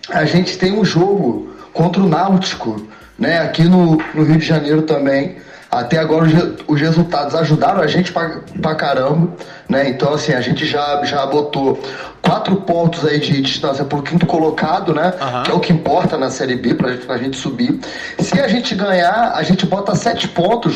a 0.10 0.26
gente 0.26 0.58
tem 0.58 0.74
um 0.74 0.84
jogo 0.84 1.54
contra 1.72 2.02
o 2.02 2.10
Náutico, 2.10 2.82
né? 3.18 3.40
Aqui 3.40 3.64
no, 3.64 4.02
no 4.14 4.24
Rio 4.24 4.38
de 4.38 4.46
Janeiro 4.46 4.82
também. 4.82 5.38
Até 5.80 5.98
agora 5.98 6.26
os, 6.26 6.32
re- 6.34 6.56
os 6.68 6.80
resultados 6.80 7.34
ajudaram 7.36 7.82
a 7.82 7.88
gente 7.88 8.12
pra, 8.12 8.42
pra 8.62 8.76
caramba, 8.76 9.30
né? 9.68 9.90
Então, 9.90 10.14
assim, 10.14 10.34
a 10.34 10.42
gente 10.42 10.66
já, 10.66 11.04
já 11.04 11.26
botou 11.26 11.80
quatro 12.22 12.56
pontos 12.58 13.04
aí 13.06 13.20
de 13.20 13.42
distância 13.42 13.84
pro 13.84 14.02
quinto 14.02 14.26
colocado, 14.26 14.94
né? 14.94 15.14
Que 15.44 15.52
é 15.52 15.54
o 15.54 15.60
que 15.60 15.74
importa 15.74 16.18
na 16.18 16.30
Série 16.30 16.56
B 16.56 16.76
pra, 16.76 16.96
pra 16.98 17.18
gente 17.18 17.38
subir. 17.38 17.80
Se 18.20 18.40
a 18.40 18.48
gente 18.48 18.76
ganhar, 18.76 19.34
a 19.36 19.42
gente 19.44 19.66
bota 19.66 19.96
sete 19.96 20.28
pontos, 20.28 20.74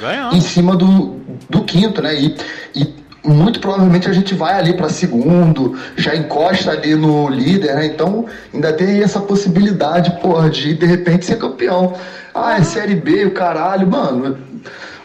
Ganhamos. 0.00 0.34
em 0.36 0.40
cima 0.40 0.76
do, 0.76 1.20
do 1.48 1.62
quinto, 1.62 2.02
né? 2.02 2.14
E, 2.14 2.36
e 2.74 3.01
muito 3.24 3.60
provavelmente 3.60 4.08
a 4.08 4.12
gente 4.12 4.34
vai 4.34 4.54
ali 4.54 4.76
para 4.76 4.88
segundo, 4.88 5.78
já 5.96 6.14
encosta 6.14 6.72
ali 6.72 6.94
no 6.94 7.28
líder, 7.28 7.74
né? 7.76 7.86
Então 7.86 8.26
ainda 8.52 8.72
tem 8.72 9.02
essa 9.02 9.20
possibilidade, 9.20 10.20
porra, 10.20 10.50
de 10.50 10.74
de 10.74 10.86
repente 10.86 11.26
ser 11.26 11.38
campeão. 11.38 11.94
Ah, 12.34 12.56
é 12.58 12.62
Série 12.62 12.96
B, 12.96 13.26
o 13.26 13.30
caralho, 13.30 13.86
mano. 13.86 14.38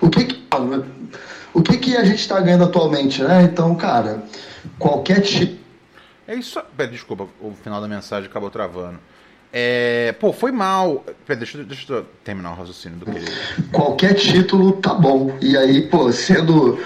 O 0.02 0.10
que 0.10 0.26
que, 0.26 0.48
o 1.54 1.62
que, 1.62 1.78
que 1.78 1.98
a 1.98 2.04
gente 2.04 2.28
tá 2.28 2.40
ganhando 2.40 2.64
atualmente, 2.64 3.22
né? 3.22 3.44
Então, 3.44 3.76
cara, 3.76 4.24
qualquer 4.80 5.22
tipo. 5.22 5.58
É 6.28 6.36
isso. 6.36 6.62
Pera, 6.76 6.90
desculpa, 6.90 7.28
o 7.42 7.52
final 7.52 7.82
da 7.82 7.88
mensagem 7.88 8.30
acabou 8.30 8.50
travando. 8.50 9.00
É, 9.52 10.14
pô, 10.20 10.32
foi 10.32 10.52
mal. 10.52 11.06
Pera, 11.26 11.40
deixa, 11.40 11.64
deixa 11.64 11.92
eu 11.92 12.06
terminar 12.24 12.52
o 12.52 12.56
raciocínio 12.56 12.98
do 13.00 13.06
querido. 13.06 13.32
qualquer 13.72 14.14
título 14.14 14.74
tá 14.74 14.94
bom. 14.94 15.38
E 15.42 15.58
aí, 15.58 15.82
pô, 15.84 16.12
sendo 16.12 16.80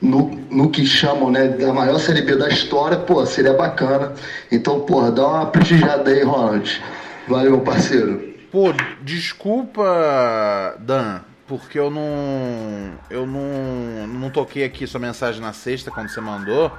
no, 0.00 0.30
no 0.50 0.70
que 0.70 0.84
chamam, 0.86 1.30
né, 1.30 1.48
da 1.48 1.72
maior 1.72 1.98
Série 1.98 2.22
B 2.22 2.36
da 2.36 2.48
história, 2.48 2.98
pô, 2.98 3.24
seria 3.24 3.54
bacana. 3.54 4.12
Então, 4.50 4.80
porra, 4.80 5.10
dá 5.10 5.26
uma 5.26 5.46
prestigiada 5.46 6.10
aí, 6.10 6.22
Ronald. 6.22 6.82
Valeu, 7.28 7.60
parceiro. 7.60 8.34
Pô, 8.50 8.72
desculpa, 9.02 10.76
Dan, 10.78 11.20
porque 11.46 11.78
eu 11.78 11.90
não. 11.90 12.92
Eu 13.10 13.26
não. 13.26 14.06
Não 14.06 14.30
toquei 14.30 14.64
aqui 14.64 14.86
sua 14.86 15.00
mensagem 15.00 15.40
na 15.40 15.52
sexta 15.52 15.90
quando 15.90 16.08
você 16.08 16.20
mandou. 16.20 16.70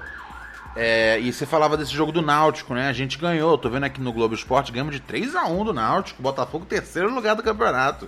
É, 0.75 1.19
e 1.19 1.33
você 1.33 1.45
falava 1.45 1.75
desse 1.75 1.91
jogo 1.91 2.11
do 2.11 2.21
Náutico, 2.21 2.73
né? 2.75 2.87
A 2.87 2.93
gente 2.93 3.17
ganhou, 3.17 3.57
tô 3.57 3.67
vendo 3.67 3.85
aqui 3.85 3.99
no 3.99 4.13
Globo 4.13 4.35
Esporte, 4.35 4.71
ganhamos 4.71 4.93
de 4.93 5.01
3 5.01 5.35
a 5.35 5.45
1 5.45 5.65
do 5.65 5.73
Náutico, 5.73 6.21
Botafogo 6.21 6.65
terceiro 6.65 7.13
lugar 7.13 7.35
do 7.35 7.41
campeonato. 7.41 8.07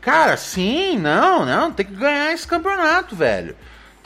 Cara, 0.00 0.36
sim, 0.36 0.98
não, 0.98 1.46
não, 1.46 1.72
tem 1.72 1.86
que 1.86 1.94
ganhar 1.94 2.32
esse 2.32 2.46
campeonato, 2.46 3.16
velho. 3.16 3.56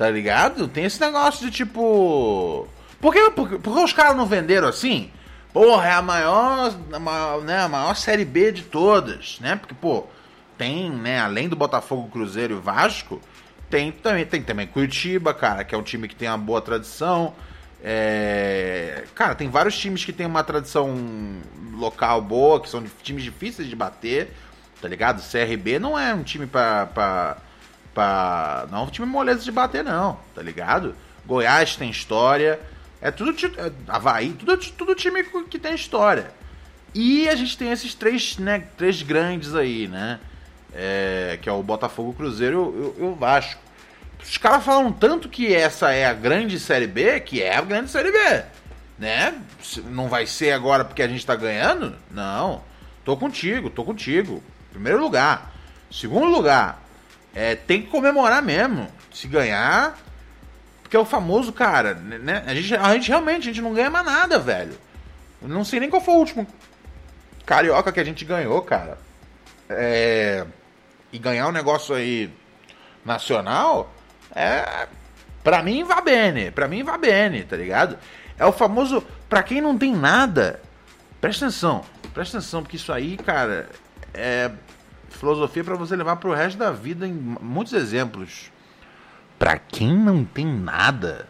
Tá 0.00 0.10
ligado? 0.10 0.66
Tem 0.66 0.86
esse 0.86 0.98
negócio 0.98 1.44
de 1.44 1.54
tipo. 1.54 2.66
Por 3.02 3.12
que, 3.12 3.30
por, 3.32 3.58
por 3.58 3.76
que 3.76 3.84
os 3.84 3.92
caras 3.92 4.16
não 4.16 4.24
venderam 4.24 4.66
assim? 4.66 5.10
Porra, 5.52 5.88
é 5.88 5.92
a 5.92 6.00
maior, 6.00 6.74
a 6.90 6.98
maior, 6.98 7.42
né, 7.42 7.60
a 7.60 7.68
maior 7.68 7.94
série 7.94 8.24
B 8.24 8.50
de 8.50 8.62
todas, 8.62 9.38
né? 9.40 9.56
Porque, 9.56 9.74
pô, 9.74 10.06
tem, 10.56 10.88
né, 10.88 11.20
além 11.20 11.50
do 11.50 11.54
Botafogo, 11.54 12.08
Cruzeiro 12.08 12.54
e 12.54 12.58
Vasco, 12.58 13.20
tem 13.68 13.92
também, 13.92 14.24
tem 14.24 14.42
também 14.42 14.66
Curitiba, 14.66 15.34
cara, 15.34 15.64
que 15.64 15.74
é 15.74 15.78
um 15.78 15.82
time 15.82 16.08
que 16.08 16.16
tem 16.16 16.28
uma 16.28 16.38
boa 16.38 16.62
tradição. 16.62 17.34
É, 17.84 19.04
Cara, 19.14 19.34
tem 19.34 19.50
vários 19.50 19.78
times 19.78 20.02
que 20.02 20.14
tem 20.14 20.24
uma 20.24 20.42
tradição 20.42 20.96
local 21.74 22.22
boa, 22.22 22.58
que 22.58 22.70
são 22.70 22.82
times 23.02 23.22
difíceis 23.22 23.68
de 23.68 23.76
bater, 23.76 24.32
tá 24.80 24.88
ligado? 24.88 25.20
CRB 25.20 25.78
não 25.78 25.98
é 25.98 26.14
um 26.14 26.22
time 26.22 26.46
pra. 26.46 26.86
pra, 26.86 27.36
pra... 28.00 28.66
Não 28.70 28.78
é 28.78 28.82
um 28.82 28.86
time 28.86 29.06
moleza 29.06 29.42
de 29.44 29.52
bater, 29.52 29.84
não, 29.84 30.18
tá 30.34 30.40
ligado? 30.42 30.94
Goiás 31.26 31.76
tem 31.76 31.90
história. 31.90 32.58
É 33.02 33.10
tudo. 33.10 33.30
é, 33.58 33.72
Havaí, 33.88 34.32
tudo, 34.32 34.56
tudo 34.56 34.94
time 34.94 35.22
que 35.50 35.58
tem 35.58 35.74
história. 35.74 36.30
E 36.94 37.28
a 37.28 37.34
gente 37.36 37.56
tem 37.56 37.70
esses 37.70 37.94
três, 37.94 38.36
né, 38.38 38.64
três 38.76 39.02
grandes 39.02 39.54
aí, 39.54 39.86
né? 39.86 40.18
É, 40.72 41.38
que 41.42 41.48
é 41.48 41.52
o 41.52 41.62
Botafogo, 41.62 42.10
o 42.10 42.14
Cruzeiro 42.14 42.94
e 42.98 43.02
o- 43.02 43.14
Vasco. 43.14 43.60
Os 44.22 44.36
caras 44.38 44.64
falam 44.64 44.92
tanto 44.92 45.28
que 45.28 45.52
essa 45.54 45.90
é 45.92 46.06
a 46.06 46.12
grande 46.12 46.58
Série 46.60 46.86
B, 46.86 47.20
que 47.20 47.42
é 47.42 47.56
a 47.56 47.60
grande 47.62 47.90
Série 47.90 48.12
B. 48.12 48.44
Né? 48.98 49.34
Não 49.86 50.08
vai 50.08 50.26
ser 50.26 50.52
agora 50.52 50.84
porque 50.84 51.02
a 51.02 51.08
gente 51.08 51.24
tá 51.24 51.34
ganhando? 51.34 51.96
Não. 52.10 52.62
Tô 53.04 53.16
contigo, 53.16 53.70
tô 53.70 53.82
contigo. 53.82 54.42
Primeiro 54.70 55.00
lugar. 55.00 55.52
Segundo 55.90 56.26
lugar, 56.26 56.80
é, 57.34 57.54
tem 57.54 57.82
que 57.82 57.88
comemorar 57.88 58.42
mesmo. 58.42 58.88
Se 59.12 59.26
ganhar. 59.26 59.98
Porque 60.82 60.96
é 60.96 61.00
o 61.00 61.04
famoso, 61.04 61.52
cara, 61.52 61.94
né? 61.94 62.42
A 62.46 62.54
gente, 62.54 62.74
a 62.74 62.94
gente 62.94 63.08
realmente 63.08 63.48
a 63.48 63.52
gente 63.52 63.62
não 63.62 63.72
ganha 63.72 63.90
mais 63.90 64.04
nada, 64.04 64.38
velho. 64.38 64.76
Eu 65.40 65.48
não 65.48 65.64
sei 65.64 65.80
nem 65.80 65.88
qual 65.88 66.02
foi 66.02 66.14
o 66.14 66.18
último 66.18 66.46
carioca 67.50 67.90
que 67.90 67.98
a 67.98 68.04
gente 68.04 68.24
ganhou, 68.24 68.62
cara. 68.62 68.96
É, 69.68 70.46
e 71.12 71.18
ganhar 71.18 71.48
um 71.48 71.52
negócio 71.52 71.94
aí 71.96 72.30
nacional 73.04 73.92
é. 74.32 74.86
Pra 75.42 75.60
mim, 75.60 75.82
va 75.82 76.00
bene. 76.00 76.52
Pra 76.52 76.68
mim, 76.68 76.84
va 76.84 76.96
bene, 76.96 77.42
tá 77.42 77.56
ligado? 77.56 77.98
É 78.38 78.46
o 78.46 78.52
famoso. 78.52 79.02
Pra 79.28 79.42
quem 79.42 79.60
não 79.60 79.76
tem 79.76 79.92
nada. 79.92 80.60
Presta 81.20 81.46
atenção. 81.46 81.84
Presta 82.14 82.38
atenção, 82.38 82.62
porque 82.62 82.76
isso 82.76 82.92
aí, 82.92 83.16
cara. 83.16 83.68
É 84.14 84.50
filosofia 85.20 85.62
para 85.62 85.76
você 85.76 85.94
levar 85.94 86.16
pro 86.16 86.32
resto 86.32 86.58
da 86.58 86.72
vida 86.72 87.06
em 87.06 87.12
muitos 87.12 87.74
exemplos. 87.74 88.50
Pra 89.38 89.58
quem 89.58 89.94
não 89.94 90.24
tem 90.24 90.46
nada, 90.46 91.28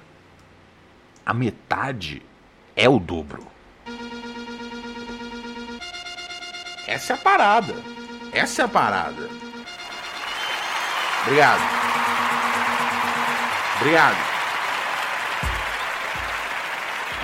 a 1.26 1.34
metade 1.34 2.22
é 2.76 2.88
o 2.88 3.00
dobro. 3.00 3.46
Essa 6.86 7.14
é 7.14 7.16
a 7.16 7.18
parada. 7.18 7.74
Essa 8.32 8.62
é 8.62 8.64
a 8.64 8.68
parada. 8.68 9.28
Obrigado. 11.22 11.60
Obrigado. 13.80 14.16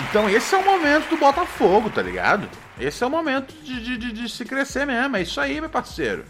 Então 0.09 0.29
esse 0.29 0.55
é 0.55 0.59
o 0.59 0.65
momento 0.65 1.11
do 1.11 1.17
Botafogo, 1.17 1.91
tá 1.91 2.03
ligado? 2.03 2.49
Esse 2.79 3.03
é 3.03 3.07
o 3.07 3.11
momento 3.11 3.55
de, 3.63 3.97
de, 3.97 4.13
de, 4.13 4.29
se 4.29 4.45
crescer 4.45 4.85
mesmo. 4.85 5.17
É 5.17 5.23
isso 5.23 5.41
aí, 5.41 5.61
meu 5.61 5.71
parceiro. 5.71 6.25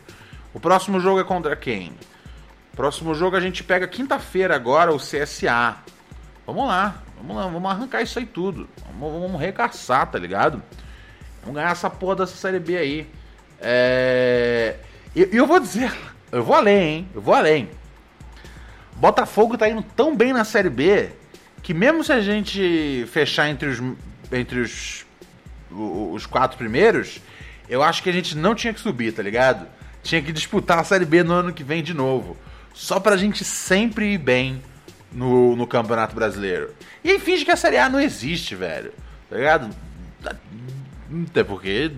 O 0.57 0.59
próximo 0.59 0.98
jogo 0.98 1.20
é 1.20 1.24
contra 1.24 1.54
quem? 1.54 1.92
Próximo 2.74 3.14
jogo 3.14 3.36
a 3.36 3.40
gente 3.40 3.62
pega 3.62 3.86
quinta-feira 3.86 4.57
agora 4.57 4.90
o 4.90 4.96
CSA. 4.96 5.76
Vamos 6.46 6.66
lá, 6.66 7.02
vamos 7.18 7.36
lá, 7.36 7.42
vamos 7.46 7.70
arrancar 7.70 8.00
isso 8.00 8.18
aí 8.18 8.24
tudo. 8.24 8.66
Vamos, 8.86 9.20
vamos 9.20 9.38
recaçar, 9.38 10.11
tá 10.11 10.18
ligado? 10.18 10.62
Vamos 11.42 11.57
ganhar 11.57 11.72
essa 11.72 11.90
porra 11.90 12.16
dessa 12.16 12.36
série 12.36 12.59
B 12.59 12.74
aí. 12.74 13.07
É... 13.61 14.76
E 15.14 15.24
eu, 15.24 15.28
eu 15.30 15.46
vou 15.46 15.61
dizer, 15.61 15.94
eu 16.32 16.42
vou 16.42 16.57
além, 16.57 16.88
hein? 16.88 17.09
Eu 17.14 17.20
vou 17.20 17.34
além. 17.34 17.68
Botafogo 18.94 19.59
tá 19.59 19.68
indo 19.68 19.82
tão 19.94 20.16
bem 20.16 20.32
na 20.32 20.46
série 20.46 20.70
B 20.70 21.11
que 21.62 21.74
mesmo 21.74 22.02
se 22.02 22.14
a 22.14 22.22
gente 22.22 23.07
fechar 23.12 23.50
entre 23.50 23.68
os, 23.68 23.82
entre 24.32 24.61
os, 24.61 25.04
os 25.70 26.24
quatro 26.24 26.57
primeiros, 26.57 27.20
eu 27.68 27.82
acho 27.82 28.02
que 28.02 28.09
a 28.09 28.12
gente 28.12 28.34
não 28.34 28.54
tinha 28.54 28.72
que 28.72 28.80
subir, 28.80 29.12
tá 29.12 29.22
ligado? 29.22 29.76
Tinha 30.07 30.22
que 30.22 30.32
disputar 30.32 30.78
a 30.78 30.84
Série 30.84 31.04
B 31.04 31.22
no 31.22 31.34
ano 31.34 31.52
que 31.52 31.64
vem 31.64 31.82
de 31.82 31.92
novo. 31.92 32.36
Só 32.72 33.00
pra 33.00 33.16
gente 33.16 33.44
sempre 33.44 34.14
ir 34.14 34.18
bem 34.18 34.62
no, 35.12 35.57
no 35.57 35.66
Campeonato 35.66 36.14
Brasileiro. 36.14 36.74
E 37.02 37.11
aí 37.11 37.18
finge 37.18 37.44
que 37.44 37.50
a 37.50 37.57
Série 37.57 37.78
A 37.78 37.88
não 37.88 38.00
existe, 38.00 38.54
velho. 38.54 38.92
Tá 39.28 39.36
ligado? 39.36 39.70
Até 41.28 41.42
porque. 41.42 41.90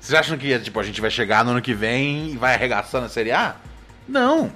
Vocês 0.00 0.18
acham 0.18 0.38
que 0.38 0.58
tipo, 0.58 0.78
a 0.80 0.82
gente 0.82 1.00
vai 1.00 1.10
chegar 1.10 1.44
no 1.44 1.52
ano 1.52 1.62
que 1.62 1.74
vem 1.74 2.30
e 2.30 2.36
vai 2.36 2.54
arregaçando 2.54 3.06
a 3.06 3.08
Série 3.08 3.32
A? 3.32 3.56
Não. 4.08 4.50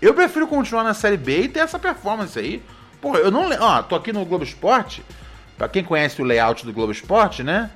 Eu 0.00 0.14
prefiro 0.14 0.46
continuar 0.46 0.84
na 0.84 0.94
Série 0.94 1.16
B 1.16 1.42
e 1.42 1.48
ter 1.48 1.60
essa 1.60 1.78
performance 1.78 2.38
aí. 2.38 2.62
Porra, 3.00 3.18
eu 3.18 3.30
não. 3.30 3.50
Ó, 3.60 3.82
tô 3.82 3.96
aqui 3.96 4.12
no 4.12 4.24
Globo 4.24 4.44
Esporte. 4.44 5.04
Pra 5.58 5.68
quem 5.68 5.84
conhece 5.84 6.20
o 6.22 6.24
layout 6.24 6.64
do 6.64 6.72
Globo 6.72 6.92
Esporte, 6.92 7.42
né? 7.42 7.70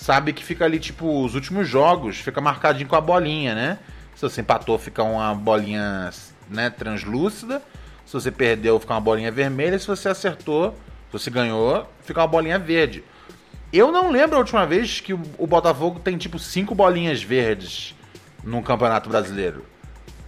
Sabe 0.00 0.32
que 0.32 0.44
fica 0.44 0.64
ali, 0.64 0.78
tipo, 0.78 1.24
os 1.24 1.34
últimos 1.34 1.68
jogos, 1.68 2.18
fica 2.18 2.40
marcadinho 2.40 2.88
com 2.88 2.94
a 2.94 3.00
bolinha, 3.00 3.54
né? 3.54 3.78
Se 4.14 4.22
você 4.22 4.40
empatou, 4.40 4.78
fica 4.78 5.02
uma 5.02 5.34
bolinha 5.34 6.10
né, 6.48 6.70
translúcida. 6.70 7.60
Se 8.06 8.12
você 8.12 8.30
perdeu, 8.30 8.78
fica 8.78 8.94
uma 8.94 9.00
bolinha 9.00 9.30
vermelha. 9.30 9.78
Se 9.78 9.86
você 9.86 10.08
acertou, 10.08 10.70
se 11.06 11.12
você 11.12 11.30
ganhou, 11.30 11.86
fica 12.04 12.20
uma 12.20 12.28
bolinha 12.28 12.58
verde. 12.58 13.02
Eu 13.72 13.90
não 13.90 14.10
lembro 14.10 14.36
a 14.36 14.38
última 14.38 14.64
vez 14.64 15.00
que 15.00 15.12
o 15.12 15.46
Botafogo 15.46 16.00
tem, 16.00 16.16
tipo, 16.16 16.38
cinco 16.38 16.74
bolinhas 16.74 17.22
verdes 17.22 17.94
num 18.42 18.62
campeonato 18.62 19.08
brasileiro. 19.10 19.64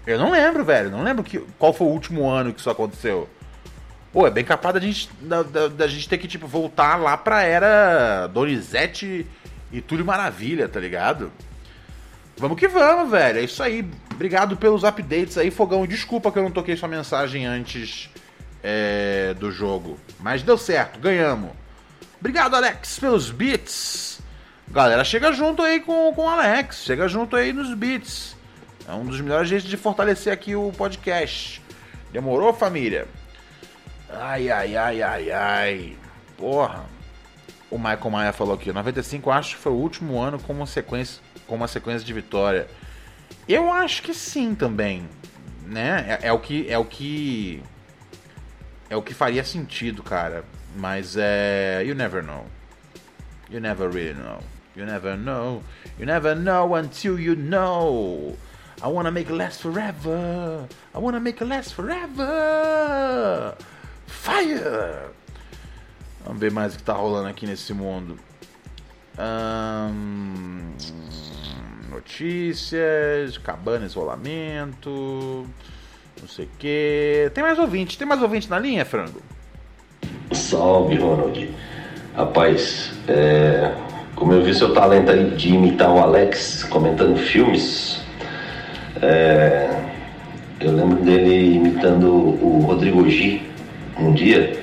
Eu 0.07 0.19
não 0.19 0.33
lembro, 0.33 0.65
velho. 0.65 0.91
Não 0.91 1.03
lembro 1.03 1.23
que, 1.23 1.39
qual 1.59 1.73
foi 1.73 1.87
o 1.87 1.91
último 1.91 2.29
ano 2.29 2.53
que 2.53 2.61
isso 2.61 2.71
aconteceu. 2.71 3.29
Pô, 4.13 4.27
é 4.27 4.31
bem 4.31 4.45
capaz 4.45 4.75
da 4.75 4.81
gente, 4.81 5.09
da, 5.21 5.43
da, 5.43 5.69
da 5.69 5.87
gente 5.87 6.09
ter 6.09 6.19
que, 6.19 6.27
tipo, 6.27 6.47
voltar 6.47 6.97
lá 6.97 7.17
pra 7.17 7.45
era 7.45 8.27
Donizete 8.27 9.27
e 9.73 9.81
Túlio 9.81 10.05
Maravilha, 10.05 10.69
tá 10.69 10.81
ligado? 10.81 11.33
Vamos 12.37 12.59
que 12.59 12.67
vamos, 12.67 13.11
velho. 13.11 13.39
É 13.39 13.43
isso 13.43 13.63
aí. 13.63 13.89
Obrigado 14.13 14.57
pelos 14.57 14.83
updates 14.83 15.37
aí, 15.37 15.51
Fogão. 15.51 15.87
Desculpa 15.87 16.33
que 16.33 16.39
eu 16.39 16.43
não 16.43 16.51
toquei 16.51 16.77
sua 16.77 16.89
mensagem 16.89 17.47
antes 17.47 18.09
é, 18.63 19.35
do 19.39 19.51
jogo. 19.51 19.99
Mas 20.19 20.43
deu 20.43 20.57
certo, 20.57 20.99
ganhamos. 20.99 21.51
Obrigado, 22.19 22.55
Alex, 22.55 22.99
pelos 22.99 23.31
beats. 23.31 24.21
Galera, 24.69 25.05
chega 25.05 25.33
junto 25.33 25.63
aí 25.63 25.81
com, 25.81 26.13
com 26.15 26.23
o 26.23 26.29
Alex. 26.29 26.85
Chega 26.85 27.09
junto 27.09 27.37
aí 27.37 27.53
nos 27.53 27.73
beats. 27.75 28.37
É 28.89 28.93
um 28.93 29.05
dos 29.05 29.21
melhores 29.21 29.49
jeitos 29.49 29.69
de 29.69 29.77
fortalecer 29.77 30.33
aqui 30.33 30.57
o 30.57 30.73
podcast. 30.73 31.63
Demorou, 32.13 32.53
família? 32.53 33.07
Ai, 34.09 34.51
ai, 34.51 34.77
ai, 34.77 35.03
ai, 35.03 35.31
ai. 35.31 35.97
Porra 36.37 37.00
o 37.71 37.79
Michael 37.79 38.11
Maia 38.11 38.33
falou 38.33 38.55
aqui, 38.55 38.73
95 38.73 39.31
acho 39.31 39.57
que 39.57 39.63
foi 39.63 39.73
o 39.73 39.77
último 39.77 40.19
ano 40.19 40.39
com 40.41 40.53
uma 40.53 40.67
sequência, 40.67 41.23
com 41.47 41.55
uma 41.55 41.69
sequência 41.69 42.05
de 42.05 42.13
vitória. 42.13 42.67
Eu 43.49 43.73
acho 43.73 44.03
que 44.03 44.13
sim 44.13 44.55
também, 44.55 45.09
né? 45.67 46.19
É, 46.21 46.29
é, 46.29 46.33
o 46.33 46.39
que 46.39 46.69
é 46.69 46.77
o 46.77 46.85
que 46.85 47.63
é 48.89 48.97
o 48.97 49.03
que 49.03 49.15
faria 49.15 49.45
sentido, 49.45 50.03
cara. 50.03 50.45
Mas 50.77 51.17
é, 51.17 51.83
you 51.85 51.95
never 51.95 52.23
know. 52.23 52.47
You 53.49 53.61
never 53.61 53.91
really 53.91 54.15
know. 54.15 54.41
You 54.77 54.87
never 54.87 55.17
know. 55.17 55.63
You 55.99 56.07
never 56.07 56.35
know 56.35 56.75
until 56.77 57.19
you 57.19 57.35
know. 57.35 58.37
I 58.83 58.87
wanna 58.87 59.11
make 59.11 59.29
it 59.29 59.37
last 59.37 59.61
forever. 59.61 60.67
I 60.95 60.99
wanna 60.99 61.21
make 61.21 61.43
it 61.43 61.49
last 61.49 61.75
forever. 61.75 63.57
Fire! 64.07 65.13
Vamos 66.25 66.41
ver 66.41 66.53
mais 66.53 66.75
o 66.75 66.79
que 66.79 66.83
tá 66.83 66.93
rolando 66.93 67.29
aqui 67.29 67.47
nesse 67.47 67.73
mundo. 67.73 68.17
Notícias, 71.91 73.37
cabana 73.39 73.85
isolamento, 73.85 75.47
não 76.21 76.29
sei 76.29 76.47
o 76.47 76.49
que. 76.59 77.31
Tem 77.35 77.43
mais 77.43 77.59
ouvinte, 77.59 77.99
tem 77.99 78.07
mais 78.07 78.23
ouvinte 78.23 78.49
na 78.49 78.59
linha, 78.59 78.85
frango? 78.85 79.21
Salve, 80.33 80.97
Ronald. 80.97 81.51
Rapaz, 82.15 82.93
é, 83.09 83.75
como 84.15 84.33
eu 84.33 84.43
vi 84.43 84.55
seu 84.55 84.73
talento 84.73 85.11
aí 85.11 85.31
de 85.31 85.49
imitar 85.49 85.91
o 85.91 85.99
Alex 85.99 86.65
comentando 86.65 87.17
filmes, 87.17 88.01
é, 89.03 89.69
eu 90.61 90.73
lembro 90.73 91.03
dele 91.03 91.55
imitando 91.55 92.07
o 92.07 92.61
Rodrigo 92.67 93.09
G 93.09 93.43
um 93.99 94.13
dia. 94.13 94.60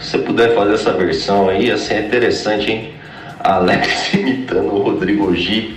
Se 0.00 0.12
você 0.12 0.18
puder 0.18 0.54
fazer 0.54 0.74
essa 0.74 0.92
versão 0.94 1.50
aí, 1.50 1.70
assim 1.70 1.92
é 1.92 2.06
interessante, 2.06 2.70
hein? 2.70 2.94
Alex 3.40 4.12
imitando 4.14 4.74
o 4.74 4.82
Rodrigo 4.82 5.34
G 5.36 5.76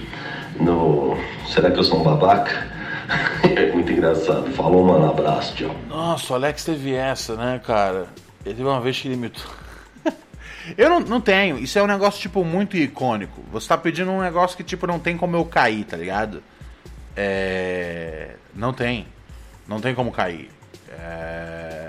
no 0.60 1.18
Será 1.48 1.70
que 1.70 1.78
eu 1.78 1.84
sou 1.84 2.00
um 2.00 2.04
babaca? 2.04 2.66
é 3.44 3.70
muito 3.72 3.92
engraçado. 3.92 4.50
Falou, 4.54 4.86
mano, 4.86 5.10
abraço, 5.10 5.56
tchau. 5.56 5.76
Nossa, 5.90 6.32
o 6.32 6.36
Alex 6.38 6.64
teve 6.64 6.94
essa, 6.94 7.36
né, 7.36 7.60
cara? 7.64 8.08
Ele 8.46 8.56
teve 8.56 8.64
uma 8.64 8.80
vez 8.80 9.00
que 9.00 9.10
ele 9.10 9.16
imitou. 9.16 9.52
eu 10.78 10.90
não, 10.90 11.02
não 11.02 11.22
tenho. 11.22 11.60
Isso 11.60 11.78
é 11.78 11.84
um 11.84 11.88
negócio, 11.88 12.22
tipo, 12.22 12.46
muito 12.46 12.78
icônico. 12.78 13.44
Você 13.52 13.68
tá 13.68 13.78
pedindo 13.78 14.10
um 14.10 14.22
negócio 14.22 14.56
que, 14.56 14.64
tipo, 14.64 14.88
não 14.88 15.00
tem 15.00 15.18
como 15.18 15.36
eu 15.36 15.44
cair, 15.44 15.84
tá 15.84 15.98
ligado? 15.98 16.42
É. 17.16 18.36
Não 18.56 18.72
tem. 18.72 19.06
Não 19.68 19.82
tem 19.82 19.94
como 19.94 20.12
cair. 20.12 20.50
É 20.90 21.83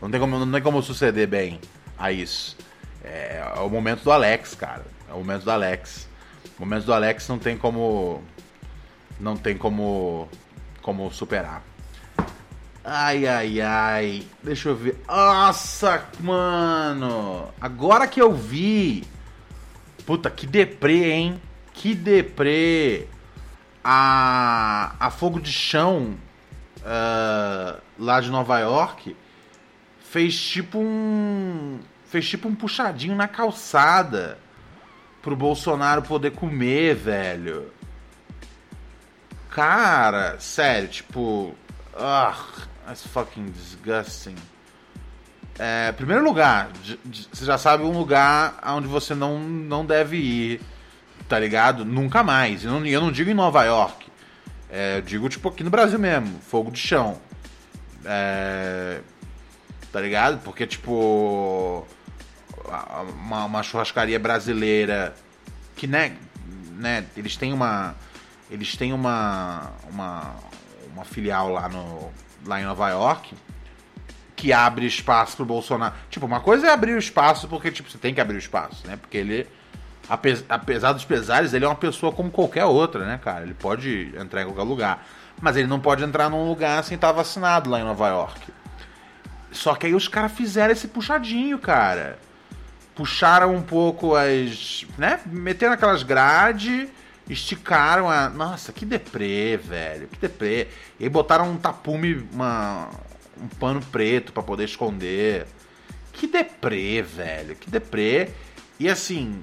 não 0.00 0.10
tem 0.10 0.20
como, 0.20 0.38
não 0.38 0.52
tem 0.52 0.62
como 0.62 0.82
suceder 0.82 1.26
bem 1.26 1.60
a 1.98 2.12
isso. 2.12 2.56
É, 3.02 3.38
é, 3.38 3.60
o 3.60 3.68
momento 3.68 4.02
do 4.02 4.10
Alex, 4.10 4.54
cara. 4.54 4.84
É 5.08 5.12
o 5.12 5.18
momento 5.18 5.44
do 5.44 5.50
Alex. 5.50 6.08
O 6.58 6.60
momento 6.60 6.84
do 6.84 6.92
Alex 6.92 7.28
não 7.28 7.38
tem 7.38 7.56
como. 7.56 8.22
Não 9.18 9.36
tem 9.36 9.56
como. 9.56 10.28
Como 10.82 11.10
superar. 11.10 11.62
Ai, 12.84 13.26
ai, 13.26 13.60
ai. 13.60 14.26
Deixa 14.42 14.68
eu 14.68 14.76
ver. 14.76 15.00
Nossa, 15.08 16.04
mano. 16.20 17.48
Agora 17.60 18.06
que 18.06 18.20
eu 18.20 18.32
vi. 18.32 19.04
Puta, 20.04 20.30
que 20.30 20.46
deprê, 20.46 21.12
hein? 21.12 21.42
Que 21.72 21.94
deprê. 21.94 23.08
A, 23.82 24.96
a 24.98 25.10
Fogo 25.10 25.40
de 25.40 25.52
Chão 25.52 26.16
uh, 26.80 27.80
lá 27.98 28.20
de 28.20 28.30
Nova 28.30 28.58
York 28.58 29.16
fez 30.16 30.40
tipo 30.40 30.78
um. 30.78 31.78
Fez 32.06 32.26
tipo 32.26 32.48
um 32.48 32.54
puxadinho 32.54 33.14
na 33.14 33.28
calçada. 33.28 34.38
pro 35.20 35.36
Bolsonaro 35.36 36.00
poder 36.00 36.30
comer, 36.30 36.94
velho. 36.94 37.70
Cara, 39.50 40.40
sério, 40.40 40.88
tipo. 40.88 41.54
Ugh, 41.94 42.66
that's 42.86 43.06
fucking 43.06 43.50
disgusting. 43.50 44.36
É, 45.58 45.92
primeiro 45.92 46.24
lugar, 46.24 46.70
você 47.30 47.44
já 47.44 47.58
sabe 47.58 47.84
um 47.84 47.92
lugar 47.92 48.58
onde 48.68 48.88
você 48.88 49.14
não, 49.14 49.38
não 49.38 49.84
deve 49.84 50.16
ir, 50.16 50.60
tá 51.28 51.38
ligado? 51.38 51.84
Nunca 51.84 52.22
mais. 52.22 52.64
Eu 52.64 52.86
eu 52.86 53.00
não 53.02 53.12
digo 53.12 53.30
em 53.30 53.34
Nova 53.34 53.64
York. 53.64 54.06
É, 54.70 54.96
eu 54.96 55.02
digo, 55.02 55.28
tipo, 55.28 55.50
aqui 55.50 55.62
no 55.62 55.70
Brasil 55.70 55.98
mesmo, 55.98 56.38
fogo 56.40 56.70
de 56.70 56.78
chão. 56.78 57.20
É, 58.04 59.00
tá 59.92 60.00
ligado? 60.00 60.40
Porque, 60.42 60.66
tipo, 60.66 61.86
uma, 63.14 63.44
uma 63.44 63.62
churrascaria 63.62 64.18
brasileira 64.18 65.14
que, 65.76 65.86
né, 65.86 66.16
né, 66.72 67.04
eles 67.16 67.36
têm 67.36 67.52
uma 67.52 67.94
eles 68.50 68.76
têm 68.76 68.92
uma 68.92 69.72
uma, 69.90 70.34
uma 70.92 71.04
filial 71.04 71.48
lá 71.50 71.68
no 71.68 72.10
lá 72.44 72.60
em 72.60 72.64
Nova 72.64 72.88
York 72.90 73.34
que 74.36 74.52
abre 74.52 74.86
espaço 74.86 75.36
pro 75.36 75.46
Bolsonaro. 75.46 75.94
Tipo, 76.10 76.26
uma 76.26 76.40
coisa 76.40 76.66
é 76.66 76.70
abrir 76.70 76.92
o 76.92 76.98
espaço 76.98 77.48
porque 77.48 77.70
tipo 77.70 77.90
você 77.90 77.98
tem 77.98 78.14
que 78.14 78.20
abrir 78.20 78.36
o 78.36 78.38
espaço, 78.38 78.86
né? 78.86 78.96
Porque 78.96 79.16
ele 79.16 79.48
ape- 80.08 80.44
apesar 80.48 80.92
dos 80.92 81.04
pesares, 81.04 81.54
ele 81.54 81.64
é 81.64 81.68
uma 81.68 81.74
pessoa 81.74 82.12
como 82.12 82.30
qualquer 82.30 82.64
outra, 82.66 83.04
né, 83.06 83.18
cara? 83.22 83.42
Ele 83.44 83.54
pode 83.54 84.12
entrar 84.16 84.42
em 84.42 84.44
qualquer 84.44 84.62
lugar, 84.62 85.06
mas 85.40 85.56
ele 85.56 85.66
não 85.66 85.80
pode 85.80 86.04
entrar 86.04 86.28
num 86.28 86.46
lugar 86.46 86.84
sem 86.84 86.94
estar 86.96 87.12
vacinado 87.12 87.70
lá 87.70 87.80
em 87.80 87.84
Nova 87.84 88.08
York. 88.08 88.40
Só 89.50 89.74
que 89.74 89.86
aí 89.86 89.94
os 89.94 90.08
caras 90.08 90.32
fizeram 90.32 90.72
esse 90.72 90.88
puxadinho, 90.88 91.58
cara. 91.58 92.18
Puxaram 92.94 93.54
um 93.54 93.62
pouco 93.62 94.14
as. 94.14 94.86
né? 94.98 95.20
Meteram 95.26 95.72
aquelas 95.72 96.02
grades, 96.02 96.88
esticaram 97.28 98.10
a. 98.10 98.28
Nossa, 98.28 98.72
que 98.72 98.84
deprê, 98.84 99.56
velho. 99.56 100.08
Que 100.08 100.18
deprê. 100.18 100.68
E 100.98 101.04
aí 101.04 101.10
botaram 101.10 101.50
um 101.50 101.56
tapume, 101.56 102.26
uma... 102.32 102.88
um 103.40 103.48
pano 103.48 103.80
preto 103.80 104.32
pra 104.32 104.42
poder 104.42 104.64
esconder. 104.64 105.46
Que 106.12 106.26
deprê, 106.26 107.02
velho. 107.02 107.54
Que 107.56 107.70
deprê. 107.70 108.30
E 108.80 108.88
assim, 108.88 109.42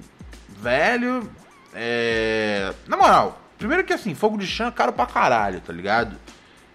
velho. 0.60 1.30
É... 1.74 2.74
Na 2.88 2.98
moral, 2.98 3.42
primeiro 3.58 3.84
que 3.84 3.94
assim, 3.94 4.14
fogo 4.14 4.38
de 4.38 4.46
chão 4.48 4.68
é 4.68 4.72
caro 4.72 4.94
pra 4.94 5.06
caralho, 5.06 5.62
tá 5.62 5.74
ligado? 5.74 6.18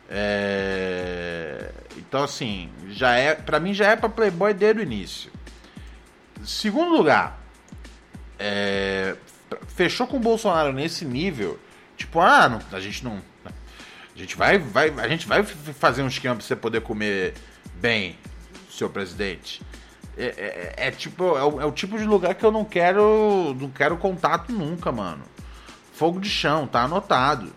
É... 0.08 1.70
Então, 1.96 2.24
assim, 2.24 2.70
já 2.88 3.14
é. 3.14 3.34
Pra 3.34 3.60
mim 3.60 3.74
já 3.74 3.88
é 3.90 3.96
pra 3.96 4.08
Playboy 4.08 4.54
desde 4.54 4.80
o 4.80 4.82
início. 4.82 5.30
Segundo 6.44 6.96
lugar, 6.96 7.38
é, 8.38 9.16
fechou 9.74 10.06
com 10.06 10.16
o 10.16 10.20
Bolsonaro 10.20 10.72
nesse 10.72 11.04
nível. 11.04 11.58
Tipo, 11.96 12.20
ah, 12.20 12.48
não, 12.48 12.60
a 12.72 12.80
gente 12.80 13.04
não. 13.04 13.20
A 13.44 14.18
gente 14.18 14.36
vai, 14.36 14.58
vai, 14.58 14.88
a 14.98 15.08
gente 15.08 15.26
vai 15.26 15.42
fazer 15.44 16.02
um 16.02 16.08
esquema 16.08 16.36
pra 16.36 16.44
você 16.44 16.56
poder 16.56 16.80
comer 16.80 17.34
bem, 17.74 18.16
seu 18.70 18.88
presidente. 18.88 19.62
É, 20.16 20.74
é- 20.78 20.88
é 20.88 20.90
tipo, 20.90 21.36
é 21.36 21.44
o, 21.44 21.60
é 21.60 21.64
o 21.66 21.72
tipo 21.72 21.98
de 21.98 22.04
lugar 22.04 22.34
que 22.34 22.44
eu 22.44 22.50
não 22.52 22.64
quero. 22.64 23.54
Não 23.60 23.68
quero 23.70 23.96
contato 23.96 24.52
nunca, 24.52 24.90
mano. 24.90 25.22
Fogo 25.92 26.20
de 26.20 26.30
chão, 26.30 26.66
tá 26.66 26.82
anotado. 26.82 27.52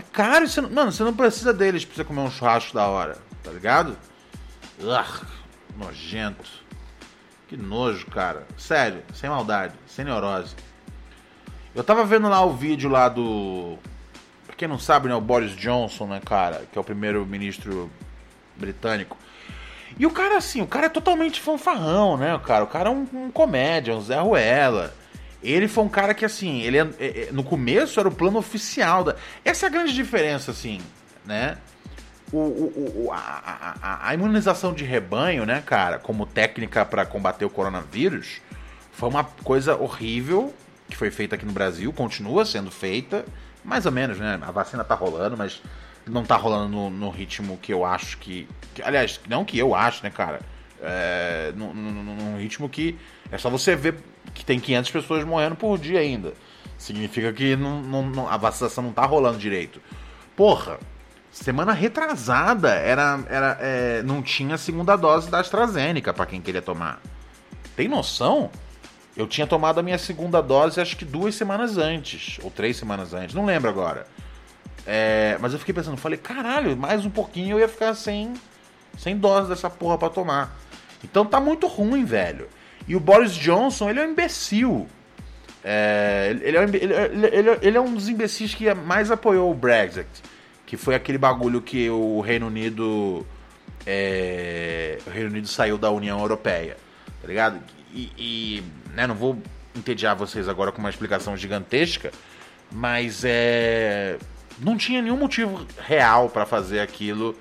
É 0.00 0.02
caro, 0.10 0.48
você 0.48 0.62
não, 0.62 0.70
mano, 0.70 0.90
você 0.90 1.04
não 1.04 1.12
precisa 1.12 1.52
deles 1.52 1.84
pra 1.84 1.94
você 1.94 2.04
comer 2.04 2.20
um 2.20 2.30
churrasco 2.30 2.72
da 2.72 2.86
hora, 2.86 3.18
tá 3.44 3.50
ligado? 3.50 3.98
Ugh, 4.80 5.26
nojento. 5.76 6.48
Que 7.46 7.54
nojo, 7.54 8.06
cara. 8.06 8.46
Sério, 8.56 9.02
sem 9.12 9.28
maldade, 9.28 9.74
sem 9.86 10.06
neurose. 10.06 10.56
Eu 11.74 11.84
tava 11.84 12.02
vendo 12.06 12.30
lá 12.30 12.42
o 12.42 12.54
vídeo 12.54 12.88
lá 12.88 13.10
do. 13.10 13.76
Pra 14.46 14.56
quem 14.56 14.66
não 14.66 14.78
sabe, 14.78 15.06
né? 15.06 15.14
O 15.14 15.20
Boris 15.20 15.54
Johnson, 15.54 16.06
né, 16.06 16.22
cara? 16.24 16.64
Que 16.72 16.78
é 16.78 16.80
o 16.80 16.84
primeiro-ministro 16.84 17.90
britânico. 18.56 19.18
E 19.98 20.06
o 20.06 20.10
cara, 20.10 20.38
assim, 20.38 20.62
o 20.62 20.66
cara 20.66 20.86
é 20.86 20.88
totalmente 20.88 21.42
fanfarrão, 21.42 22.16
né, 22.16 22.40
cara? 22.42 22.64
O 22.64 22.68
cara 22.68 22.88
é 22.88 22.92
um, 22.92 23.06
um 23.12 23.30
comédia, 23.30 23.94
um 23.94 24.00
Zé 24.00 24.18
Ruela. 24.18 24.94
Ele 25.42 25.66
foi 25.68 25.84
um 25.84 25.88
cara 25.88 26.12
que, 26.14 26.24
assim, 26.24 26.60
ele 26.62 26.78
é- 26.78 26.88
é- 26.98 27.20
é- 27.22 27.32
no 27.32 27.42
começo 27.42 27.98
era 27.98 28.08
o 28.08 28.12
plano 28.12 28.38
oficial 28.38 29.02
da. 29.04 29.16
Essa 29.44 29.66
é 29.66 29.68
a 29.68 29.70
grande 29.72 29.92
diferença, 29.94 30.50
assim, 30.50 30.80
né? 31.24 31.56
O, 32.32 32.36
o- 32.38 33.06
o- 33.06 33.12
a, 33.12 33.16
a- 33.82 34.08
a- 34.08 34.14
imunização 34.14 34.72
de 34.72 34.84
rebanho, 34.84 35.44
né, 35.44 35.62
cara, 35.66 35.98
como 35.98 36.26
técnica 36.26 36.84
para 36.84 37.04
combater 37.04 37.44
o 37.44 37.50
coronavírus, 37.50 38.40
foi 38.92 39.08
uma 39.08 39.24
coisa 39.24 39.74
horrível 39.76 40.54
que 40.88 40.96
foi 40.96 41.10
feita 41.10 41.34
aqui 41.36 41.46
no 41.46 41.52
Brasil, 41.52 41.92
continua 41.92 42.44
sendo 42.44 42.70
feita, 42.70 43.24
mais 43.64 43.86
ou 43.86 43.92
menos, 43.92 44.18
né? 44.18 44.38
A 44.42 44.50
vacina 44.50 44.84
tá 44.84 44.94
rolando, 44.94 45.36
mas 45.36 45.60
não 46.06 46.24
tá 46.24 46.36
rolando 46.36 46.68
no, 46.68 46.90
no 46.90 47.10
ritmo 47.10 47.56
que 47.60 47.72
eu 47.72 47.84
acho 47.84 48.18
que, 48.18 48.46
que- 48.74 48.82
Aliás, 48.82 49.20
não 49.28 49.44
que 49.44 49.58
eu 49.58 49.74
acho, 49.74 50.02
né, 50.04 50.10
cara? 50.10 50.40
É, 50.82 51.52
num, 51.56 51.74
num- 51.74 51.92
num- 52.02 52.38
ritmo 52.38 52.68
que 52.68 52.98
é 53.30 53.36
só 53.36 53.50
você 53.50 53.76
ver 53.76 53.96
que 54.32 54.44
tem 54.44 54.58
500 54.58 54.90
pessoas 54.90 55.24
morrendo 55.24 55.54
por 55.56 55.78
dia 55.78 56.00
ainda. 56.00 56.32
Significa 56.78 57.32
que 57.32 57.54
não- 57.56 57.82
não- 57.82 58.02
não- 58.08 58.28
a 58.28 58.36
vacinação 58.38 58.84
não 58.84 58.92
tá 58.92 59.04
rolando 59.04 59.36
direito. 59.38 59.80
Porra, 60.34 60.78
semana 61.30 61.72
retrasada 61.72 62.70
era, 62.70 63.20
era, 63.28 63.58
é, 63.60 64.02
não 64.02 64.22
tinha 64.22 64.56
segunda 64.56 64.96
dose 64.96 65.30
da 65.30 65.40
AstraZeneca 65.40 66.14
pra 66.14 66.24
quem 66.24 66.40
queria 66.40 66.62
tomar. 66.62 67.00
Tem 67.76 67.86
noção? 67.86 68.50
Eu 69.16 69.26
tinha 69.26 69.46
tomado 69.46 69.80
a 69.80 69.82
minha 69.82 69.98
segunda 69.98 70.40
dose 70.40 70.80
acho 70.80 70.96
que 70.96 71.04
duas 71.04 71.34
semanas 71.34 71.76
antes, 71.76 72.38
ou 72.42 72.50
três 72.50 72.76
semanas 72.78 73.12
antes, 73.12 73.34
não 73.34 73.44
lembro 73.44 73.68
agora. 73.68 74.06
É, 74.86 75.36
mas 75.40 75.52
eu 75.52 75.58
fiquei 75.58 75.74
pensando, 75.74 75.96
falei, 75.98 76.16
caralho, 76.18 76.74
mais 76.76 77.04
um 77.04 77.10
pouquinho 77.10 77.56
eu 77.56 77.60
ia 77.60 77.68
ficar 77.68 77.92
sem, 77.94 78.32
sem 78.96 79.16
dose 79.16 79.48
dessa 79.50 79.68
porra 79.68 79.98
pra 79.98 80.08
tomar. 80.08 80.56
Então 81.02 81.24
tá 81.24 81.40
muito 81.40 81.66
ruim, 81.66 82.04
velho. 82.04 82.48
E 82.86 82.94
o 82.96 83.00
Boris 83.00 83.32
Johnson, 83.34 83.88
ele 83.90 84.00
é 84.00 84.06
um 84.06 84.10
imbecil. 84.10 84.86
É, 85.62 86.34
ele, 86.42 86.56
é 86.56 86.60
um, 86.60 86.64
ele, 86.64 86.94
ele- 87.32 87.58
ele- 87.62 87.76
é 87.76 87.80
um 87.80 87.92
dos 87.94 88.08
imbecis 88.08 88.54
que 88.54 88.72
mais 88.74 89.10
apoiou 89.10 89.50
o 89.50 89.54
Brexit. 89.54 90.08
Que 90.66 90.76
foi 90.76 90.94
aquele 90.94 91.18
bagulho 91.18 91.60
que 91.60 91.88
o 91.90 92.20
Reino 92.20 92.46
Unido. 92.46 93.26
é, 93.86 94.98
o 95.06 95.10
Reino 95.10 95.30
Unido 95.30 95.48
saiu 95.48 95.76
da 95.78 95.90
União 95.90 96.18
Europeia. 96.20 96.76
Tá 97.20 97.28
ligado? 97.28 97.60
E, 97.92 98.10
e, 98.16 98.62
né, 98.94 99.06
não 99.06 99.14
vou 99.14 99.36
entediar 99.76 100.14
vocês 100.16 100.48
agora 100.48 100.70
com 100.72 100.78
uma 100.78 100.90
explicação 100.90 101.36
gigantesca. 101.36 102.10
Mas 102.72 103.22
é. 103.24 104.16
Não 104.58 104.76
tinha 104.76 105.00
nenhum 105.02 105.16
motivo 105.16 105.66
real 105.86 106.28
pra 106.28 106.44
fazer 106.46 106.80
aquilo. 106.80 107.34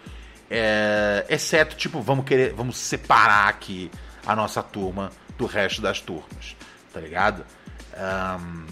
É, 0.50 1.26
exceto, 1.30 1.76
tipo, 1.76 2.02
vamos 2.02 2.26
querer. 2.26 2.54
Vamos 2.54 2.78
separar 2.78 3.48
aqui 3.50 3.90
a 4.26 4.36
nossa 4.36 4.62
turma 4.64 5.12
do 5.38 5.46
resto 5.46 5.82
das 5.82 6.02
turmas. 6.02 6.56
Tá 6.94 7.00
ligado? 7.00 7.46
Ahn, 7.96 8.66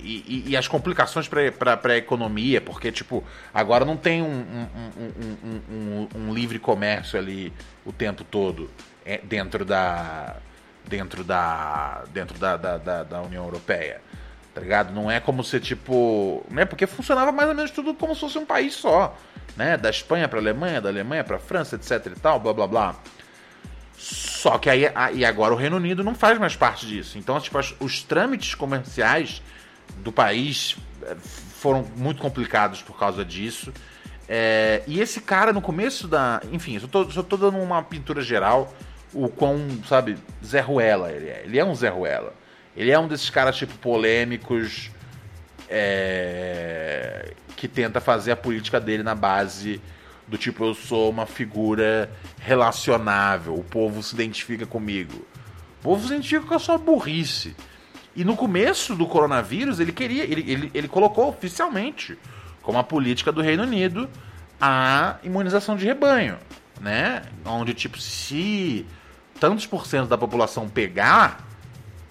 e, 0.00 0.44
e- 0.46 0.50
e 0.50 0.56
as 0.56 0.68
complicações 0.68 1.28
para 1.28 1.80
a 1.92 1.96
economia, 1.96 2.60
porque, 2.60 2.92
tipo, 2.92 3.24
agora 3.52 3.84
não 3.84 3.96
tem 3.96 4.22
um, 4.22 4.26
um- 4.26 4.68
um- 4.76 5.12
um- 5.18 5.36
um- 5.44 5.62
um- 5.70 6.08
um 6.28 6.34
livre 6.34 6.58
comércio 6.58 7.18
ali 7.18 7.52
o 7.84 7.92
tempo 7.92 8.22
todo 8.24 8.70
é, 9.04 9.18
dentro 9.18 9.64
da. 9.64 10.36
dentro 10.86 11.24
da. 11.24 12.04
dentro 12.12 12.38
da, 12.38 12.56
da, 12.56 12.78
da- 12.78 13.02
da 13.02 13.20
União 13.22 13.44
Europeia. 13.44 14.00
Tá 14.58 14.62
ligado? 14.64 14.92
Não 14.92 15.08
é 15.08 15.20
como 15.20 15.44
se, 15.44 15.60
tipo. 15.60 16.44
Né? 16.50 16.64
Porque 16.64 16.84
funcionava 16.84 17.30
mais 17.30 17.48
ou 17.48 17.54
menos 17.54 17.70
tudo 17.70 17.94
como 17.94 18.12
se 18.12 18.20
fosse 18.22 18.36
um 18.38 18.44
país 18.44 18.74
só. 18.74 19.16
Né? 19.56 19.76
Da 19.76 19.88
Espanha 19.88 20.26
para 20.28 20.40
Alemanha, 20.40 20.80
da 20.80 20.88
Alemanha 20.88 21.22
para 21.22 21.38
França, 21.38 21.76
etc 21.76 22.06
e 22.16 22.18
tal, 22.20 22.40
blá 22.40 22.52
blá 22.52 22.66
blá. 22.66 22.96
Só 23.96 24.58
que 24.58 24.68
aí, 24.68 24.90
a- 24.92 25.12
e 25.12 25.24
agora 25.24 25.54
o 25.54 25.56
Reino 25.56 25.76
Unido 25.76 26.02
não 26.02 26.14
faz 26.14 26.38
mais 26.38 26.56
parte 26.56 26.86
disso. 26.86 27.18
Então, 27.18 27.38
tipo, 27.40 27.56
as- 27.56 27.72
os 27.78 28.02
trâmites 28.02 28.54
comerciais 28.56 29.40
do 29.98 30.10
país 30.10 30.76
eh, 31.04 31.14
foram 31.60 31.84
muito 31.96 32.20
complicados 32.20 32.82
por 32.82 32.98
causa 32.98 33.24
disso. 33.24 33.72
É, 34.28 34.82
e 34.88 35.00
esse 35.00 35.20
cara, 35.20 35.52
no 35.52 35.60
começo 35.62 36.08
da. 36.08 36.40
Enfim, 36.52 36.78
eu 36.82 36.88
tô, 36.88 37.08
só 37.12 37.22
tô 37.22 37.36
dando 37.36 37.58
uma 37.58 37.80
pintura 37.82 38.20
geral. 38.22 38.72
O 39.14 39.28
quão, 39.28 39.58
sabe, 39.88 40.18
Zé 40.44 40.60
Ruela 40.60 41.10
ele 41.12 41.28
é. 41.28 41.42
Ele 41.44 41.58
é 41.58 41.64
um 41.64 41.74
Zé 41.76 41.88
Ruela. 41.88 42.34
Ele 42.78 42.90
é 42.90 42.98
um 42.98 43.06
desses 43.06 43.28
caras, 43.28 43.56
tipo, 43.56 43.76
polêmicos. 43.78 44.90
é, 45.68 47.34
que 47.56 47.66
tenta 47.66 48.00
fazer 48.00 48.30
a 48.30 48.36
política 48.36 48.80
dele 48.80 49.02
na 49.02 49.16
base 49.16 49.80
do 50.28 50.38
tipo, 50.38 50.64
eu 50.64 50.74
sou 50.74 51.10
uma 51.10 51.26
figura 51.26 52.08
relacionável, 52.38 53.54
o 53.54 53.64
povo 53.64 54.02
se 54.02 54.14
identifica 54.14 54.64
comigo. 54.64 55.26
O 55.80 55.82
povo 55.82 56.06
se 56.06 56.12
identifica 56.12 56.46
com 56.46 56.54
a 56.54 56.58
sua 56.58 56.78
burrice. 56.78 57.56
E 58.14 58.24
no 58.24 58.36
começo 58.36 58.94
do 58.94 59.06
coronavírus, 59.06 59.80
ele 59.80 59.90
queria, 59.90 60.24
ele, 60.24 60.44
ele, 60.50 60.70
ele 60.74 60.88
colocou 60.88 61.28
oficialmente 61.28 62.16
como 62.62 62.78
a 62.78 62.84
política 62.84 63.32
do 63.32 63.40
Reino 63.40 63.62
Unido 63.62 64.08
a 64.60 65.16
imunização 65.22 65.76
de 65.76 65.86
rebanho, 65.86 66.36
né? 66.80 67.22
Onde, 67.44 67.72
tipo, 67.74 67.98
se 67.98 68.86
tantos 69.40 69.66
por 69.66 69.86
cento 69.86 70.08
da 70.08 70.18
população 70.18 70.68
pegar, 70.68 71.47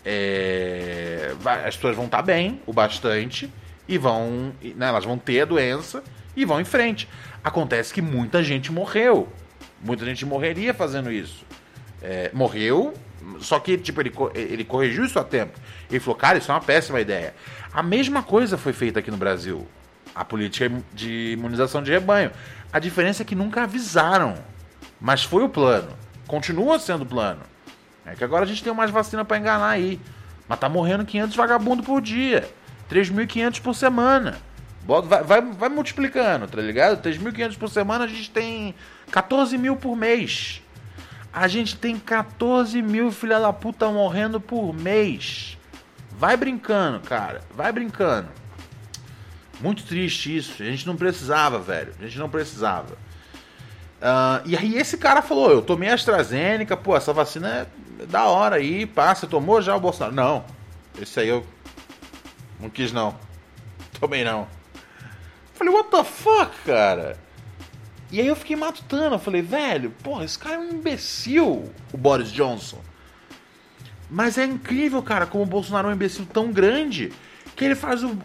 é, 0.09 1.33
vai- 1.41 1.67
as 1.67 1.75
pessoas 1.75 1.95
vão 1.95 2.05
estar 2.05 2.21
bem 2.21 2.61
o 2.65 2.71
bastante 2.71 3.51
e 3.87 3.97
vão. 3.97 4.53
né, 4.75 4.87
elas 4.87 5.03
vão 5.03 5.17
ter 5.17 5.41
a 5.41 5.45
doença 5.45 6.01
e 6.35 6.45
vão 6.45 6.61
em 6.61 6.65
frente. 6.65 7.09
Acontece 7.43 7.93
que 7.93 8.01
muita 8.01 8.41
gente 8.41 8.71
morreu. 8.71 9.27
Muita 9.83 10.05
gente 10.05 10.25
morreria 10.25 10.73
fazendo 10.73 11.11
isso. 11.11 11.45
É, 12.01 12.31
morreu, 12.33 12.93
só 13.39 13.59
que 13.59 13.77
tipo, 13.77 13.99
ele, 14.01 14.11
ele 14.33 14.63
corrigiu 14.63 15.03
isso 15.03 15.19
a 15.19 15.23
tempo. 15.23 15.59
Ele 15.89 15.99
falou, 15.99 16.15
cara, 16.15 16.37
isso 16.37 16.49
é 16.51 16.53
uma 16.53 16.61
péssima 16.61 17.01
ideia. 17.01 17.33
A 17.73 17.83
mesma 17.83 18.23
coisa 18.23 18.57
foi 18.57 18.71
feita 18.73 18.99
aqui 18.99 19.11
no 19.11 19.17
Brasil. 19.17 19.67
A 20.15 20.23
política 20.25 20.71
de 20.93 21.33
imunização 21.33 21.83
de 21.83 21.91
rebanho. 21.91 22.31
A 22.71 22.79
diferença 22.79 23.23
é 23.23 23.25
que 23.25 23.35
nunca 23.35 23.63
avisaram. 23.63 24.35
Mas 24.99 25.23
foi 25.23 25.43
o 25.43 25.49
plano. 25.49 25.89
Continua 26.25 26.79
sendo 26.79 27.03
o 27.03 27.05
plano. 27.05 27.41
É 28.07 28.15
que 28.15 28.23
agora 28.23 28.45
a 28.45 28.47
gente 28.47 28.63
tem 28.63 28.73
mais 28.73 28.89
vacina 28.89 29.25
pra 29.25 29.37
enganar 29.37 29.69
aí. 29.69 29.99
Mas 30.47 30.59
tá 30.59 30.69
morrendo 30.69 31.05
500 31.05 31.35
vagabundo 31.35 31.83
por 31.83 32.01
dia. 32.01 32.49
3.500 32.89 33.61
por 33.61 33.75
semana. 33.75 34.37
Vai, 34.85 35.23
vai, 35.23 35.41
vai 35.41 35.69
multiplicando, 35.69 36.47
tá 36.47 36.61
ligado? 36.61 37.01
3.500 37.01 37.57
por 37.57 37.69
semana, 37.69 38.05
a 38.05 38.07
gente 38.07 38.31
tem 38.31 38.73
14 39.11 39.57
mil 39.57 39.75
por 39.75 39.97
mês. 39.97 40.61
A 41.33 41.49
gente 41.49 41.75
tem 41.75 41.99
14 41.99 42.81
mil 42.81 43.11
filha 43.11 43.39
da 43.39 43.51
puta 43.51 43.89
morrendo 43.89 44.39
por 44.39 44.73
mês. 44.73 45.57
Vai 46.11 46.37
brincando, 46.37 47.01
cara. 47.01 47.41
Vai 47.53 47.71
brincando. 47.73 48.29
Muito 49.59 49.83
triste 49.83 50.35
isso. 50.35 50.63
A 50.63 50.65
gente 50.65 50.87
não 50.87 50.95
precisava, 50.95 51.59
velho. 51.59 51.93
A 51.99 52.03
gente 52.03 52.17
não 52.17 52.29
precisava. 52.29 52.97
Ah, 54.01 54.41
e 54.45 54.55
aí 54.55 54.77
esse 54.77 54.97
cara 54.97 55.21
falou, 55.21 55.51
eu 55.51 55.61
tomei 55.61 55.89
AstraZeneca, 55.89 56.77
pô, 56.77 56.95
essa 56.95 57.11
vacina 57.11 57.49
é 57.49 57.67
da 58.05 58.25
hora 58.25 58.57
aí, 58.57 58.85
você 59.15 59.25
tomou 59.27 59.61
já 59.61 59.75
o 59.75 59.79
Bolsonaro? 59.79 60.13
Não, 60.15 60.45
esse 61.01 61.19
aí 61.19 61.27
eu 61.29 61.45
não 62.59 62.69
quis 62.69 62.91
não, 62.91 63.15
tomei 63.99 64.23
não. 64.23 64.47
Falei, 65.53 65.73
what 65.73 65.89
the 65.89 66.03
fuck, 66.03 66.51
cara? 66.65 67.17
E 68.11 68.21
aí 68.21 68.27
eu 68.27 68.35
fiquei 68.35 68.55
matutando, 68.55 69.15
eu 69.15 69.19
falei, 69.19 69.41
velho, 69.41 69.89
porra, 70.03 70.23
esse 70.23 70.37
cara 70.37 70.55
é 70.55 70.59
um 70.59 70.69
imbecil, 70.69 71.71
o 71.91 71.97
Boris 71.97 72.31
Johnson. 72.31 72.79
Mas 74.09 74.37
é 74.37 74.45
incrível, 74.45 75.01
cara, 75.03 75.25
como 75.25 75.43
o 75.43 75.47
Bolsonaro 75.47 75.87
é 75.87 75.91
um 75.91 75.93
imbecil 75.95 76.25
tão 76.31 76.51
grande 76.51 77.11
que 77.55 77.65
ele 77.65 77.75
faz 77.75 78.03
o- 78.03 78.17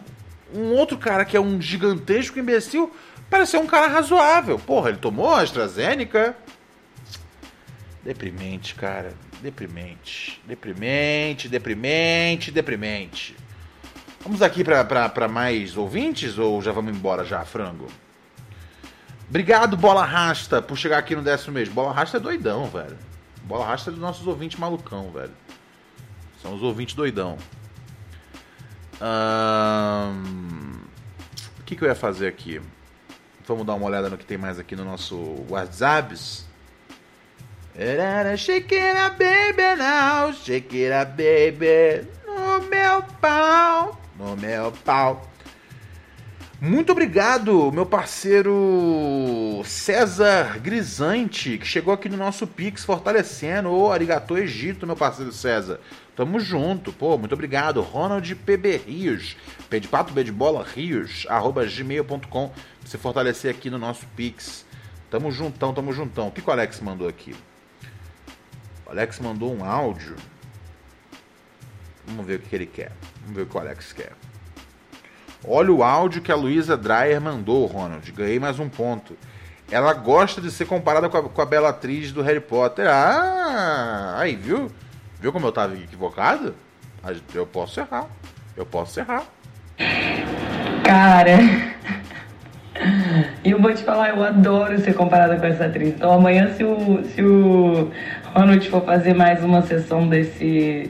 um 0.53 0.71
outro 0.73 0.97
cara 0.97 1.25
que 1.25 1.35
é 1.35 1.39
um 1.41 1.59
gigantesco 1.59 2.37
imbecil 2.39 2.95
parecer 3.29 3.57
um 3.57 3.65
cara 3.67 3.87
razoável. 3.87 4.57
Porra, 4.59 4.89
ele 4.89 4.99
tomou 4.99 5.29
a 5.33 5.41
AstraZeneca. 5.41 6.37
Deprimente, 8.03 8.75
cara. 8.75 9.13
Deprimente. 9.43 10.41
Deprimente, 10.47 11.49
deprimente, 11.49 12.49
deprimente. 12.49 13.35
Vamos 14.21 14.41
aqui 14.41 14.63
pra 14.63 15.27
mais 15.27 15.75
ouvintes 15.75 16.37
ou 16.37 16.61
já 16.61 16.71
vamos 16.71 16.95
embora 16.95 17.25
já, 17.25 17.43
frango? 17.43 17.89
Obrigado, 19.29 19.75
Bola 19.75 20.05
Rasta, 20.05 20.61
por 20.61 20.77
chegar 20.77 20.97
aqui 20.97 21.13
no 21.13 21.21
décimo 21.21 21.55
mês. 21.55 21.67
Bola 21.67 21.91
Rasta 21.91 22.15
é 22.15 22.19
doidão, 22.21 22.69
velho. 22.69 22.97
Bola 23.43 23.65
Rasta 23.65 23.89
é 23.89 23.91
dos 23.91 23.99
nossos 23.99 24.25
ouvintes 24.25 24.57
malucão, 24.57 25.11
velho. 25.11 25.33
São 26.41 26.55
os 26.55 26.63
ouvintes 26.63 26.95
doidão. 26.95 27.37
O 31.59 31.63
que, 31.65 31.75
que 31.75 31.83
eu 31.83 31.89
ia 31.89 31.95
fazer 31.95 32.27
aqui? 32.27 32.61
Vamos 33.45 33.65
dar 33.65 33.73
uma 33.73 33.87
olhada 33.87 34.09
no 34.09 34.17
que 34.17 34.25
tem 34.25 34.37
mais 34.37 34.57
aqui 34.57 34.73
no 34.73 34.85
nosso 34.85 35.45
WhatsApp. 35.49 36.15
Up, 37.75 39.17
baby, 39.17 39.75
now. 39.79 40.29
Up, 40.29 41.17
baby. 41.17 42.07
No 42.27 42.61
meu 42.69 43.01
pau. 43.19 43.99
No 44.17 44.37
meu 44.37 44.71
pau. 44.85 45.27
Muito 46.61 46.91
obrigado, 46.91 47.71
meu 47.71 47.85
parceiro 47.85 49.61
César 49.65 50.59
Grisante, 50.59 51.57
que 51.57 51.65
chegou 51.65 51.93
aqui 51.93 52.07
no 52.07 52.15
nosso 52.15 52.45
Pix 52.45 52.85
fortalecendo. 52.85 53.69
Ô, 53.71 53.91
Arigatô 53.91 54.37
Egito, 54.37 54.85
meu 54.85 54.95
parceiro 54.95 55.31
César. 55.31 55.79
Tamo 56.15 56.39
junto, 56.39 56.93
pô, 56.93 57.17
muito 57.17 57.33
obrigado. 57.33 57.81
Ronald 57.81 58.35
PB 58.35 58.77
Rios, 58.85 59.35
P 59.67 59.79
de 59.79 59.87
pato, 59.87 60.13
B 60.13 60.23
de 60.23 60.31
bola, 60.31 60.63
Rios, 60.63 61.25
arroba 61.27 61.65
gmail.com, 61.65 62.49
pra 62.49 62.55
você 62.85 62.99
fortalecer 62.99 63.49
aqui 63.49 63.69
no 63.69 63.79
nosso 63.79 64.05
Pix. 64.15 64.63
Tamo 65.09 65.31
juntão, 65.31 65.73
tamo 65.73 65.91
juntão. 65.91 66.27
O 66.27 66.31
que 66.31 66.47
o 66.47 66.51
Alex 66.51 66.79
mandou 66.79 67.07
aqui? 67.09 67.35
O 68.85 68.91
Alex 68.91 69.19
mandou 69.19 69.55
um 69.55 69.63
áudio. 69.63 70.15
Vamos 72.05 72.25
ver 72.25 72.35
o 72.35 72.39
que 72.39 72.55
ele 72.55 72.65
quer. 72.65 72.91
Vamos 73.21 73.35
ver 73.35 73.41
o 73.43 73.45
que 73.45 73.57
o 73.57 73.59
Alex 73.59 73.93
quer. 73.93 74.11
Olha 75.45 75.71
o 75.71 75.83
áudio 75.83 76.21
que 76.21 76.31
a 76.31 76.35
Luísa 76.35 76.77
Dreyer 76.77 77.19
mandou, 77.19 77.65
Ronald. 77.65 78.09
Ganhei 78.11 78.39
mais 78.39 78.59
um 78.59 78.69
ponto. 78.69 79.17
Ela 79.71 79.93
gosta 79.93 80.39
de 80.39 80.51
ser 80.51 80.65
comparada 80.65 81.09
com 81.09 81.17
a, 81.17 81.23
com 81.23 81.41
a 81.41 81.45
bela 81.45 81.69
atriz 81.69 82.11
do 82.11 82.21
Harry 82.21 82.39
Potter. 82.39 82.87
Ah, 82.87 84.15
aí, 84.17 84.35
viu? 84.35 84.71
Viu 85.19 85.31
como 85.31 85.47
eu 85.47 85.51
tava 85.51 85.75
equivocado? 85.75 86.53
Eu 87.33 87.45
posso 87.45 87.79
errar. 87.79 88.07
Eu 88.55 88.65
posso 88.65 88.99
errar. 88.99 89.23
Cara, 90.85 91.39
eu 93.43 93.61
vou 93.61 93.73
te 93.73 93.83
falar, 93.83 94.09
eu 94.09 94.23
adoro 94.23 94.79
ser 94.79 94.93
comparada 94.93 95.37
com 95.37 95.45
essa 95.45 95.65
atriz. 95.65 95.89
Então 95.89 96.13
amanhã, 96.13 96.53
se 96.53 96.63
o, 96.63 97.03
se 97.05 97.21
o 97.21 97.91
Ronald 98.33 98.67
for 98.67 98.83
fazer 98.83 99.13
mais 99.13 99.43
uma 99.43 99.61
sessão 99.61 100.07
desse, 100.07 100.89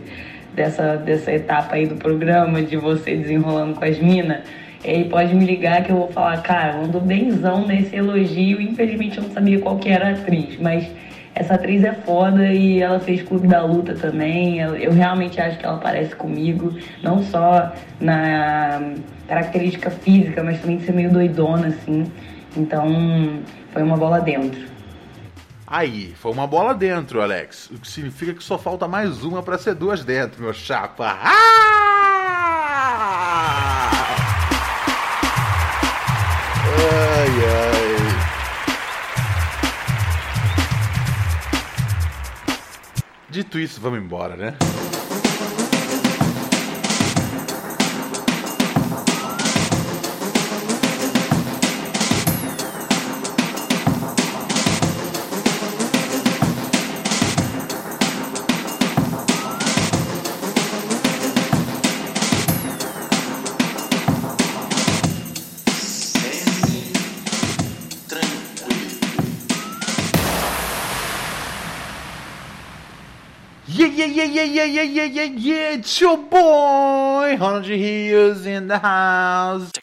dessa, 0.55 0.95
dessa 0.95 1.29
etapa 1.33 1.75
aí 1.75 1.85
do 1.85 1.95
programa, 1.95 2.61
de 2.61 2.77
você 2.77 3.17
desenrolando 3.17 3.75
com 3.75 3.83
as 3.83 3.99
minas, 3.99 4.43
ele 4.81 5.09
pode 5.09 5.35
me 5.35 5.45
ligar 5.45 5.83
que 5.83 5.91
eu 5.91 5.97
vou 5.97 6.07
falar, 6.07 6.41
cara, 6.41 6.77
mandou 6.77 7.01
benzão 7.01 7.67
nesse 7.67 7.97
elogio. 7.97 8.61
Infelizmente 8.61 9.17
eu 9.17 9.25
não 9.25 9.31
sabia 9.31 9.59
qual 9.59 9.77
que 9.77 9.89
era 9.89 10.07
a 10.07 10.11
atriz, 10.11 10.57
mas 10.57 10.89
essa 11.35 11.55
atriz 11.55 11.83
é 11.83 11.91
foda 11.91 12.45
e 12.53 12.81
ela 12.81 13.01
fez 13.01 13.21
Clube 13.23 13.45
da 13.45 13.61
Luta 13.61 13.93
também. 13.93 14.59
Eu 14.59 14.93
realmente 14.93 15.41
acho 15.41 15.57
que 15.57 15.65
ela 15.65 15.79
parece 15.79 16.15
comigo, 16.15 16.73
não 17.01 17.21
só 17.21 17.73
na 17.99 18.93
característica 19.27 19.89
física, 19.89 20.41
mas 20.41 20.61
também 20.61 20.77
de 20.77 20.85
ser 20.85 20.93
meio 20.93 21.11
doidona, 21.11 21.67
assim. 21.67 22.05
Então, 22.55 22.87
foi 23.73 23.83
uma 23.83 23.97
bola 23.97 24.21
dentro. 24.21 24.72
Aí, 25.76 26.13
foi 26.21 26.32
uma 26.32 26.45
bola 26.45 26.76
dentro, 26.76 27.19
Alex. 27.19 27.71
O 27.71 27.80
que 27.80 27.88
significa 27.88 28.32
que 28.32 28.43
só 28.43 28.59
falta 28.59 28.88
mais 28.88 29.24
uma 29.24 29.41
pra 29.41 29.57
ser 29.57 29.74
duas 29.74 30.03
dentro, 30.05 30.39
meu 30.39 30.53
chapa. 30.53 31.17
Ah! 31.19 31.34
Ai, 36.78 37.28
ai. 37.28 37.93
Dito 43.32 43.57
isso, 43.57 43.82
vamos 43.82 43.97
embora, 43.97 44.36
né? 44.36 44.55
Yeah, 74.64 74.82
yeah, 74.84 75.03
yeah, 75.03 75.03
yeah, 75.05 75.24
yeah, 75.24 75.74
it's 75.74 75.99
your 75.99 76.18
boy, 76.18 77.38
Ronald 77.38 77.68
Rios 77.68 78.45
in 78.45 78.68
the 78.68 78.80
house. 78.80 79.72